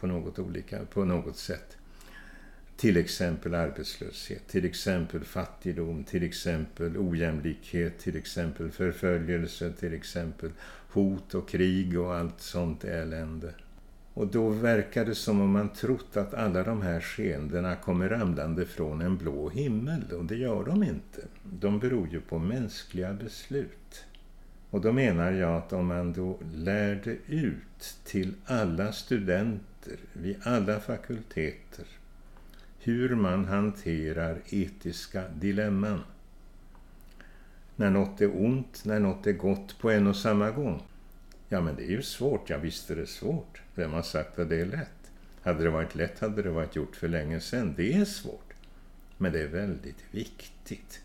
på 0.00 0.06
något, 0.06 0.38
olika, 0.38 0.84
på 0.84 1.04
något 1.04 1.36
sätt. 1.36 1.76
Till 2.80 2.96
exempel 2.96 3.54
arbetslöshet, 3.54 4.48
till 4.48 4.64
exempel 4.64 5.24
fattigdom, 5.24 6.04
till 6.04 6.22
exempel 6.22 6.96
ojämlikhet, 6.96 7.98
till 7.98 8.16
exempel 8.16 8.70
förföljelse, 8.70 9.72
till 9.72 9.94
exempel 9.94 10.50
hot 10.92 11.34
och 11.34 11.48
krig 11.48 12.00
och 12.00 12.14
allt 12.14 12.40
sånt 12.40 12.84
elände. 12.84 13.54
Och 14.14 14.26
då 14.26 14.48
verkar 14.48 15.04
det 15.04 15.14
som 15.14 15.40
om 15.40 15.50
man 15.50 15.68
trott 15.68 16.16
att 16.16 16.34
alla 16.34 16.62
de 16.62 16.82
här 16.82 17.00
skeendena 17.00 17.76
kommer 17.76 18.08
ramlande 18.08 18.66
från 18.66 19.00
en 19.00 19.16
blå 19.16 19.48
himmel 19.48 20.12
och 20.12 20.24
det 20.24 20.36
gör 20.36 20.64
de 20.64 20.82
inte. 20.82 21.22
De 21.42 21.78
beror 21.78 22.08
ju 22.08 22.20
på 22.20 22.38
mänskliga 22.38 23.12
beslut. 23.12 24.04
Och 24.70 24.80
då 24.80 24.92
menar 24.92 25.32
jag 25.32 25.56
att 25.56 25.72
om 25.72 25.86
man 25.86 26.12
då 26.12 26.38
lärde 26.54 27.16
ut 27.26 27.96
till 28.04 28.34
alla 28.44 28.92
studenter 28.92 29.96
vid 30.12 30.36
alla 30.42 30.80
fakulteter 30.80 31.86
hur 32.82 33.14
man 33.14 33.44
hanterar 33.44 34.38
etiska 34.50 35.24
dilemman. 35.28 36.00
När 37.76 37.90
något 37.90 38.20
är 38.20 38.44
ont, 38.44 38.84
när 38.84 39.00
något 39.00 39.26
är 39.26 39.32
gott 39.32 39.78
på 39.78 39.90
en 39.90 40.06
och 40.06 40.16
samma 40.16 40.50
gång. 40.50 40.82
Ja, 41.48 41.60
men 41.60 41.76
det 41.76 41.82
är 41.82 41.90
ju 41.90 42.02
svårt. 42.02 42.50
Ja, 42.50 42.58
visst 42.58 42.90
är 42.90 42.96
det 42.96 43.06
svårt. 43.06 43.62
Vem 43.74 43.92
har 43.92 44.02
sagt 44.02 44.38
att 44.38 44.48
det 44.48 44.60
är 44.60 44.66
lätt? 44.66 45.12
Hade 45.42 45.64
det 45.64 45.70
varit 45.70 45.94
lätt 45.94 46.20
hade 46.20 46.42
det 46.42 46.50
varit 46.50 46.76
gjort 46.76 46.96
för 46.96 47.08
länge 47.08 47.40
sedan. 47.40 47.74
Det 47.76 47.92
är 47.92 48.04
svårt. 48.04 48.52
Men 49.18 49.32
det 49.32 49.40
är 49.40 49.48
väldigt 49.48 50.04
viktigt. 50.10 51.00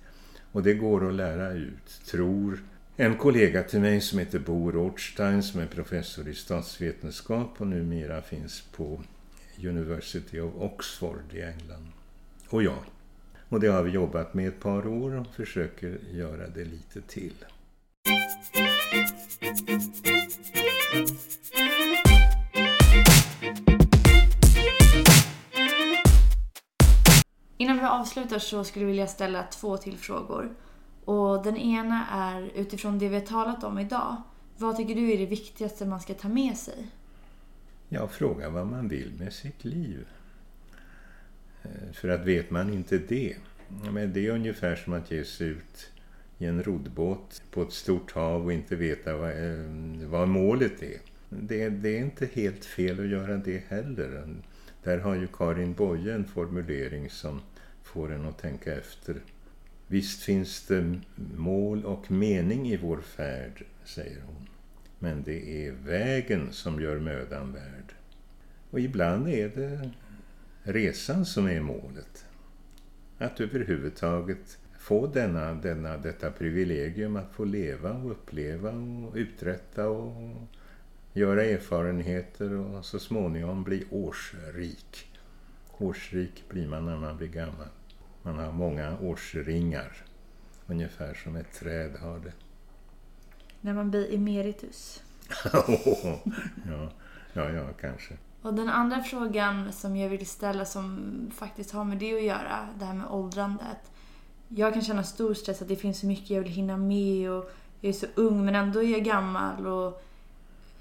Och 0.51 0.63
det 0.63 0.73
går 0.73 1.07
att 1.07 1.13
lära 1.13 1.51
ut, 1.51 2.01
tror 2.05 2.59
en 2.97 3.17
kollega 3.17 3.63
till 3.63 3.79
mig 3.79 4.01
som 4.01 4.19
heter 4.19 4.39
Bo 4.39 4.71
Rothstein 4.71 5.43
som 5.43 5.59
är 5.61 5.65
professor 5.65 6.27
i 6.27 6.33
statsvetenskap 6.33 7.61
och 7.61 7.67
numera 7.67 8.21
finns 8.21 8.61
på 8.61 9.01
University 9.59 10.39
of 10.39 10.53
Oxford 10.55 11.33
i 11.33 11.41
England. 11.41 11.87
Och 12.49 12.63
jag. 12.63 12.83
Och 13.49 13.59
det 13.59 13.67
har 13.67 13.83
vi 13.83 13.91
jobbat 13.91 14.33
med 14.33 14.47
ett 14.47 14.59
par 14.59 14.87
år 14.87 15.15
och 15.19 15.27
försöker 15.27 15.99
göra 16.11 16.47
det 16.47 16.65
lite 16.65 17.01
till. 17.01 17.33
Innan 27.57 27.77
vi 27.77 27.85
avslutar 27.85 28.39
så 28.39 28.63
skulle 28.63 28.85
jag 28.85 28.89
vilja 28.89 29.07
ställa 29.07 29.43
två 29.43 29.77
till 29.77 29.97
frågor. 29.97 30.55
Och 31.05 31.43
den 31.43 31.57
ena 31.57 32.05
är 32.11 32.51
utifrån 32.55 32.99
det 32.99 33.09
vi 33.09 33.15
har 33.15 33.25
talat 33.25 33.63
om 33.63 33.79
idag. 33.79 34.15
Vad 34.57 34.77
tycker 34.77 34.95
du 34.95 35.11
är 35.11 35.17
det 35.17 35.25
viktigaste 35.25 35.85
man 35.85 35.99
ska 35.99 36.13
ta 36.13 36.27
med 36.27 36.57
sig? 36.57 36.87
Ja, 37.89 38.07
fråga 38.07 38.49
vad 38.49 38.67
man 38.67 38.87
vill 38.87 39.13
med 39.19 39.33
sitt 39.33 39.65
liv. 39.65 40.07
Eh, 41.63 41.93
för 41.93 42.09
att 42.09 42.25
vet 42.25 42.51
man 42.51 42.73
inte 42.73 42.97
det, 42.97 43.35
men 43.91 44.13
det 44.13 44.27
är 44.27 44.31
ungefär 44.31 44.75
som 44.75 44.93
att 44.93 45.11
ge 45.11 45.23
sig 45.23 45.47
ut 45.47 45.91
i 46.37 46.45
en 46.45 46.63
roddbåt 46.63 47.41
på 47.51 47.61
ett 47.61 47.73
stort 47.73 48.11
hav 48.11 48.45
och 48.45 48.53
inte 48.53 48.75
veta 48.75 49.17
vad, 49.17 49.29
eh, 49.29 50.07
vad 50.07 50.27
målet 50.27 50.83
är. 50.83 50.99
Det, 51.29 51.69
det, 51.69 51.97
är 51.97 52.01
inte 52.01 52.29
helt 52.33 52.65
fel 52.65 52.99
att 52.99 53.07
göra 53.07 53.37
det 53.37 53.63
heller. 53.67 54.27
Där 54.83 54.97
har 54.97 55.15
ju 55.15 55.27
Karin 55.27 55.73
Boye 55.73 56.13
en 56.13 56.25
formulering 56.25 57.09
som 57.09 57.41
får 57.83 58.11
en 58.11 58.25
att 58.25 58.37
tänka 58.37 58.73
efter. 58.73 59.15
Visst 59.87 60.23
finns 60.23 60.67
det 60.67 60.99
mål 61.35 61.85
och 61.85 62.11
mening 62.11 62.67
i 62.67 62.77
vår 62.77 63.01
färd, 63.01 63.65
säger 63.83 64.21
hon. 64.25 64.47
Men 64.99 65.23
det 65.23 65.67
är 65.67 65.71
vägen 65.71 66.53
som 66.53 66.81
gör 66.81 66.99
mödan 66.99 67.53
värd. 67.53 67.93
Och 68.69 68.79
ibland 68.79 69.27
är 69.27 69.49
det 69.49 69.89
resan 70.63 71.25
som 71.25 71.47
är 71.47 71.61
målet. 71.61 72.25
Att 73.17 73.41
överhuvudtaget 73.41 74.57
få 74.79 75.07
denna, 75.07 75.53
denna, 75.53 75.97
detta 75.97 76.31
privilegium 76.31 77.15
att 77.15 77.31
få 77.31 77.45
leva 77.45 77.91
och 77.91 78.11
uppleva 78.11 78.71
och 78.71 79.15
uträtta 79.15 79.89
och 79.89 80.33
göra 81.13 81.43
erfarenheter 81.43 82.53
och 82.53 82.85
så 82.85 82.99
småningom 82.99 83.63
bli 83.63 83.85
årsrik. 83.89 85.07
Årsrik 85.77 86.43
blir 86.49 86.67
man 86.67 86.85
när 86.85 86.97
man 86.97 87.17
blir 87.17 87.27
gammal. 87.27 87.67
Man 88.21 88.37
har 88.37 88.51
många 88.51 88.99
årsringar, 88.99 89.91
ungefär 90.67 91.13
som 91.13 91.35
ett 91.35 91.53
träd 91.53 91.95
har 91.95 92.19
det. 92.19 92.33
När 93.65 93.73
man 93.73 93.89
blir 93.89 94.13
emeritus. 94.13 95.03
ja, 95.53 96.89
ja, 97.33 97.49
ja, 97.49 97.67
kanske. 97.81 98.13
Och 98.41 98.53
den 98.53 98.69
andra 98.69 99.03
frågan 99.03 99.73
som 99.73 99.97
jag 99.97 100.09
vill 100.09 100.27
ställa 100.27 100.65
som 100.65 101.11
faktiskt 101.35 101.71
har 101.71 101.83
med 101.83 101.97
det 101.97 102.15
att 102.15 102.23
göra, 102.23 102.67
det 102.79 102.85
här 102.85 102.93
med 102.93 103.07
åldrandet. 103.07 103.91
Jag 104.47 104.73
kan 104.73 104.81
känna 104.81 105.03
stor 105.03 105.33
stress 105.33 105.61
att 105.61 105.67
det 105.67 105.75
finns 105.75 105.99
så 105.99 106.05
mycket 106.05 106.29
jag 106.29 106.41
vill 106.41 106.51
hinna 106.51 106.77
med 106.77 107.31
och 107.31 107.51
jag 107.81 107.89
är 107.89 107.93
så 107.93 108.05
ung 108.15 108.45
men 108.45 108.55
ändå 108.55 108.83
är 108.83 108.91
jag 108.91 109.03
gammal 109.03 109.67
och 109.67 110.05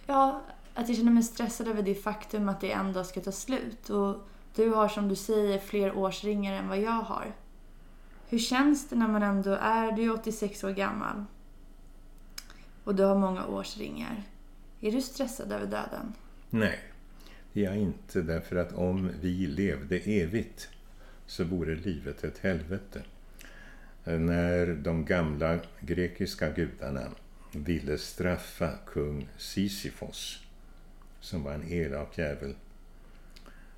ja, 0.07 0.41
att 0.74 0.89
jag 0.89 0.97
känner 0.97 1.12
mig 1.12 1.22
stressad 1.22 1.68
över 1.68 1.82
det 1.82 1.95
faktum 1.95 2.49
att 2.49 2.61
det 2.61 2.72
en 2.72 2.93
dag 2.93 3.07
ska 3.07 3.20
ta 3.20 3.32
slut. 3.32 3.91
Och 3.91 4.16
du 4.55 4.68
har 4.68 4.89
som 4.89 5.09
du 5.09 5.16
säger 5.16 5.59
fler 5.59 5.99
årsringar 5.99 6.53
än 6.53 6.68
vad 6.68 6.78
jag 6.78 7.03
har. 7.03 7.35
Hur 8.28 8.39
känns 8.39 8.89
det 8.89 8.97
när 8.97 9.09
man 9.09 9.22
ändå 9.22 9.51
är, 9.51 9.93
du 9.93 10.03
är 10.05 10.14
86 10.14 10.64
år 10.64 10.70
gammal 10.70 11.24
och 12.85 12.95
du 12.95 13.03
har 13.03 13.18
många 13.18 13.47
årsringar. 13.47 14.22
Är 14.80 14.93
du 14.93 15.03
stressad 15.03 15.53
över 15.53 15.66
döden? 15.66 16.12
Nej, 16.51 16.78
det 17.53 17.61
är 17.61 17.64
jag 17.64 17.76
inte 17.76 18.22
därför 18.22 18.57
att 18.57 18.72
om 18.72 19.11
vi 19.20 19.47
levde 19.47 19.99
evigt 19.99 20.68
så 21.26 21.45
vore 21.45 21.74
livet 21.74 22.24
ett 22.24 22.39
helvete. 22.39 23.03
När 24.05 24.66
de 24.66 25.05
gamla 25.05 25.59
grekiska 25.80 26.51
gudarna 26.51 27.09
ville 27.53 27.99
straffa 27.99 28.70
kung 28.87 29.28
Sisyfos 29.39 30.41
som 31.20 31.43
var 31.43 31.53
en 31.53 31.72
elak 31.72 32.18
jävel 32.18 32.55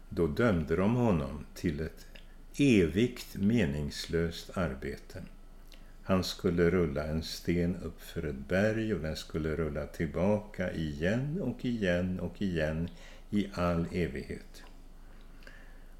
då 0.08 0.26
dömde 0.26 0.76
de 0.76 0.94
honom 0.94 1.46
till 1.54 1.80
ett 1.80 2.06
evigt 2.58 3.36
meningslöst 3.36 4.56
arbete. 4.56 5.22
Han 6.08 6.24
skulle 6.24 6.70
rulla 6.70 7.04
en 7.04 7.22
sten 7.22 7.76
upp 7.76 8.02
för 8.02 8.26
ett 8.26 8.48
berg 8.48 8.94
och 8.94 9.00
den 9.00 9.16
skulle 9.16 9.56
rulla 9.56 9.86
tillbaka 9.86 10.72
igen 10.72 11.40
och 11.40 11.64
igen 11.64 12.20
och 12.20 12.42
igen 12.42 12.88
i 13.30 13.48
all 13.54 13.86
evighet. 13.92 14.62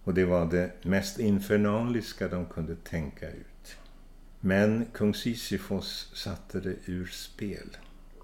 Och 0.05 0.15
det 0.15 0.25
var 0.25 0.47
det 0.51 0.71
mest 0.83 1.19
infernaliska 1.19 2.29
de 2.29 2.47
kunde 2.47 2.77
tänka 2.77 3.31
ut. 3.31 3.77
Men 4.41 4.87
kung 4.93 5.15
Sisyfos 5.15 6.11
satte 6.15 6.61
det 6.61 6.77
ur 6.85 7.07
spel. 7.07 7.77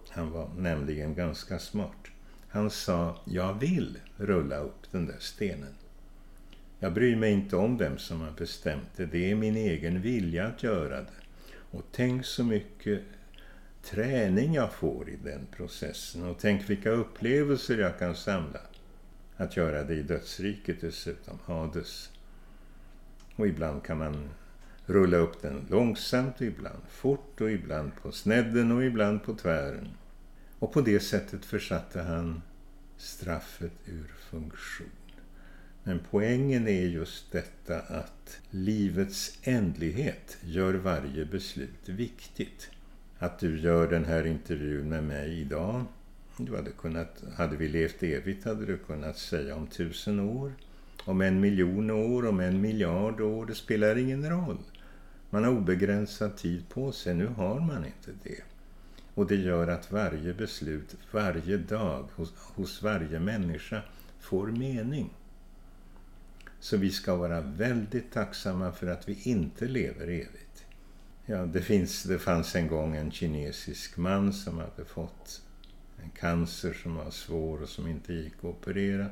Han 0.08 0.30
var 0.30 0.50
nämligen 0.58 1.14
ganska 1.14 1.58
smart. 1.58 2.06
Han 2.48 2.70
sa, 2.70 3.20
jag 3.24 3.54
vill 3.54 3.98
rulla 4.16 4.56
upp 4.56 4.90
den 4.90 5.06
där 5.06 5.18
stenen. 5.18 5.74
Jag 6.78 6.92
bryr 6.92 7.16
mig 7.16 7.32
inte 7.32 7.56
om 7.56 7.76
vem 7.76 7.98
som 7.98 8.20
har 8.20 8.30
bestämt 8.30 8.88
det. 8.96 9.06
Det 9.06 9.30
är 9.30 9.34
min 9.34 9.56
egen 9.56 10.02
vilja 10.02 10.46
att 10.46 10.62
göra 10.62 11.00
det. 11.00 11.21
Och 11.72 11.82
tänk 11.92 12.26
så 12.26 12.44
mycket 12.44 13.02
träning 13.82 14.54
jag 14.54 14.72
får 14.72 15.08
i 15.08 15.16
den 15.16 15.46
processen. 15.56 16.24
Och 16.24 16.36
tänk 16.40 16.70
vilka 16.70 16.90
upplevelser 16.90 17.78
jag 17.78 17.98
kan 17.98 18.14
samla. 18.14 18.60
Att 19.36 19.56
göra 19.56 19.84
det 19.84 19.94
i 19.94 20.02
dödsriket 20.02 20.80
dessutom, 20.80 21.38
Hades. 21.44 22.10
Och 23.36 23.46
ibland 23.46 23.84
kan 23.84 23.98
man 23.98 24.30
rulla 24.86 25.16
upp 25.16 25.42
den 25.42 25.66
långsamt 25.70 26.40
och 26.40 26.46
ibland 26.46 26.82
fort 26.88 27.40
och 27.40 27.50
ibland 27.50 27.92
på 28.02 28.12
snedden 28.12 28.72
och 28.72 28.84
ibland 28.84 29.22
på 29.22 29.34
tvären. 29.34 29.88
Och 30.58 30.72
på 30.72 30.80
det 30.80 31.00
sättet 31.00 31.44
försatte 31.44 32.02
han 32.02 32.42
straffet 32.96 33.72
ur 33.86 34.12
funktion. 34.30 35.01
Men 35.84 36.00
poängen 36.10 36.68
är 36.68 36.86
just 36.86 37.32
detta 37.32 37.80
att 37.80 38.40
livets 38.50 39.38
ändlighet 39.42 40.38
gör 40.40 40.74
varje 40.74 41.24
beslut 41.24 41.88
viktigt. 41.88 42.70
Att 43.18 43.38
du 43.38 43.60
gör 43.60 43.90
den 43.90 44.04
här 44.04 44.26
intervjun 44.26 44.88
med 44.88 45.04
mig 45.04 45.40
idag, 45.40 45.84
du 46.36 46.56
hade, 46.56 46.70
kunnat, 46.70 47.24
hade 47.36 47.56
vi 47.56 47.68
levt 47.68 48.02
evigt 48.02 48.44
hade 48.44 48.66
du 48.66 48.78
kunnat 48.78 49.18
säga 49.18 49.56
om 49.56 49.66
tusen 49.66 50.20
år, 50.20 50.52
om 51.04 51.20
en 51.20 51.40
miljon 51.40 51.90
år, 51.90 52.26
om 52.26 52.40
en 52.40 52.60
miljard 52.60 53.20
år, 53.20 53.46
det 53.46 53.54
spelar 53.54 53.98
ingen 53.98 54.30
roll. 54.30 54.58
Man 55.30 55.44
har 55.44 55.50
obegränsad 55.50 56.36
tid 56.36 56.68
på 56.68 56.92
sig, 56.92 57.14
nu 57.14 57.26
har 57.26 57.60
man 57.60 57.84
inte 57.84 58.10
det. 58.22 58.42
Och 59.14 59.26
det 59.26 59.36
gör 59.36 59.68
att 59.68 59.92
varje 59.92 60.34
beslut, 60.34 60.96
varje 61.10 61.56
dag, 61.56 62.08
hos, 62.16 62.32
hos 62.36 62.82
varje 62.82 63.20
människa 63.20 63.82
får 64.20 64.46
mening. 64.46 65.10
Så 66.62 66.76
vi 66.76 66.90
ska 66.90 67.16
vara 67.16 67.40
väldigt 67.40 68.12
tacksamma 68.12 68.72
för 68.72 68.86
att 68.86 69.08
vi 69.08 69.18
inte 69.22 69.64
lever 69.64 70.06
evigt. 70.06 70.64
Ja, 71.26 71.46
det, 71.46 71.62
finns, 71.62 72.02
det 72.02 72.18
fanns 72.18 72.56
en 72.56 72.68
gång 72.68 72.96
en 72.96 73.10
kinesisk 73.10 73.96
man 73.96 74.32
som 74.32 74.58
hade 74.58 74.84
fått 74.84 75.42
en 76.02 76.10
cancer 76.10 76.72
som 76.72 76.94
var 76.94 77.10
svår 77.10 77.62
och 77.62 77.68
som 77.68 77.86
inte 77.86 78.12
gick 78.12 78.32
att 78.38 78.44
operera. 78.44 79.06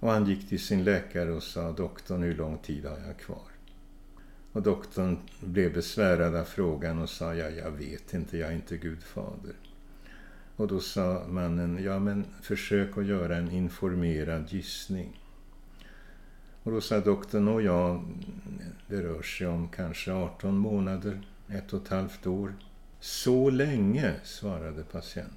Och 0.00 0.10
han 0.10 0.26
gick 0.26 0.48
till 0.48 0.60
sin 0.60 0.84
läkare 0.84 1.32
och 1.32 1.42
sa, 1.42 1.72
doktorn 1.72 2.22
hur 2.22 2.34
lång 2.34 2.58
tid 2.58 2.84
har 2.84 2.98
jag 3.06 3.18
kvar? 3.18 3.48
Och 4.52 4.62
doktorn 4.62 5.18
blev 5.40 5.72
besvärad 5.74 6.34
av 6.34 6.44
frågan 6.44 6.98
och 6.98 7.10
sa, 7.10 7.34
ja, 7.34 7.48
jag 7.50 7.70
vet 7.70 8.14
inte, 8.14 8.38
jag 8.38 8.48
är 8.48 8.54
inte 8.54 8.76
Gud 8.76 9.02
fader. 9.02 9.54
Och 10.56 10.68
då 10.68 10.80
sa 10.80 11.26
mannen, 11.28 11.84
ja 11.84 11.98
men 11.98 12.24
försök 12.42 12.98
att 12.98 13.06
göra 13.06 13.36
en 13.36 13.50
informerad 13.50 14.52
gissning. 14.52 15.20
Och 16.62 16.72
då 16.72 16.80
sa 16.80 17.00
doktorn, 17.00 17.48
och 17.48 17.62
ja, 17.62 18.02
det 18.86 19.02
rör 19.02 19.22
sig 19.22 19.46
om 19.46 19.68
kanske 19.68 20.12
18 20.12 20.58
månader, 20.58 21.20
ett 21.48 21.72
och 21.72 21.82
ett 21.82 21.88
halvt 21.88 22.26
år. 22.26 22.54
Så 23.00 23.50
länge, 23.50 24.14
svarade 24.24 24.82
patienten. 24.82 25.34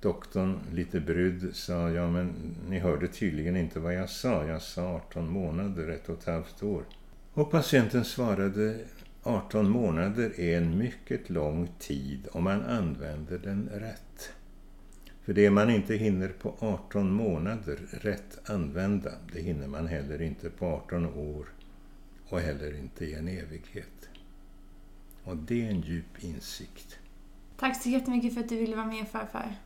Doktorn, 0.00 0.58
lite 0.72 1.00
brydd, 1.00 1.50
sa, 1.52 1.90
ja 1.90 2.10
men 2.10 2.32
ni 2.68 2.78
hörde 2.78 3.08
tydligen 3.08 3.56
inte 3.56 3.80
vad 3.80 3.94
jag 3.94 4.10
sa. 4.10 4.44
Jag 4.46 4.62
sa 4.62 4.82
18 4.82 5.28
månader, 5.28 5.88
ett 5.88 6.08
och 6.08 6.18
ett 6.18 6.26
halvt 6.26 6.62
år. 6.62 6.84
Och 7.32 7.50
patienten 7.50 8.04
svarade, 8.04 8.78
18 9.22 9.70
månader 9.70 10.40
är 10.40 10.58
en 10.58 10.78
mycket 10.78 11.30
lång 11.30 11.68
tid 11.78 12.28
om 12.32 12.44
man 12.44 12.62
använder 12.62 13.38
den 13.38 13.70
rätt. 13.72 14.32
För 15.26 15.32
det 15.32 15.50
man 15.50 15.70
inte 15.70 15.94
hinner 15.94 16.28
på 16.28 16.54
18 16.58 17.12
månader 17.12 17.78
rätt 17.90 18.50
använda, 18.50 19.10
det 19.32 19.40
hinner 19.40 19.66
man 19.66 19.86
heller 19.86 20.22
inte 20.22 20.50
på 20.50 20.66
18 20.66 21.06
år 21.06 21.46
och 22.28 22.40
heller 22.40 22.78
inte 22.78 23.04
i 23.04 23.14
en 23.14 23.28
evighet. 23.28 24.08
Och 25.24 25.36
det 25.36 25.66
är 25.66 25.70
en 25.70 25.80
djup 25.80 26.24
insikt. 26.24 26.98
Tack 27.56 27.82
så 27.82 27.88
jättemycket 27.88 28.34
för 28.34 28.40
att 28.40 28.48
du 28.48 28.56
ville 28.56 28.76
vara 28.76 28.86
med 28.86 29.08
farfar. 29.08 29.56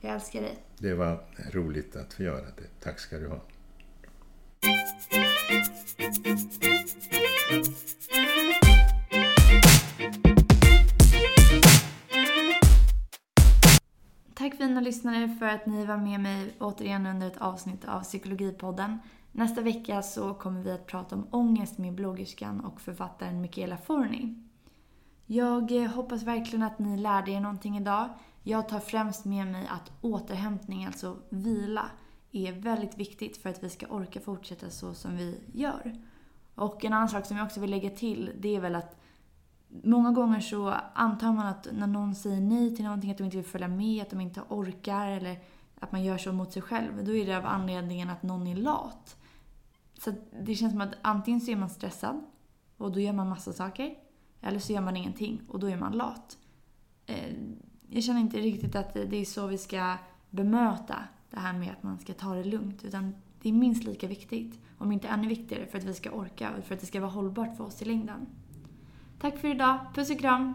Jag 0.00 0.14
älskar 0.14 0.40
dig. 0.40 0.56
Det 0.78 0.94
var 0.94 1.24
roligt 1.52 1.96
att 1.96 2.14
få 2.14 2.22
göra 2.22 2.46
det. 2.56 2.80
Tack 2.80 2.98
ska 2.98 3.18
du 3.18 3.28
ha. 3.28 3.40
Tack 14.34 14.54
fina 14.54 14.80
lyssnare 14.80 15.28
för 15.38 15.46
att 15.46 15.66
ni 15.66 15.86
var 15.86 15.96
med 15.96 16.20
mig 16.20 16.54
återigen 16.60 17.06
under 17.06 17.26
ett 17.26 17.36
avsnitt 17.36 17.84
av 17.84 18.02
Psykologipodden. 18.02 18.98
Nästa 19.32 19.60
vecka 19.60 20.02
så 20.02 20.34
kommer 20.34 20.62
vi 20.62 20.72
att 20.72 20.86
prata 20.86 21.16
om 21.16 21.26
ångest 21.30 21.78
med 21.78 21.94
bloggerskan 21.94 22.60
och 22.60 22.80
författaren 22.80 23.40
Michaela 23.40 23.76
Forni. 23.76 24.42
Jag 25.26 25.70
hoppas 25.88 26.22
verkligen 26.22 26.62
att 26.62 26.78
ni 26.78 26.96
lärde 26.96 27.30
er 27.30 27.40
någonting 27.40 27.76
idag. 27.76 28.08
Jag 28.42 28.68
tar 28.68 28.80
främst 28.80 29.24
med 29.24 29.46
mig 29.46 29.66
att 29.70 29.92
återhämtning, 30.00 30.86
alltså 30.86 31.16
vila, 31.28 31.90
är 32.32 32.52
väldigt 32.52 32.98
viktigt 32.98 33.36
för 33.36 33.50
att 33.50 33.64
vi 33.64 33.70
ska 33.70 33.86
orka 33.86 34.20
fortsätta 34.20 34.70
så 34.70 34.94
som 34.94 35.16
vi 35.16 35.40
gör. 35.52 35.94
Och 36.54 36.84
en 36.84 36.92
annan 36.92 37.08
sak 37.08 37.26
som 37.26 37.36
jag 37.36 37.46
också 37.46 37.60
vill 37.60 37.70
lägga 37.70 37.90
till, 37.90 38.30
det 38.38 38.56
är 38.56 38.60
väl 38.60 38.74
att 38.74 39.03
många 39.82 40.12
gånger 40.12 40.40
så 40.40 40.68
antar 40.94 41.32
man 41.32 41.46
att 41.46 41.68
när 41.72 41.86
någon 41.86 42.14
säger 42.14 42.40
nej 42.40 42.76
till 42.76 42.84
någonting, 42.84 43.10
att 43.10 43.18
de 43.18 43.24
inte 43.24 43.36
vill 43.36 43.46
följa 43.46 43.68
med, 43.68 44.02
att 44.02 44.10
de 44.10 44.20
inte 44.20 44.42
orkar 44.48 45.06
eller 45.06 45.38
att 45.80 45.92
man 45.92 46.04
gör 46.04 46.18
så 46.18 46.32
mot 46.32 46.52
sig 46.52 46.62
själv, 46.62 47.04
då 47.04 47.14
är 47.14 47.26
det 47.26 47.36
av 47.36 47.46
anledningen 47.46 48.10
att 48.10 48.22
någon 48.22 48.46
är 48.46 48.56
lat. 48.56 49.16
Så 49.98 50.12
det 50.42 50.54
känns 50.54 50.72
som 50.72 50.80
att 50.80 50.94
antingen 51.02 51.40
så 51.40 51.50
är 51.50 51.56
man 51.56 51.70
stressad 51.70 52.24
och 52.76 52.92
då 52.92 53.00
gör 53.00 53.12
man 53.12 53.28
massa 53.28 53.52
saker, 53.52 53.94
eller 54.40 54.58
så 54.58 54.72
gör 54.72 54.80
man 54.80 54.96
ingenting 54.96 55.42
och 55.48 55.58
då 55.58 55.66
är 55.66 55.76
man 55.76 55.92
lat. 55.92 56.38
Eh, 57.06 57.34
jag 57.88 58.02
känner 58.02 58.20
inte 58.20 58.38
riktigt 58.38 58.76
att 58.76 58.94
det 58.94 59.16
är 59.16 59.24
så 59.24 59.46
vi 59.46 59.58
ska 59.58 59.96
bemöta 60.30 60.98
det 61.30 61.40
här 61.40 61.52
med 61.52 61.72
att 61.72 61.82
man 61.82 61.98
ska 61.98 62.12
ta 62.14 62.34
det 62.34 62.44
lugnt, 62.44 62.84
utan 62.84 63.14
det 63.42 63.48
är 63.48 63.52
minst 63.52 63.84
lika 63.84 64.08
viktigt, 64.08 64.60
om 64.78 64.92
inte 64.92 65.08
ännu 65.08 65.28
viktigare, 65.28 65.66
för 65.66 65.78
att 65.78 65.84
vi 65.84 65.94
ska 65.94 66.10
orka 66.10 66.50
och 66.58 66.64
för 66.64 66.74
att 66.74 66.80
det 66.80 66.86
ska 66.86 67.00
vara 67.00 67.10
hållbart 67.10 67.56
för 67.56 67.64
oss 67.64 67.82
i 67.82 67.84
längden. 67.84 68.26
Tack 69.20 69.38
för 69.38 69.48
idag. 69.48 69.78
Puss 69.94 70.10
och 70.10 70.20
kram. 70.20 70.54